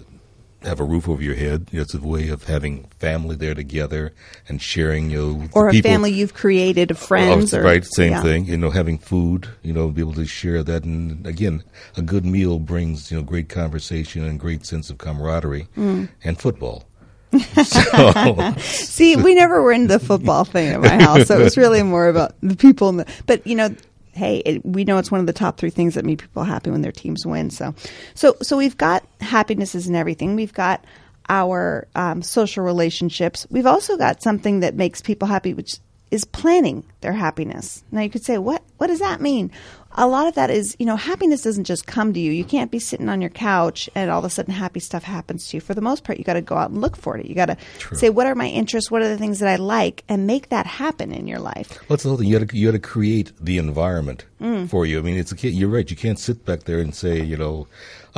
have 0.64 0.80
a 0.82 0.84
roof 0.84 1.08
over 1.08 1.22
your 1.24 1.36
head. 1.36 1.68
You 1.72 1.78
know, 1.80 1.84
it's 1.84 1.94
a 1.94 2.02
way 2.02 2.28
of 2.28 2.44
having 2.44 2.84
family 3.00 3.36
there 3.38 3.56
together 3.56 4.12
and 4.50 4.62
sharing. 4.62 5.10
You 5.10 5.18
know, 5.18 5.48
or 5.54 5.70
a 5.70 5.72
people- 5.72 5.90
family 5.90 6.12
you've 6.12 6.34
created 6.34 6.92
of 6.92 6.98
friends 7.00 7.54
Oh, 7.54 7.60
or 7.60 7.64
right, 7.64 7.86
same 7.86 8.12
yeah. 8.12 8.22
thing. 8.22 8.46
You 8.46 8.58
know, 8.58 8.70
having 8.70 8.98
food. 8.98 9.48
You 9.64 9.72
know, 9.74 9.88
be 9.90 10.02
able 10.02 10.14
to 10.16 10.26
share 10.26 10.64
that, 10.64 10.84
and 10.84 11.26
again, 11.26 11.64
a 11.96 12.02
good 12.02 12.26
meal 12.26 12.60
brings 12.60 13.10
you 13.12 13.18
know 13.18 13.24
great 13.24 13.48
conversation 13.50 14.24
and 14.24 14.40
great 14.40 14.66
sense 14.66 14.90
of 14.90 14.98
camaraderie, 14.98 15.68
Mm. 15.78 16.10
and 16.24 16.38
football. 16.40 16.86
So, 17.64 18.54
See, 18.58 19.16
we 19.16 19.36
never 19.36 19.62
were 19.62 19.72
into 19.72 19.88
the 19.88 20.00
football 20.00 20.46
thing 20.46 20.70
at 20.70 20.82
my 20.82 21.02
house, 21.02 21.28
so 21.28 21.40
it 21.40 21.44
was 21.44 21.58
really 21.58 21.84
more 21.84 22.08
about 22.08 22.36
the 22.42 22.56
people. 22.56 22.90
In 22.90 22.98
the, 22.98 23.06
but 23.26 23.46
you 23.46 23.56
know, 23.56 23.76
hey, 24.14 24.38
it, 24.38 24.66
we 24.66 24.84
know 24.84 24.98
it's 24.98 25.12
one 25.12 25.22
of 25.22 25.28
the 25.28 25.34
top 25.34 25.58
three 25.58 25.70
things 25.70 25.96
that 25.96 26.06
make 26.06 26.20
people 26.20 26.44
happy 26.44 26.72
when 26.72 26.82
their 26.82 26.92
teams 26.92 27.26
win. 27.26 27.50
So, 27.50 27.74
so, 28.16 28.36
so 28.42 28.58
we've 28.58 28.78
got 28.78 29.04
happinesses 29.22 29.88
and 29.88 29.96
everything. 29.96 30.36
We've 30.36 30.54
got 30.54 30.84
our 31.30 31.88
um, 31.96 32.22
social 32.22 32.64
relationships. 32.64 33.46
We've 33.50 33.68
also 33.68 33.98
got 33.98 34.22
something 34.22 34.62
that 34.62 34.76
makes 34.76 35.02
people 35.02 35.28
happy, 35.28 35.54
which 35.54 35.78
is 36.12 36.26
planning 36.26 36.84
their 37.02 37.14
happiness. 37.14 37.84
Now, 37.92 38.02
you 38.02 38.10
could 38.10 38.24
say, 38.24 38.38
what 38.38 38.64
What 38.78 38.88
does 38.88 39.00
that 39.00 39.22
mean? 39.22 39.52
A 39.94 40.08
lot 40.08 40.28
of 40.28 40.36
that 40.36 40.50
is, 40.52 40.76
you 40.80 40.86
know, 40.86 40.96
happiness 40.96 41.42
doesn't 41.42 41.64
just 41.66 41.86
come 41.88 42.14
to 42.14 42.20
you. 42.20 42.32
You 42.32 42.46
can't 42.46 42.70
be 42.72 42.80
sitting 42.80 43.10
on 43.10 43.22
your 43.22 43.32
couch 43.32 43.90
and 43.96 44.10
all 44.12 44.20
of 44.20 44.26
a 44.26 44.30
sudden 44.30 44.54
happy 44.54 44.80
stuff 44.80 45.04
happens 45.04 45.48
to 45.48 45.58
you. 45.58 45.62
For 45.62 45.74
the 45.74 45.82
most 45.82 46.04
part, 46.04 46.18
you 46.20 46.24
got 46.24 46.34
to 46.36 46.42
go 46.42 46.56
out 46.56 46.70
and 46.70 46.80
look 46.80 46.96
for 46.96 47.18
it. 47.18 47.26
You 47.26 47.34
got 47.36 47.48
to 47.48 47.58
say, 47.96 48.10
what 48.10 48.28
are 48.28 48.36
my 48.36 48.48
interests? 48.48 48.90
What 48.92 49.02
are 49.02 49.10
the 49.10 49.18
things 49.18 49.40
that 49.40 49.50
I 49.50 49.56
like? 49.58 50.04
And 50.08 50.28
make 50.28 50.50
that 50.50 50.66
happen 50.68 51.12
in 51.12 51.28
your 51.28 51.40
life. 51.40 51.78
What's 51.90 52.04
the 52.04 52.10
whole 52.10 52.18
thing? 52.20 52.28
You 52.28 52.40
got 52.40 52.50
to 52.50 52.58
you 52.58 52.72
to 52.72 52.80
create 52.80 53.32
the 53.42 53.58
environment 53.58 54.26
Mm. 54.40 54.70
for 54.70 54.86
you. 54.86 55.00
I 55.00 55.02
mean, 55.02 55.18
it's 55.18 55.34
a. 55.34 55.50
You're 55.50 55.68
right. 55.68 55.90
You 55.92 55.98
can't 55.98 56.18
sit 56.18 56.46
back 56.46 56.64
there 56.64 56.80
and 56.80 56.96
say, 56.96 57.22
you 57.22 57.36
know, 57.36 57.68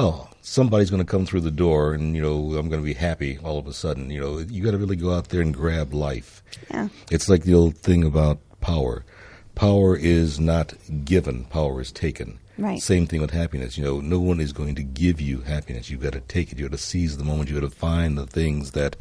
oh, 0.02 0.28
somebody's 0.42 0.90
going 0.90 1.04
to 1.04 1.10
come 1.10 1.26
through 1.26 1.42
the 1.42 1.52
door, 1.52 1.94
and 1.94 2.16
you 2.16 2.22
know, 2.22 2.58
I'm 2.58 2.70
going 2.70 2.82
to 2.82 2.86
be 2.86 2.94
happy 2.94 3.38
all 3.44 3.60
of 3.60 3.68
a 3.68 3.74
sudden. 3.74 4.10
You 4.10 4.20
know, 4.20 4.38
you 4.40 4.64
got 4.64 4.72
to 4.72 4.78
really 4.78 4.96
go 4.96 5.14
out 5.14 5.30
there 5.30 5.42
and 5.42 5.54
grab 5.54 5.94
life. 5.94 6.44
Yeah. 6.70 6.90
It's 7.12 7.30
like 7.30 7.44
the 7.44 7.54
old 7.54 7.78
thing 7.78 8.04
about 8.04 8.40
power. 8.62 9.06
Power 9.54 9.96
is 9.96 10.40
not 10.40 10.74
given. 11.06 11.46
Power 11.46 11.82
is 11.82 11.92
taken. 11.92 12.40
Right. 12.58 12.82
Same 12.82 13.08
thing 13.08 13.22
with 13.22 13.32
happiness. 13.32 13.78
You 13.78 13.84
know, 13.84 14.02
no 14.02 14.20
one 14.20 14.40
is 14.40 14.54
going 14.54 14.76
to 14.76 14.84
give 14.84 15.22
you 15.22 15.42
happiness. 15.42 15.90
You've 15.90 16.02
got 16.02 16.14
to 16.14 16.22
take 16.22 16.52
it. 16.52 16.60
You've 16.60 16.72
got 16.72 16.78
to 16.78 16.84
seize 16.84 17.18
the 17.18 17.24
moment. 17.24 17.50
You've 17.50 17.62
got 17.62 17.70
to 17.70 17.76
find 17.76 18.18
the 18.18 18.26
things 18.26 18.72
that 18.72 18.96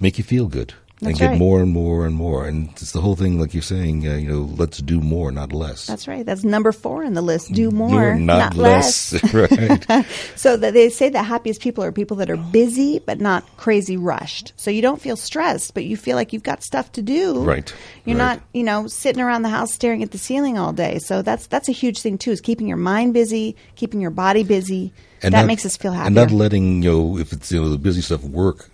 make 0.00 0.18
you 0.18 0.24
feel 0.24 0.46
good. 0.46 0.74
And 1.02 1.16
get 1.16 1.26
right. 1.26 1.38
more 1.38 1.60
and 1.60 1.72
more 1.72 2.06
and 2.06 2.14
more. 2.14 2.46
And 2.46 2.70
it's 2.70 2.92
the 2.92 3.00
whole 3.00 3.16
thing, 3.16 3.38
like 3.38 3.52
you're 3.52 3.62
saying, 3.62 4.08
uh, 4.08 4.14
you 4.14 4.28
know, 4.28 4.54
let's 4.56 4.78
do 4.78 5.00
more, 5.00 5.30
not 5.30 5.52
less. 5.52 5.86
That's 5.86 6.08
right. 6.08 6.24
That's 6.24 6.42
number 6.42 6.72
four 6.72 7.04
on 7.04 7.12
the 7.12 7.22
list. 7.22 7.52
Do 7.52 7.70
more, 7.70 8.14
not 8.14 8.38
not, 8.38 8.56
less. 8.56 9.12
right. 9.34 10.06
so 10.36 10.56
that 10.56 10.72
they 10.72 10.88
say 10.88 11.10
the 11.10 11.22
happiest 11.22 11.60
people 11.60 11.84
are 11.84 11.92
people 11.92 12.16
that 12.18 12.30
are 12.30 12.36
busy 12.36 12.98
but 13.00 13.20
not 13.20 13.44
crazy 13.58 13.96
rushed. 13.96 14.52
So 14.56 14.70
you 14.70 14.80
don't 14.80 15.00
feel 15.00 15.16
stressed, 15.16 15.74
but 15.74 15.84
you 15.84 15.96
feel 15.96 16.16
like 16.16 16.32
you've 16.32 16.42
got 16.42 16.62
stuff 16.62 16.90
to 16.92 17.02
do. 17.02 17.42
Right. 17.42 17.72
You're 18.06 18.16
right. 18.16 18.36
not, 18.36 18.42
you 18.54 18.64
know, 18.64 18.86
sitting 18.86 19.22
around 19.22 19.42
the 19.42 19.50
house 19.50 19.74
staring 19.74 20.02
at 20.02 20.12
the 20.12 20.18
ceiling 20.18 20.56
all 20.56 20.72
day. 20.72 20.98
So 20.98 21.20
that's 21.20 21.46
that's 21.46 21.68
a 21.68 21.72
huge 21.72 22.00
thing 22.00 22.16
too. 22.16 22.30
Is 22.30 22.40
keeping 22.40 22.68
your 22.68 22.78
mind 22.78 23.12
busy, 23.12 23.56
keeping 23.74 24.00
your 24.00 24.10
body 24.10 24.44
busy. 24.44 24.92
And 25.22 25.34
that 25.34 25.42
not- 25.42 25.46
makes 25.46 25.66
us 25.66 25.76
feel 25.76 25.92
happy. 25.92 26.06
And 26.06 26.14
not 26.14 26.30
letting 26.30 26.82
you 26.82 26.90
know 26.90 27.18
if 27.18 27.32
it's 27.32 27.52
you 27.52 27.60
know 27.60 27.68
the 27.68 27.78
busy 27.78 28.00
stuff 28.00 28.22
work, 28.24 28.70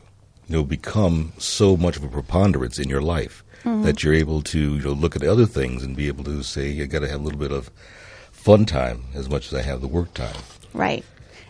you 0.52 0.58
know, 0.58 0.64
become 0.64 1.32
so 1.38 1.78
much 1.78 1.96
of 1.96 2.04
a 2.04 2.08
preponderance 2.08 2.78
in 2.78 2.86
your 2.86 3.00
life 3.00 3.42
Mhm. 3.64 3.84
that 3.84 4.02
you're 4.02 4.12
able 4.12 4.42
to 4.42 4.58
you 4.58 4.82
know 4.82 4.90
look 4.92 5.16
at 5.16 5.22
other 5.22 5.46
things 5.46 5.82
and 5.82 5.96
be 5.96 6.08
able 6.08 6.24
to 6.24 6.42
say 6.42 6.82
I 6.82 6.84
got 6.84 6.98
to 7.00 7.08
have 7.08 7.20
a 7.20 7.24
little 7.24 7.38
bit 7.38 7.52
of 7.52 7.70
fun 8.32 8.66
time 8.66 9.04
as 9.14 9.30
much 9.30 9.46
as 9.46 9.54
I 9.54 9.62
have 9.62 9.80
the 9.80 9.88
work 9.88 10.12
time. 10.12 10.36
Right. 10.74 11.04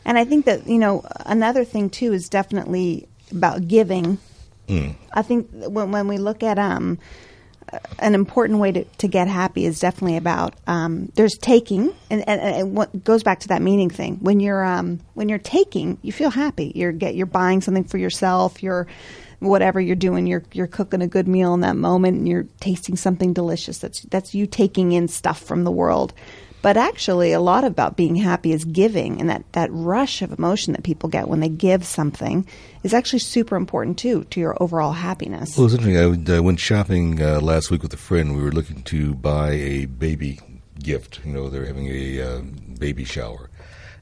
And 0.04 0.18
I 0.18 0.24
think 0.24 0.44
that, 0.44 0.66
you 0.68 0.78
know, 0.78 1.04
another 1.26 1.64
thing 1.64 1.90
too 1.90 2.12
is 2.12 2.28
definitely 2.28 3.08
about 3.32 3.66
giving. 3.66 4.18
Mm. 4.68 4.94
I 5.14 5.22
think 5.22 5.48
when, 5.52 5.90
when 5.90 6.06
we 6.06 6.18
look 6.18 6.42
at 6.44 6.58
um, 6.58 6.98
an 7.98 8.14
important 8.14 8.58
way 8.58 8.72
to, 8.72 8.84
to 8.84 9.08
get 9.08 9.28
happy 9.28 9.64
is 9.64 9.80
definitely 9.80 10.16
about 10.16 10.54
um, 10.66 11.10
there's 11.14 11.36
taking, 11.38 11.92
and, 12.10 12.26
and, 12.28 12.40
and 12.40 12.76
what 12.76 13.04
goes 13.04 13.22
back 13.22 13.40
to 13.40 13.48
that 13.48 13.62
meaning 13.62 13.90
thing. 13.90 14.16
When 14.16 14.40
you're 14.40 14.64
um, 14.64 15.00
when 15.14 15.28
you're 15.28 15.38
taking, 15.38 15.98
you 16.02 16.12
feel 16.12 16.30
happy. 16.30 16.72
You're 16.74 16.92
get 16.92 17.14
you're 17.14 17.26
buying 17.26 17.60
something 17.60 17.84
for 17.84 17.98
yourself. 17.98 18.62
You're 18.62 18.86
whatever 19.38 19.80
you're 19.80 19.96
doing. 19.96 20.26
You're 20.26 20.44
you're 20.52 20.66
cooking 20.66 21.02
a 21.02 21.06
good 21.06 21.28
meal 21.28 21.54
in 21.54 21.60
that 21.60 21.76
moment, 21.76 22.18
and 22.18 22.28
you're 22.28 22.46
tasting 22.60 22.96
something 22.96 23.32
delicious. 23.32 23.78
That's 23.78 24.02
that's 24.02 24.34
you 24.34 24.46
taking 24.46 24.92
in 24.92 25.08
stuff 25.08 25.40
from 25.40 25.64
the 25.64 25.72
world. 25.72 26.12
But 26.62 26.76
actually, 26.76 27.32
a 27.32 27.40
lot 27.40 27.64
about 27.64 27.96
being 27.96 28.14
happy 28.14 28.52
is 28.52 28.64
giving, 28.64 29.20
and 29.20 29.28
that, 29.28 29.44
that 29.52 29.68
rush 29.72 30.22
of 30.22 30.32
emotion 30.32 30.72
that 30.74 30.84
people 30.84 31.08
get 31.08 31.28
when 31.28 31.40
they 31.40 31.48
give 31.48 31.84
something 31.84 32.46
is 32.84 32.94
actually 32.94 33.18
super 33.18 33.56
important 33.56 33.98
too 33.98 34.24
to 34.30 34.38
your 34.38 34.56
overall 34.62 34.92
happiness. 34.92 35.56
Well, 35.56 35.66
it's 35.66 35.74
interesting. 35.74 36.30
I 36.30 36.36
I 36.36 36.40
went 36.40 36.60
shopping 36.60 37.20
uh, 37.20 37.40
last 37.40 37.70
week 37.70 37.82
with 37.82 37.92
a 37.92 37.98
friend. 37.98 38.36
We 38.36 38.42
were 38.42 38.52
looking 38.52 38.82
to 38.84 39.14
buy 39.14 39.50
a 39.50 39.86
baby 39.86 40.38
gift. 40.78 41.20
You 41.24 41.32
know, 41.32 41.48
they're 41.48 41.66
having 41.66 41.88
a 41.88 42.20
uh, 42.22 42.40
baby 42.78 43.04
shower, 43.04 43.50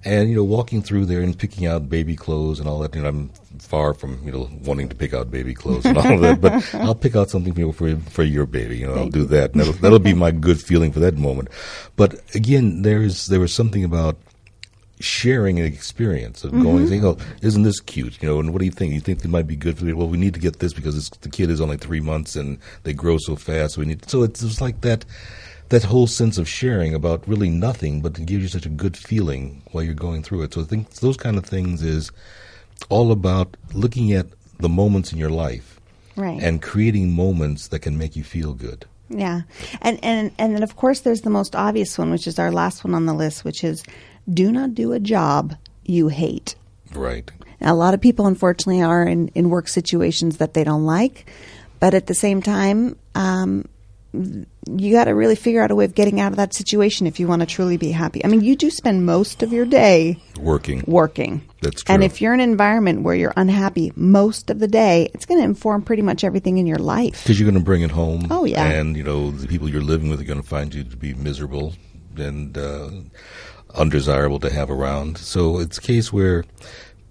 and 0.04 0.30
you 0.30 0.34
know, 0.36 0.44
walking 0.44 0.82
through 0.82 1.04
there 1.06 1.20
and 1.20 1.38
picking 1.38 1.66
out 1.66 1.88
baby 1.88 2.16
clothes 2.16 2.58
and 2.58 2.68
all 2.68 2.78
that. 2.80 2.94
You 2.94 3.02
know, 3.02 3.08
I'm 3.08 3.28
far 3.58 3.92
from 3.94 4.18
you 4.24 4.32
know 4.32 4.48
wanting 4.64 4.88
to 4.88 4.94
pick 4.94 5.12
out 5.12 5.30
baby 5.30 5.52
clothes 5.54 5.84
and 5.84 5.98
all 5.98 6.12
of 6.14 6.20
that, 6.22 6.40
but 6.40 6.74
I'll 6.80 6.94
pick 6.94 7.14
out 7.16 7.28
something 7.30 7.52
for 7.54 7.72
for, 7.72 7.96
for 8.10 8.22
your 8.22 8.46
baby. 8.46 8.78
You 8.78 8.86
know, 8.86 8.94
I'll 8.94 9.08
do 9.08 9.24
that. 9.26 9.52
And 9.52 9.60
that'll, 9.60 9.74
that'll 9.74 9.98
be 9.98 10.14
my 10.14 10.30
good 10.30 10.60
feeling 10.60 10.90
for 10.92 11.00
that 11.00 11.16
moment. 11.16 11.48
But 11.96 12.20
again, 12.34 12.82
there's 12.82 13.26
there 13.26 13.40
was 13.40 13.52
something 13.52 13.84
about 13.84 14.16
sharing 15.02 15.58
an 15.58 15.64
experience 15.64 16.44
of 16.44 16.52
going 16.52 16.84
Mhm. 16.84 16.88
saying, 16.88 17.04
"Oh, 17.06 17.16
isn't 17.40 17.62
this 17.62 17.80
cute?" 17.80 18.22
You 18.22 18.28
know, 18.28 18.38
and 18.40 18.52
what 18.52 18.58
do 18.58 18.66
you 18.66 18.70
think? 18.70 18.92
You 18.92 19.00
think 19.00 19.24
it 19.24 19.28
might 19.28 19.46
be 19.46 19.56
good 19.56 19.78
for 19.78 19.84
me? 19.86 19.92
Well, 19.94 20.08
we 20.08 20.18
need 20.18 20.34
to 20.34 20.40
get 20.40 20.58
this 20.58 20.72
because 20.74 20.96
it's, 20.96 21.08
the 21.20 21.30
kid 21.30 21.50
is 21.50 21.60
only 21.60 21.78
three 21.78 22.00
months 22.00 22.36
and 22.36 22.58
they 22.82 22.92
grow 22.92 23.16
so 23.18 23.34
fast. 23.36 23.78
We 23.78 23.86
need 23.86 24.08
so 24.10 24.22
it's 24.22 24.40
just 24.40 24.60
like 24.60 24.82
that 24.82 25.04
that 25.70 25.84
whole 25.84 26.06
sense 26.06 26.36
of 26.38 26.48
sharing 26.48 26.94
about 26.94 27.26
really 27.26 27.48
nothing, 27.48 28.00
but 28.02 28.18
it 28.18 28.26
gives 28.26 28.42
you 28.42 28.48
such 28.48 28.66
a 28.66 28.70
good 28.70 28.96
feeling 28.96 29.62
while 29.72 29.82
you're 29.82 29.94
going 29.94 30.22
through 30.22 30.42
it. 30.42 30.54
So 30.54 30.60
I 30.60 30.64
think 30.64 30.90
those 30.96 31.16
kind 31.16 31.36
of 31.38 31.44
things 31.44 31.82
is 31.82 32.10
all 32.88 33.10
about 33.12 33.56
looking 33.72 34.12
at 34.12 34.26
the 34.58 34.68
moments 34.68 35.12
in 35.12 35.18
your 35.18 35.30
life 35.30 35.80
Right. 36.16 36.42
and 36.42 36.60
creating 36.60 37.12
moments 37.12 37.68
that 37.68 37.78
can 37.80 37.96
make 37.96 38.14
you 38.16 38.24
feel 38.24 38.52
good. 38.52 38.84
Yeah. 39.08 39.42
And, 39.80 39.98
and, 40.04 40.32
and 40.38 40.54
then, 40.54 40.62
of 40.62 40.76
course, 40.76 41.00
there's 41.00 41.22
the 41.22 41.30
most 41.30 41.56
obvious 41.56 41.96
one, 41.98 42.10
which 42.10 42.26
is 42.26 42.38
our 42.38 42.52
last 42.52 42.84
one 42.84 42.94
on 42.94 43.06
the 43.06 43.14
list, 43.14 43.44
which 43.44 43.64
is 43.64 43.82
do 44.32 44.52
not 44.52 44.74
do 44.74 44.92
a 44.92 45.00
job 45.00 45.54
you 45.84 46.08
hate. 46.08 46.54
Right. 46.94 47.30
Now, 47.60 47.72
a 47.72 47.76
lot 47.76 47.94
of 47.94 48.00
people, 48.00 48.26
unfortunately, 48.26 48.82
are 48.82 49.02
in, 49.04 49.28
in 49.28 49.50
work 49.50 49.68
situations 49.68 50.38
that 50.38 50.54
they 50.54 50.64
don't 50.64 50.84
like, 50.86 51.30
but 51.78 51.94
at 51.94 52.06
the 52.06 52.14
same 52.14 52.42
time, 52.42 52.96
um, 53.14 53.66
you 54.12 54.92
got 54.92 55.04
to 55.04 55.14
really 55.14 55.36
figure 55.36 55.62
out 55.62 55.70
a 55.70 55.74
way 55.74 55.84
of 55.84 55.94
getting 55.94 56.20
out 56.20 56.32
of 56.32 56.36
that 56.36 56.52
situation 56.52 57.06
if 57.06 57.20
you 57.20 57.28
want 57.28 57.40
to 57.40 57.46
truly 57.46 57.76
be 57.76 57.90
happy. 57.92 58.24
I 58.24 58.28
mean, 58.28 58.40
you 58.40 58.56
do 58.56 58.70
spend 58.70 59.06
most 59.06 59.42
of 59.42 59.52
your 59.52 59.64
day 59.64 60.18
Working. 60.38 60.84
working. 60.86 61.42
That's 61.62 61.82
true. 61.82 61.94
And 61.94 62.02
if 62.02 62.20
you're 62.20 62.34
in 62.34 62.40
an 62.40 62.50
environment 62.50 63.02
where 63.02 63.14
you're 63.14 63.34
unhappy 63.36 63.92
most 63.94 64.50
of 64.50 64.58
the 64.58 64.68
day, 64.68 65.10
it's 65.14 65.26
going 65.26 65.40
to 65.40 65.44
inform 65.44 65.82
pretty 65.82 66.02
much 66.02 66.24
everything 66.24 66.58
in 66.58 66.66
your 66.66 66.78
life. 66.78 67.22
Because 67.22 67.38
you're 67.38 67.48
going 67.50 67.60
to 67.60 67.64
bring 67.64 67.82
it 67.82 67.90
home. 67.90 68.26
Oh, 68.30 68.44
yeah. 68.44 68.64
And, 68.64 68.96
you 68.96 69.04
know, 69.04 69.30
the 69.30 69.46
people 69.46 69.68
you're 69.68 69.82
living 69.82 70.10
with 70.10 70.20
are 70.20 70.24
going 70.24 70.42
to 70.42 70.46
find 70.46 70.74
you 70.74 70.82
to 70.84 70.96
be 70.96 71.14
miserable 71.14 71.74
and 72.16 72.58
uh, 72.58 72.90
undesirable 73.74 74.40
to 74.40 74.50
have 74.50 74.70
around. 74.70 75.18
So 75.18 75.60
it's 75.60 75.78
a 75.78 75.82
case 75.82 76.12
where 76.12 76.44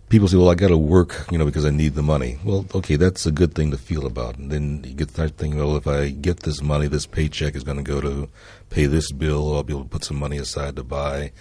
people 0.09 0.27
say, 0.27 0.37
well, 0.37 0.49
I 0.49 0.55
got 0.55 0.69
to 0.69 0.77
work, 0.77 1.25
you 1.31 1.37
know, 1.37 1.45
because 1.45 1.65
I 1.65 1.69
need 1.69 1.93
the 1.95 2.01
money. 2.03 2.37
Well, 2.43 2.65
okay, 2.75 2.95
that's 2.95 3.25
a 3.25 3.31
good 3.31 3.53
thing 3.53 3.71
to 3.71 3.77
feel 3.77 4.05
about. 4.05 4.37
And 4.37 4.51
then 4.51 4.83
you 4.85 4.93
get 4.93 5.11
start 5.11 5.37
thinking, 5.37 5.59
well, 5.59 5.77
if 5.77 5.87
I 5.87 6.09
get 6.09 6.41
this 6.41 6.61
money, 6.61 6.87
this 6.87 7.05
paycheck 7.05 7.55
is 7.55 7.63
going 7.63 7.77
to 7.77 7.83
go 7.83 8.01
to 8.01 8.27
pay 8.69 8.85
this 8.87 9.11
bill, 9.11 9.47
or 9.47 9.57
I'll 9.57 9.63
be 9.63 9.73
able 9.73 9.83
to 9.83 9.89
put 9.89 10.03
some 10.03 10.17
money 10.17 10.37
aside 10.37 10.75
to 10.75 10.83
buy 10.83 11.31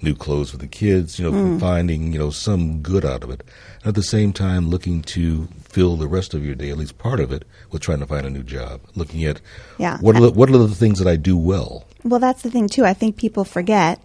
new 0.00 0.14
clothes 0.14 0.50
for 0.50 0.58
the 0.58 0.68
kids, 0.68 1.18
you 1.18 1.24
know, 1.28 1.32
Mm. 1.32 1.58
finding, 1.58 2.12
you 2.12 2.18
know, 2.20 2.30
some 2.30 2.80
good 2.80 3.04
out 3.04 3.24
of 3.24 3.30
it. 3.30 3.42
At 3.84 3.94
the 3.96 4.02
same 4.02 4.32
time, 4.32 4.68
looking 4.70 5.02
to 5.02 5.48
fill 5.64 5.96
the 5.96 6.06
rest 6.06 6.34
of 6.34 6.44
your 6.46 6.54
day, 6.54 6.70
at 6.70 6.78
least 6.78 6.98
part 6.98 7.18
of 7.18 7.32
it, 7.32 7.44
with 7.72 7.82
trying 7.82 7.98
to 7.98 8.06
find 8.06 8.24
a 8.24 8.30
new 8.30 8.44
job. 8.44 8.80
Looking 8.94 9.24
at 9.24 9.40
Yeah. 9.78 9.98
what 10.00 10.14
are 10.16 10.20
the, 10.20 10.30
what 10.30 10.50
are 10.50 10.58
the 10.58 10.68
things 10.74 10.98
that 11.00 11.08
I 11.08 11.16
do 11.16 11.36
well. 11.36 11.84
Well, 12.04 12.20
that's 12.20 12.42
the 12.42 12.50
thing, 12.50 12.68
too. 12.68 12.84
I 12.84 12.94
think 12.94 13.16
people 13.16 13.44
forget, 13.44 14.00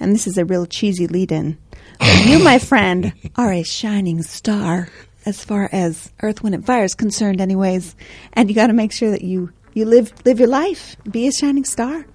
and 0.00 0.12
this 0.12 0.26
is 0.26 0.38
a 0.38 0.44
real 0.44 0.66
cheesy 0.66 1.06
lead 1.06 1.32
in, 1.32 1.58
you, 2.24 2.38
my 2.38 2.58
friend, 2.58 3.12
are 3.36 3.52
a 3.52 3.62
shining 3.62 4.22
star 4.22 4.88
as 5.26 5.44
far 5.44 5.68
as 5.72 6.12
Earth, 6.22 6.42
Wind, 6.42 6.54
and 6.54 6.64
Fire 6.64 6.84
is 6.84 6.94
concerned, 6.94 7.40
anyways. 7.40 7.94
And 8.32 8.48
you 8.48 8.54
got 8.54 8.68
to 8.68 8.72
make 8.72 8.92
sure 8.92 9.10
that 9.10 9.22
you, 9.22 9.52
you 9.74 9.84
live, 9.84 10.12
live 10.24 10.38
your 10.38 10.48
life, 10.48 10.96
be 11.10 11.26
a 11.26 11.32
shining 11.32 11.64
star. 11.64 12.06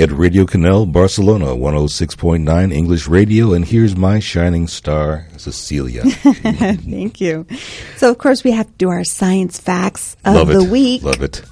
At 0.00 0.10
Radio 0.10 0.46
Canal 0.46 0.86
Barcelona, 0.86 1.46
106.9 1.48 2.72
English 2.72 3.06
Radio. 3.06 3.52
And 3.52 3.64
here's 3.64 3.94
my 3.94 4.18
shining 4.18 4.66
star, 4.66 5.26
Cecilia. 5.36 6.02
Thank 6.10 7.20
you. 7.20 7.46
So, 7.96 8.10
of 8.10 8.16
course, 8.16 8.42
we 8.42 8.52
have 8.52 8.66
to 8.66 8.72
do 8.78 8.88
our 8.88 9.04
science 9.04 9.60
facts 9.60 10.16
of 10.24 10.34
Love 10.34 10.48
the 10.48 10.60
it. 10.60 10.70
week. 10.70 11.02
Love 11.02 11.22
it. 11.22 11.42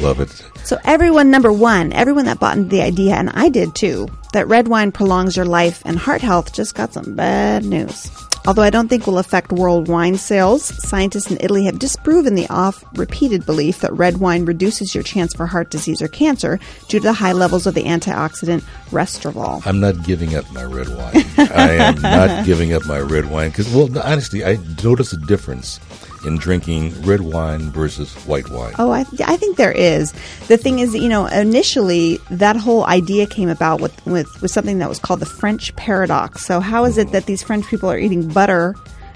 Love 0.00 0.20
it. 0.20 0.30
So, 0.64 0.78
everyone, 0.84 1.30
number 1.30 1.52
one, 1.52 1.92
everyone 1.92 2.24
that 2.24 2.40
bought 2.40 2.56
into 2.56 2.70
the 2.70 2.82
idea, 2.82 3.16
and 3.16 3.28
I 3.30 3.50
did 3.50 3.74
too, 3.74 4.08
that 4.32 4.48
red 4.48 4.66
wine 4.66 4.92
prolongs 4.92 5.36
your 5.36 5.46
life 5.46 5.82
and 5.84 5.98
heart 5.98 6.22
health 6.22 6.54
just 6.54 6.74
got 6.74 6.94
some 6.94 7.14
bad 7.16 7.64
news. 7.64 8.10
Although 8.46 8.62
I 8.62 8.70
don't 8.70 8.88
think 8.88 9.06
will 9.06 9.18
affect 9.18 9.52
world 9.52 9.88
wine 9.88 10.16
sales, 10.16 10.64
scientists 10.64 11.30
in 11.30 11.36
Italy 11.40 11.64
have 11.66 11.78
disproven 11.78 12.34
the 12.34 12.48
oft 12.48 12.84
repeated 12.96 13.44
belief 13.44 13.80
that 13.80 13.92
red 13.92 14.16
wine 14.16 14.44
reduces 14.44 14.94
your 14.94 15.04
chance 15.04 15.34
for 15.34 15.46
heart 15.46 15.70
disease 15.70 16.00
or 16.00 16.08
cancer 16.08 16.58
due 16.88 17.00
to 17.00 17.04
the 17.04 17.12
high 17.12 17.32
levels 17.32 17.66
of 17.66 17.74
the 17.74 17.84
antioxidant 17.84 18.62
resveratrol. 18.90 19.64
I'm 19.66 19.80
not 19.80 20.02
giving 20.04 20.34
up 20.34 20.50
my 20.52 20.64
red 20.64 20.88
wine. 20.88 21.24
I 21.36 21.72
am 21.72 22.00
not 22.00 22.46
giving 22.46 22.72
up 22.72 22.86
my 22.86 22.98
red 22.98 23.30
wine 23.30 23.50
because, 23.50 23.72
well, 23.74 23.90
honestly, 23.98 24.44
I 24.44 24.58
notice 24.82 25.12
a 25.12 25.18
difference 25.18 25.78
in 26.24 26.36
drinking 26.36 27.00
red 27.02 27.20
wine 27.20 27.70
versus 27.70 28.14
white 28.26 28.48
wine. 28.50 28.74
Oh, 28.78 28.90
I, 28.90 29.04
I 29.24 29.36
think 29.36 29.56
there 29.56 29.72
is. 29.72 30.12
The 30.48 30.56
thing 30.56 30.78
is, 30.78 30.94
you 30.94 31.08
know, 31.08 31.26
initially 31.26 32.18
that 32.30 32.56
whole 32.56 32.84
idea 32.86 33.26
came 33.26 33.48
about 33.48 33.80
with, 33.80 34.04
with, 34.06 34.28
with 34.42 34.50
something 34.50 34.78
that 34.78 34.88
was 34.88 34.98
called 34.98 35.20
the 35.20 35.26
French 35.26 35.74
paradox. 35.76 36.44
So, 36.44 36.60
how 36.60 36.84
is 36.84 36.98
it 36.98 37.12
that 37.12 37.26
these 37.26 37.42
French 37.42 37.66
people 37.66 37.90
are 37.90 37.98
eating 37.98 38.28
butter 38.28 38.74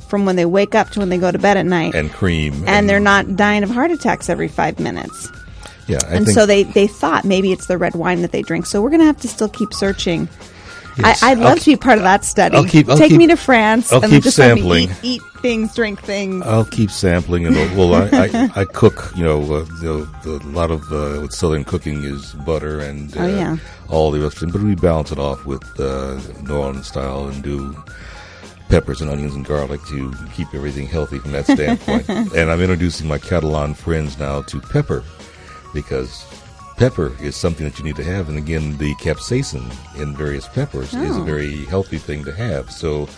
from 0.09 0.27
when 0.27 0.37
they 0.37 0.47
wake 0.47 0.75
up 0.75 0.91
to 0.91 1.01
when 1.01 1.09
they 1.09 1.19
go 1.19 1.31
to 1.31 1.39
bed 1.39 1.57
at 1.57 1.67
night? 1.67 1.95
And 1.95 2.13
cream. 2.13 2.65
and 2.67 2.89
they're 2.89 3.01
not 3.01 3.37
dying 3.37 3.63
of 3.63 3.71
heart 3.71 3.91
attacks 3.91 4.29
every 4.29 4.49
five 4.49 4.79
minutes. 4.81 5.31
yeah, 5.87 5.99
I 6.07 6.15
and 6.15 6.29
so 6.29 6.47
they, 6.47 6.63
they 6.63 6.87
thought 6.87 7.25
maybe 7.25 7.53
it's 7.53 7.67
the 7.67 7.79
red 7.79 7.95
wine 7.95 8.23
that 8.23 8.33
they 8.33 8.43
drink. 8.43 8.67
So 8.67 8.81
we're 8.83 8.91
going 8.91 9.01
to 9.01 9.07
have 9.07 9.21
to 9.21 9.29
still 9.29 9.49
keep 9.49 9.73
searching. 9.73 10.29
Yes. 10.97 11.23
I, 11.23 11.31
I'd 11.33 11.39
I'll 11.39 11.45
love 11.45 11.59
to 11.61 11.65
be 11.67 11.77
part 11.77 11.99
of 11.99 12.05
that 12.05 12.25
study. 12.25 12.57
I'll 12.57 12.65
keep- 12.65 12.89
I'll 12.89 12.97
Take 12.97 13.11
keep- 13.11 13.19
me 13.19 13.27
to 13.29 13.37
France 13.37 13.93
I'll 13.93 14.03
and 14.03 14.13
keep 14.13 14.23
just 14.23 14.37
sampling. 14.37 14.91
eat, 14.91 14.97
eat 15.03 15.23
things, 15.43 15.75
drink 15.75 16.01
things. 16.01 16.45
I'll 16.47 16.65
keep 16.65 16.91
sampling, 16.91 17.47
and 17.47 17.57
well, 17.77 17.95
I, 17.95 18.09
I, 18.13 18.51
I 18.61 18.65
cook. 18.65 19.11
You 19.17 19.25
know, 19.25 19.41
uh, 19.43 19.65
the, 19.81 20.09
the, 20.23 20.41
a 20.45 20.51
lot 20.51 20.71
of 20.71 20.83
uh, 20.93 21.29
southern 21.31 21.65
cooking 21.65 22.03
is 22.05 22.33
butter 22.47 22.81
and 22.81 23.15
uh, 23.17 23.21
Oh, 23.21 23.27
yeah. 23.27 23.57
all 23.89 24.11
the 24.11 24.21
rest. 24.21 24.43
of 24.43 24.49
it. 24.51 24.53
But 24.53 24.63
we 24.63 24.75
balance 24.75 25.11
it 25.13 25.19
off 25.19 25.45
with 25.47 25.63
uh, 25.81 26.21
New 26.43 26.57
Orleans 26.57 26.87
style 26.87 27.27
and 27.27 27.43
do 27.43 27.77
peppers 28.69 29.01
and 29.03 29.11
onions 29.11 29.35
and 29.35 29.45
garlic 29.45 29.81
to 29.89 30.13
keep 30.33 30.49
everything 30.55 30.87
healthy 30.87 31.19
from 31.19 31.33
that 31.33 31.45
standpoint. 31.47 32.09
and 32.09 32.51
I'm 32.51 32.61
introducing 32.61 33.07
my 33.09 33.19
Catalan 33.19 33.75
friends 33.75 34.19
now 34.19 34.43
to 34.43 34.61
pepper 34.61 35.03
because 35.75 36.25
pepper 36.77 37.16
is 37.20 37.37
something 37.37 37.64
that 37.64 37.79
you 37.79 37.85
need 37.85 37.97
to 37.97 38.05
have. 38.05 38.29
And 38.29 38.39
again, 38.39 38.77
the 38.79 38.95
capsaicin 38.97 39.64
in 40.01 40.14
various 40.16 40.47
peppers 40.49 40.93
is 40.95 41.16
a 41.16 41.20
Oh. 41.20 41.25
very 41.25 41.64
healthy 41.66 41.99
thing 41.99 42.25
to 42.25 42.33
have. 42.35 42.70
So 42.70 43.09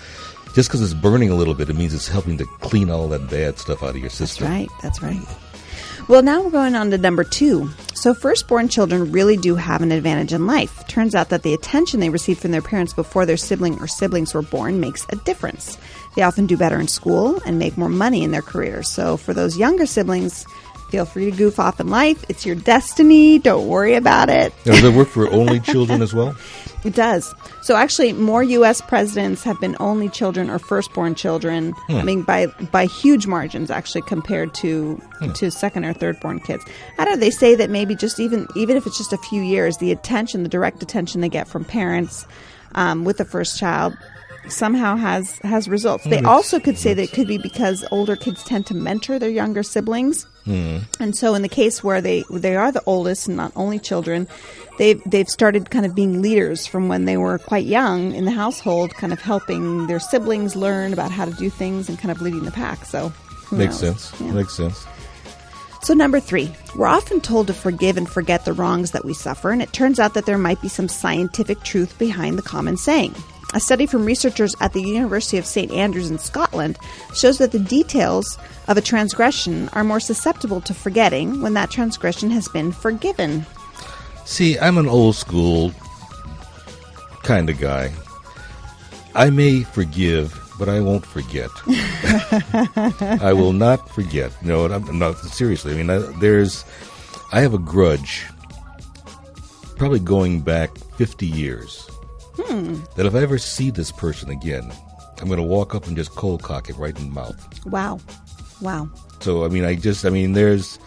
just 0.54 0.68
because 0.68 0.82
it's 0.82 0.94
burning 0.94 1.30
a 1.30 1.34
little 1.34 1.54
bit, 1.54 1.68
it 1.70 1.76
means 1.76 1.94
it's 1.94 2.08
helping 2.08 2.38
to 2.38 2.46
clean 2.60 2.90
all 2.90 3.08
that 3.08 3.28
bad 3.30 3.58
stuff 3.58 3.82
out 3.82 3.90
of 3.90 3.98
your 3.98 4.10
system. 4.10 4.46
That's 4.48 4.58
right. 4.60 4.68
That's 4.82 5.02
right. 5.02 5.20
Well, 6.08 6.22
now 6.22 6.40
we're 6.42 6.50
going 6.50 6.76
on 6.76 6.90
to 6.92 6.98
number 6.98 7.24
two. 7.24 7.68
So, 7.94 8.14
firstborn 8.14 8.68
children 8.68 9.10
really 9.10 9.36
do 9.36 9.56
have 9.56 9.82
an 9.82 9.90
advantage 9.90 10.32
in 10.32 10.46
life. 10.46 10.86
Turns 10.86 11.14
out 11.16 11.30
that 11.30 11.42
the 11.42 11.52
attention 11.52 11.98
they 11.98 12.10
receive 12.10 12.38
from 12.38 12.52
their 12.52 12.62
parents 12.62 12.92
before 12.92 13.26
their 13.26 13.36
sibling 13.36 13.76
or 13.80 13.88
siblings 13.88 14.32
were 14.32 14.42
born 14.42 14.78
makes 14.78 15.04
a 15.10 15.16
difference. 15.16 15.76
They 16.14 16.22
often 16.22 16.46
do 16.46 16.56
better 16.56 16.78
in 16.78 16.86
school 16.86 17.40
and 17.44 17.58
make 17.58 17.76
more 17.76 17.88
money 17.88 18.22
in 18.22 18.30
their 18.30 18.42
careers. 18.42 18.88
So, 18.88 19.16
for 19.16 19.34
those 19.34 19.58
younger 19.58 19.84
siblings, 19.86 20.46
feel 20.90 21.04
free 21.04 21.30
to 21.30 21.36
goof 21.36 21.58
off 21.58 21.80
in 21.80 21.88
life. 21.88 22.24
It's 22.28 22.44
your 22.46 22.54
destiny. 22.56 23.38
Don't 23.38 23.66
worry 23.66 23.94
about 23.94 24.28
it. 24.28 24.52
Does 24.64 24.82
that 24.82 24.92
work 24.92 25.08
for 25.08 25.28
only 25.32 25.60
children 25.60 26.02
as 26.02 26.14
well? 26.14 26.36
It 26.84 26.94
does. 26.94 27.34
So 27.62 27.74
actually, 27.74 28.12
more 28.12 28.42
U.S. 28.44 28.80
presidents 28.80 29.42
have 29.42 29.60
been 29.60 29.76
only 29.80 30.08
children 30.08 30.48
or 30.48 30.58
firstborn 30.60 31.14
children. 31.16 31.72
Hmm. 31.88 31.96
I 31.96 32.02
mean, 32.02 32.22
by 32.22 32.46
by 32.70 32.86
huge 32.86 33.26
margins, 33.26 33.70
actually, 33.70 34.02
compared 34.02 34.54
to 34.56 35.00
Hmm. 35.18 35.32
to 35.32 35.50
second 35.50 35.84
or 35.84 35.94
thirdborn 35.94 36.44
kids. 36.44 36.64
I 36.98 37.04
don't 37.04 37.14
know. 37.14 37.20
They 37.20 37.30
say 37.30 37.54
that 37.56 37.70
maybe 37.70 37.94
just 37.96 38.20
even 38.20 38.46
even 38.54 38.76
if 38.76 38.86
it's 38.86 38.98
just 38.98 39.12
a 39.12 39.18
few 39.18 39.42
years, 39.42 39.78
the 39.78 39.90
attention, 39.92 40.42
the 40.42 40.48
direct 40.48 40.82
attention 40.82 41.20
they 41.22 41.28
get 41.28 41.48
from 41.48 41.64
parents 41.64 42.26
um, 42.74 43.04
with 43.04 43.16
the 43.16 43.24
first 43.24 43.58
child 43.58 43.96
somehow 44.48 44.94
has 44.94 45.38
has 45.42 45.68
results. 45.68 46.04
They 46.04 46.20
also 46.20 46.60
could 46.60 46.78
say 46.78 46.94
that 46.94 47.02
it 47.02 47.12
could 47.12 47.26
be 47.26 47.38
because 47.38 47.84
older 47.90 48.14
kids 48.14 48.44
tend 48.44 48.66
to 48.66 48.74
mentor 48.74 49.18
their 49.18 49.30
younger 49.30 49.64
siblings. 49.64 50.24
Hmm. 50.46 50.78
And 51.00 51.16
so, 51.16 51.34
in 51.34 51.42
the 51.42 51.48
case 51.48 51.82
where 51.82 52.00
they 52.00 52.24
they 52.30 52.54
are 52.54 52.70
the 52.70 52.82
oldest 52.86 53.26
and 53.26 53.36
not 53.36 53.52
only 53.56 53.80
children, 53.80 54.28
they've 54.78 55.02
they've 55.04 55.28
started 55.28 55.70
kind 55.70 55.84
of 55.84 55.94
being 55.94 56.22
leaders 56.22 56.66
from 56.66 56.88
when 56.88 57.04
they 57.04 57.16
were 57.16 57.38
quite 57.38 57.66
young 57.66 58.14
in 58.14 58.24
the 58.24 58.30
household, 58.30 58.94
kind 58.94 59.12
of 59.12 59.20
helping 59.20 59.88
their 59.88 59.98
siblings 59.98 60.54
learn 60.54 60.92
about 60.92 61.10
how 61.10 61.24
to 61.24 61.32
do 61.32 61.50
things 61.50 61.88
and 61.88 61.98
kind 61.98 62.12
of 62.12 62.22
leading 62.22 62.44
the 62.44 62.52
pack. 62.52 62.84
So, 62.84 63.12
Makes 63.50 63.82
knows? 63.82 64.04
sense. 64.04 64.20
Yeah. 64.20 64.32
Makes 64.32 64.56
sense. 64.56 64.86
So, 65.82 65.94
number 65.94 66.20
three, 66.20 66.52
we're 66.76 66.86
often 66.86 67.20
told 67.20 67.48
to 67.48 67.54
forgive 67.54 67.96
and 67.96 68.08
forget 68.08 68.44
the 68.44 68.52
wrongs 68.52 68.92
that 68.92 69.04
we 69.04 69.14
suffer, 69.14 69.50
and 69.50 69.60
it 69.60 69.72
turns 69.72 69.98
out 69.98 70.14
that 70.14 70.26
there 70.26 70.38
might 70.38 70.62
be 70.62 70.68
some 70.68 70.88
scientific 70.88 71.62
truth 71.64 71.98
behind 71.98 72.38
the 72.38 72.42
common 72.42 72.76
saying. 72.76 73.14
A 73.56 73.60
study 73.60 73.86
from 73.86 74.04
researchers 74.04 74.54
at 74.60 74.74
the 74.74 74.82
University 74.82 75.38
of 75.38 75.46
St. 75.46 75.72
Andrews 75.72 76.10
in 76.10 76.18
Scotland 76.18 76.78
shows 77.14 77.38
that 77.38 77.52
the 77.52 77.58
details 77.58 78.36
of 78.68 78.76
a 78.76 78.82
transgression 78.82 79.70
are 79.70 79.82
more 79.82 79.98
susceptible 79.98 80.60
to 80.60 80.74
forgetting 80.74 81.40
when 81.40 81.54
that 81.54 81.70
transgression 81.70 82.28
has 82.32 82.48
been 82.48 82.70
forgiven. 82.70 83.46
See, 84.26 84.58
I'm 84.58 84.76
an 84.76 84.86
old 84.86 85.16
school 85.16 85.72
kind 87.22 87.48
of 87.48 87.58
guy. 87.58 87.94
I 89.14 89.30
may 89.30 89.62
forgive, 89.62 90.38
but 90.58 90.68
I 90.68 90.80
won't 90.80 91.06
forget. 91.06 91.48
I 93.22 93.32
will 93.32 93.54
not 93.54 93.88
forget. 93.88 94.32
No, 94.44 94.66
I'm 94.66 94.98
not 94.98 95.16
seriously. 95.16 95.72
I 95.72 95.76
mean, 95.76 95.88
I, 95.88 96.00
there's, 96.20 96.66
I 97.32 97.40
have 97.40 97.54
a 97.54 97.58
grudge, 97.58 98.26
probably 99.78 100.00
going 100.00 100.42
back 100.42 100.76
50 100.98 101.24
years, 101.24 101.88
Hmm. 102.38 102.80
that 102.96 103.06
if 103.06 103.14
I 103.14 103.22
ever 103.22 103.38
see 103.38 103.70
this 103.70 103.90
person 103.92 104.30
again, 104.30 104.70
I'm 105.20 105.26
going 105.28 105.38
to 105.38 105.42
walk 105.42 105.74
up 105.74 105.86
and 105.86 105.96
just 105.96 106.10
cold 106.10 106.42
cock 106.42 106.68
it 106.68 106.76
right 106.76 106.96
in 106.98 107.08
the 107.08 107.14
mouth. 107.14 107.66
Wow. 107.66 108.00
Wow. 108.60 108.88
So, 109.20 109.44
I 109.44 109.48
mean, 109.48 109.64
I 109.64 109.74
just, 109.74 110.04
I 110.04 110.10
mean, 110.10 110.32
there's, 110.32 110.78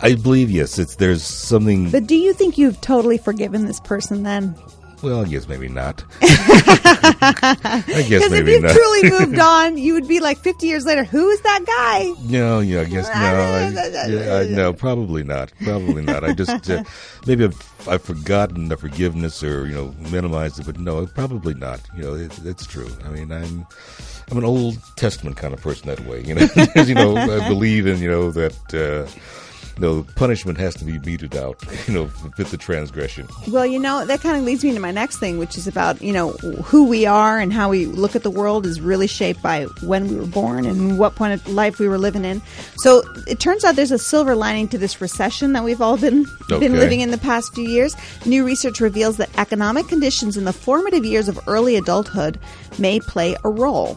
I 0.00 0.14
believe 0.14 0.50
yes, 0.50 0.78
it's 0.78 0.96
there's 0.96 1.22
something. 1.22 1.90
But 1.90 2.06
do 2.06 2.16
you 2.16 2.32
think 2.32 2.58
you've 2.58 2.80
totally 2.80 3.18
forgiven 3.18 3.66
this 3.66 3.80
person 3.80 4.22
then? 4.22 4.54
Well, 5.02 5.26
yes, 5.26 5.48
maybe 5.48 5.68
not. 5.68 6.04
I 6.20 8.04
guess 8.08 8.10
maybe 8.10 8.10
not. 8.10 8.10
Because 8.10 8.24
if 8.24 8.30
maybe 8.30 8.52
you've 8.52 8.62
not. 8.62 8.72
truly 8.72 9.10
moved 9.10 9.38
on, 9.40 9.78
you 9.78 9.94
would 9.94 10.06
be 10.08 10.20
like 10.20 10.38
50 10.38 10.66
years 10.66 10.84
later, 10.84 11.04
who 11.04 11.28
is 11.30 11.40
that 11.40 11.64
guy? 11.66 12.12
No, 12.28 12.60
yeah, 12.60 12.82
I 12.82 12.84
guess 12.84 13.06
no. 13.06 13.14
I, 13.14 14.06
yeah, 14.08 14.36
I, 14.36 14.54
no, 14.54 14.72
probably 14.72 15.22
not. 15.22 15.52
Probably 15.62 16.02
not. 16.02 16.24
I 16.24 16.32
just 16.34 16.70
uh, 16.70 16.84
maybe 17.26 17.44
I've, 17.44 17.88
I've 17.88 18.02
forgotten 18.02 18.68
the 18.68 18.76
forgiveness 18.76 19.42
or 19.42 19.66
you 19.66 19.74
know 19.74 19.94
minimized 20.10 20.60
it, 20.60 20.66
but 20.66 20.78
no, 20.78 21.06
probably 21.06 21.54
not. 21.54 21.80
You 21.96 22.02
know, 22.02 22.14
it, 22.14 22.38
it's 22.44 22.66
true. 22.66 22.90
I 23.04 23.08
mean, 23.08 23.32
I'm 23.32 23.66
I'm 24.30 24.38
an 24.38 24.44
Old 24.44 24.78
Testament 24.96 25.36
kind 25.36 25.54
of 25.54 25.60
person 25.60 25.88
that 25.88 26.00
way. 26.06 26.22
You 26.22 26.34
know, 26.34 26.48
you 26.84 26.94
know, 26.94 27.16
I 27.16 27.48
believe 27.48 27.86
in 27.86 27.98
you 27.98 28.10
know 28.10 28.30
that. 28.32 28.74
Uh, 28.74 29.10
no, 29.80 30.04
punishment 30.14 30.58
has 30.58 30.74
to 30.76 30.84
be 30.84 30.98
meted 31.00 31.34
out, 31.36 31.56
you 31.88 31.94
know, 31.94 32.06
fit 32.36 32.48
the 32.48 32.56
transgression. 32.56 33.26
Well, 33.48 33.66
you 33.66 33.78
know, 33.78 34.04
that 34.04 34.20
kind 34.20 34.36
of 34.36 34.44
leads 34.44 34.62
me 34.62 34.72
to 34.74 34.80
my 34.80 34.90
next 34.90 35.18
thing, 35.18 35.38
which 35.38 35.56
is 35.56 35.66
about, 35.66 36.00
you 36.02 36.12
know, 36.12 36.30
who 36.62 36.86
we 36.86 37.06
are 37.06 37.38
and 37.38 37.52
how 37.52 37.68
we 37.70 37.86
look 37.86 38.14
at 38.14 38.22
the 38.22 38.30
world 38.30 38.66
is 38.66 38.80
really 38.80 39.06
shaped 39.06 39.42
by 39.42 39.64
when 39.82 40.08
we 40.08 40.16
were 40.16 40.26
born 40.26 40.66
and 40.66 40.98
what 40.98 41.14
point 41.16 41.32
of 41.32 41.48
life 41.48 41.78
we 41.78 41.88
were 41.88 41.98
living 41.98 42.24
in. 42.24 42.42
So 42.76 43.02
it 43.26 43.40
turns 43.40 43.64
out 43.64 43.74
there's 43.76 43.90
a 43.90 43.98
silver 43.98 44.36
lining 44.36 44.68
to 44.68 44.78
this 44.78 45.00
recession 45.00 45.52
that 45.54 45.64
we've 45.64 45.80
all 45.80 45.96
been 45.96 46.26
Okay. 46.50 46.58
been 46.66 46.78
living 46.80 47.00
in 47.00 47.12
the 47.12 47.18
past 47.18 47.54
few 47.54 47.68
years. 47.68 47.94
New 48.26 48.44
research 48.44 48.80
reveals 48.80 49.16
that 49.18 49.30
economic 49.38 49.86
conditions 49.86 50.36
in 50.36 50.44
the 50.44 50.52
formative 50.52 51.04
years 51.04 51.28
of 51.28 51.38
early 51.46 51.76
adulthood 51.76 52.38
may 52.78 52.98
play 52.98 53.36
a 53.44 53.48
role. 53.48 53.96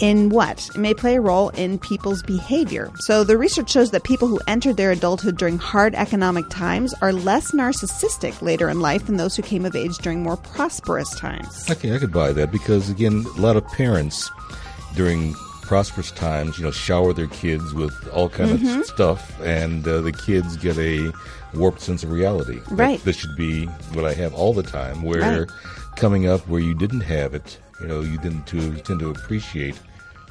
In 0.00 0.28
what? 0.30 0.68
It 0.74 0.78
may 0.78 0.92
play 0.94 1.16
a 1.16 1.20
role 1.20 1.50
in 1.50 1.78
people's 1.78 2.22
behavior. 2.22 2.90
So, 3.00 3.22
the 3.24 3.36
research 3.38 3.70
shows 3.70 3.90
that 3.92 4.02
people 4.04 4.26
who 4.28 4.40
entered 4.48 4.76
their 4.76 4.90
adulthood 4.90 5.36
during 5.36 5.58
hard 5.58 5.94
economic 5.94 6.48
times 6.48 6.94
are 7.00 7.12
less 7.12 7.52
narcissistic 7.52 8.42
later 8.42 8.68
in 8.68 8.80
life 8.80 9.06
than 9.06 9.16
those 9.16 9.36
who 9.36 9.42
came 9.42 9.64
of 9.64 9.76
age 9.76 9.96
during 9.98 10.22
more 10.22 10.36
prosperous 10.36 11.14
times. 11.18 11.70
Okay, 11.70 11.94
I 11.94 11.98
could 11.98 12.12
buy 12.12 12.32
that 12.32 12.50
because 12.50 12.90
again, 12.90 13.24
a 13.36 13.40
lot 13.40 13.56
of 13.56 13.64
parents 13.68 14.30
during 14.96 15.34
prosperous 15.62 16.10
times, 16.10 16.58
you 16.58 16.64
know, 16.64 16.70
shower 16.70 17.12
their 17.12 17.26
kids 17.28 17.72
with 17.72 17.94
all 18.12 18.28
kind 18.28 18.58
Mhm. 18.58 18.80
of 18.80 18.86
stuff, 18.86 19.40
and 19.40 19.86
uh, 19.88 20.00
the 20.02 20.12
kids 20.12 20.56
get 20.58 20.76
a 20.78 21.10
warped 21.54 21.80
sense 21.80 22.02
of 22.02 22.10
reality. 22.10 22.60
Right. 22.70 23.02
That, 23.04 23.14
should 23.14 23.34
be 23.36 23.66
what 23.94 24.04
I 24.04 24.12
have 24.14 24.34
all 24.34 24.52
the 24.52 24.62
time. 24.62 25.02
Where 25.02 25.20
Right. 25.40 25.50
coming 25.96 26.26
up 26.28 26.46
where 26.48 26.60
you 26.60 26.74
didn't 26.74 27.00
have 27.02 27.32
it, 27.32 27.58
you 27.80 27.86
know, 27.86 28.00
you 28.00 28.18
didn't 28.18 28.46
to, 28.48 28.74
tend 28.78 29.00
to 29.00 29.10
appreciate 29.10 29.78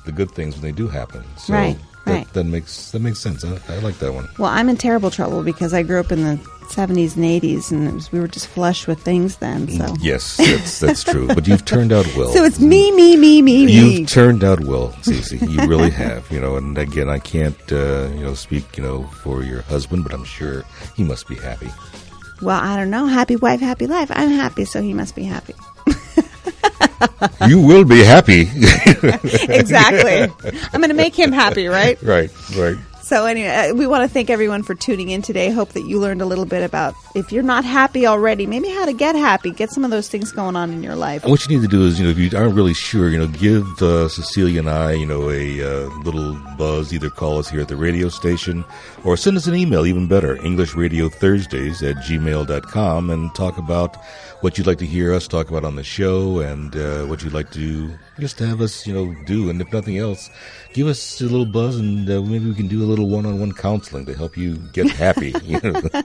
the 0.05 0.11
good 0.11 0.31
things 0.31 0.55
when 0.55 0.63
they 0.63 0.71
do 0.71 0.87
happen. 0.87 1.23
So 1.37 1.53
Right, 1.53 1.77
that, 2.05 2.11
right. 2.11 2.33
that 2.33 2.43
makes 2.45 2.91
that 2.91 2.99
makes 2.99 3.19
sense. 3.19 3.43
I, 3.45 3.57
I 3.69 3.79
like 3.79 3.97
that 3.99 4.13
one. 4.13 4.27
Well, 4.37 4.49
I'm 4.49 4.69
in 4.69 4.77
terrible 4.77 5.09
trouble 5.11 5.43
because 5.43 5.73
I 5.73 5.83
grew 5.83 5.99
up 5.99 6.11
in 6.11 6.23
the 6.23 6.35
70s 6.67 7.15
and 7.15 7.25
80s, 7.25 7.71
and 7.71 7.87
it 7.87 7.93
was, 7.93 8.11
we 8.11 8.19
were 8.19 8.27
just 8.27 8.47
flush 8.47 8.87
with 8.87 8.99
things 9.01 9.37
then. 9.37 9.67
So 9.67 9.93
Yes, 9.99 10.37
that's 10.45 10.79
that's 10.79 11.03
true. 11.03 11.27
But 11.27 11.47
you've 11.47 11.65
turned 11.65 11.91
out 11.93 12.05
well. 12.17 12.31
So 12.33 12.43
it's 12.43 12.59
me, 12.59 12.91
me, 12.91 13.15
me, 13.15 13.41
me, 13.41 13.65
me. 13.65 13.71
You've 13.99 14.09
turned 14.09 14.43
out 14.43 14.61
well, 14.61 14.89
Cece. 15.03 15.39
You 15.49 15.67
really 15.67 15.89
have. 16.03 16.29
You 16.31 16.39
know, 16.39 16.55
and 16.57 16.77
again, 16.77 17.09
I 17.09 17.19
can't, 17.19 17.55
uh, 17.71 18.09
you 18.13 18.21
know, 18.21 18.33
speak, 18.33 18.77
you 18.77 18.83
know, 18.83 19.03
for 19.03 19.43
your 19.43 19.61
husband, 19.63 20.03
but 20.03 20.13
I'm 20.13 20.25
sure 20.25 20.63
he 20.95 21.03
must 21.03 21.27
be 21.27 21.35
happy. 21.35 21.69
Well, 22.41 22.59
I 22.59 22.75
don't 22.75 22.89
know. 22.89 23.05
Happy 23.05 23.35
wife, 23.37 23.61
happy 23.61 23.87
life. 23.87 24.11
I'm 24.13 24.31
happy, 24.31 24.65
so 24.65 24.81
he 24.81 24.93
must 24.93 25.15
be 25.15 25.23
happy. 25.23 25.53
you 27.47 27.59
will 27.59 27.85
be 27.85 28.03
happy. 28.03 28.41
exactly. 29.49 30.23
I'm 30.73 30.79
going 30.79 30.89
to 30.89 30.95
make 30.95 31.15
him 31.15 31.31
happy, 31.31 31.67
right? 31.67 32.01
Right, 32.01 32.31
right. 32.55 32.77
So 33.03 33.25
anyway, 33.25 33.49
uh, 33.49 33.73
we 33.73 33.85
want 33.85 34.03
to 34.03 34.07
thank 34.07 34.29
everyone 34.29 34.63
for 34.63 34.75
tuning 34.75 35.09
in 35.09 35.21
today. 35.21 35.51
Hope 35.51 35.73
that 35.73 35.81
you 35.81 35.99
learned 35.99 36.21
a 36.21 36.25
little 36.25 36.45
bit 36.45 36.63
about 36.63 36.95
if 37.15 37.33
you're 37.33 37.43
not 37.43 37.65
happy 37.65 38.07
already, 38.07 38.45
maybe 38.45 38.69
how 38.69 38.85
to 38.85 38.93
get 38.93 39.13
happy. 39.13 39.51
Get 39.51 39.71
some 39.71 39.83
of 39.83 39.91
those 39.91 40.07
things 40.07 40.31
going 40.31 40.55
on 40.55 40.71
in 40.71 40.81
your 40.81 40.95
life. 40.95 41.25
What 41.25 41.45
you 41.45 41.53
need 41.53 41.63
to 41.63 41.67
do 41.67 41.85
is, 41.85 41.99
you 41.99 42.05
know, 42.05 42.11
if 42.11 42.17
you 42.17 42.35
aren't 42.37 42.55
really 42.55 42.73
sure, 42.73 43.09
you 43.09 43.19
know, 43.19 43.27
give 43.27 43.65
uh, 43.81 44.07
Cecilia 44.07 44.59
and 44.59 44.69
I, 44.69 44.93
you 44.93 45.05
know, 45.05 45.29
a 45.29 45.61
uh, 45.61 45.89
little 45.99 46.33
buzz. 46.57 46.93
Either 46.93 47.09
call 47.09 47.39
us 47.39 47.49
here 47.49 47.59
at 47.59 47.67
the 47.67 47.75
radio 47.75 48.07
station 48.07 48.63
or 49.03 49.17
send 49.17 49.35
us 49.35 49.47
an 49.47 49.55
email, 49.55 49.85
even 49.85 50.07
better, 50.07 50.41
English 50.45 50.73
Radio 50.73 51.09
Thursdays 51.09 51.83
at 51.83 51.97
gmail.com 51.97 53.09
and 53.09 53.35
talk 53.35 53.57
about 53.57 53.97
what 54.39 54.57
you'd 54.57 54.67
like 54.67 54.77
to 54.77 54.85
hear 54.85 55.13
us 55.13 55.27
talk 55.27 55.49
about 55.49 55.65
on 55.65 55.75
the 55.75 55.83
show 55.83 56.39
and 56.39 56.75
uh, 56.77 57.03
what 57.05 57.21
you'd 57.21 57.33
like 57.33 57.51
to 57.51 57.89
just 58.19 58.37
to 58.37 58.45
have 58.45 58.61
us, 58.61 58.85
you 58.85 58.93
know, 58.93 59.15
do. 59.25 59.49
And 59.49 59.59
if 59.61 59.71
nothing 59.71 59.97
else, 59.97 60.29
give 60.73 60.87
us 60.87 61.19
a 61.21 61.25
little 61.25 61.45
buzz 61.45 61.77
and 61.77 62.09
uh, 62.09 62.21
maybe 62.21 62.47
we 62.47 62.55
can 62.55 62.67
do 62.67 62.83
a 62.83 62.85
little 62.85 63.09
one-on-one 63.09 63.53
counseling 63.53 64.05
to 64.05 64.13
help 64.13 64.37
you 64.37 64.57
get 64.73 64.89
happy. 64.89 65.33
you 65.43 65.59
know? 65.61 65.81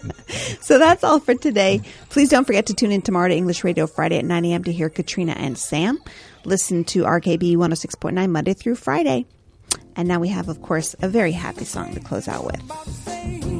So 0.61 0.79
that's 0.79 1.03
all 1.05 1.21
for 1.21 1.35
today. 1.35 1.81
Please 2.11 2.29
don't 2.29 2.45
forget 2.45 2.67
to 2.67 2.75
tune 2.75 2.93
in 2.93 3.01
tomorrow 3.01 3.29
to 3.29 3.35
English 3.35 3.65
Radio 3.65 3.87
Friday 3.87 4.19
at 4.19 4.25
9 4.25 4.45
a.m. 4.47 4.65
to 4.65 4.73
hear 4.73 4.91
Katrina 4.91 5.33
and 5.33 5.57
Sam. 5.57 5.99
Listen 6.45 6.85
to 6.85 7.05
RKB 7.05 7.57
106.9 7.57 8.31
Monday 8.31 8.55
through 8.55 8.75
Friday. 8.75 9.27
And 9.97 10.09
now 10.09 10.21
we 10.21 10.29
have, 10.29 10.49
of 10.49 10.63
course, 10.63 10.95
a 11.01 11.09
very 11.09 11.33
happy 11.33 11.65
song 11.65 11.95
to 11.95 12.01
close 12.01 12.29
out 12.29 12.45
with. 12.45 13.58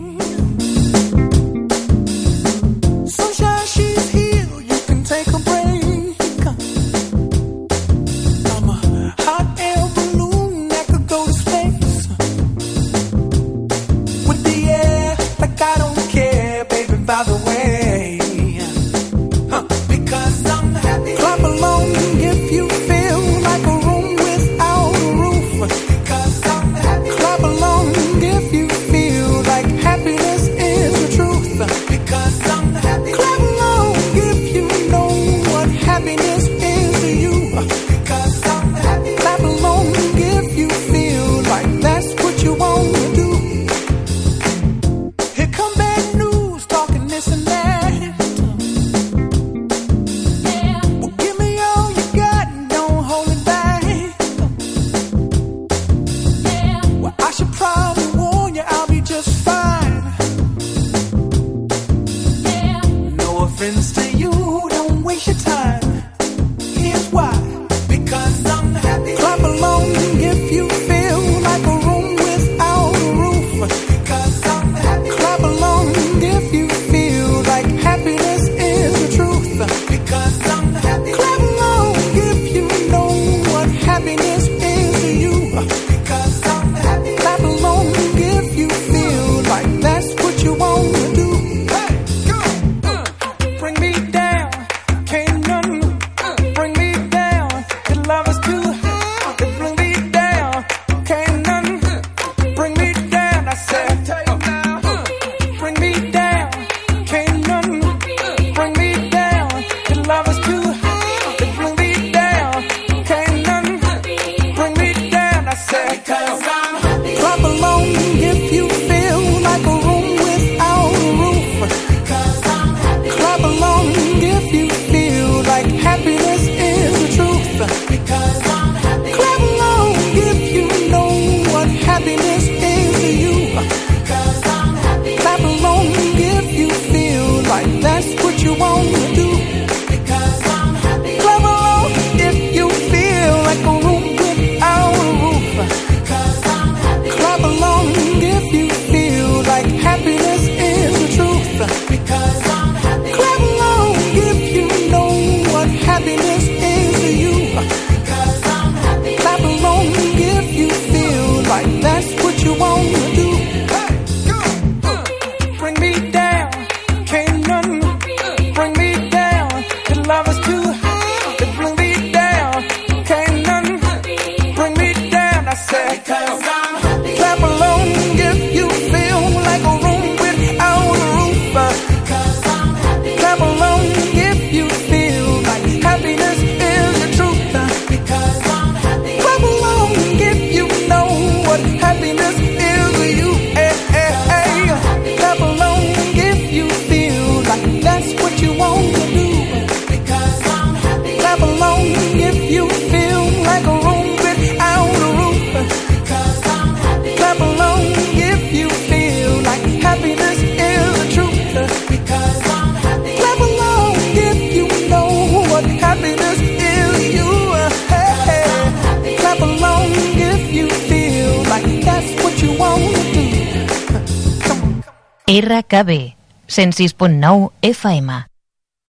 RKB 225.39 226.17
106.9 226.49 227.51
FM. 227.63 228.38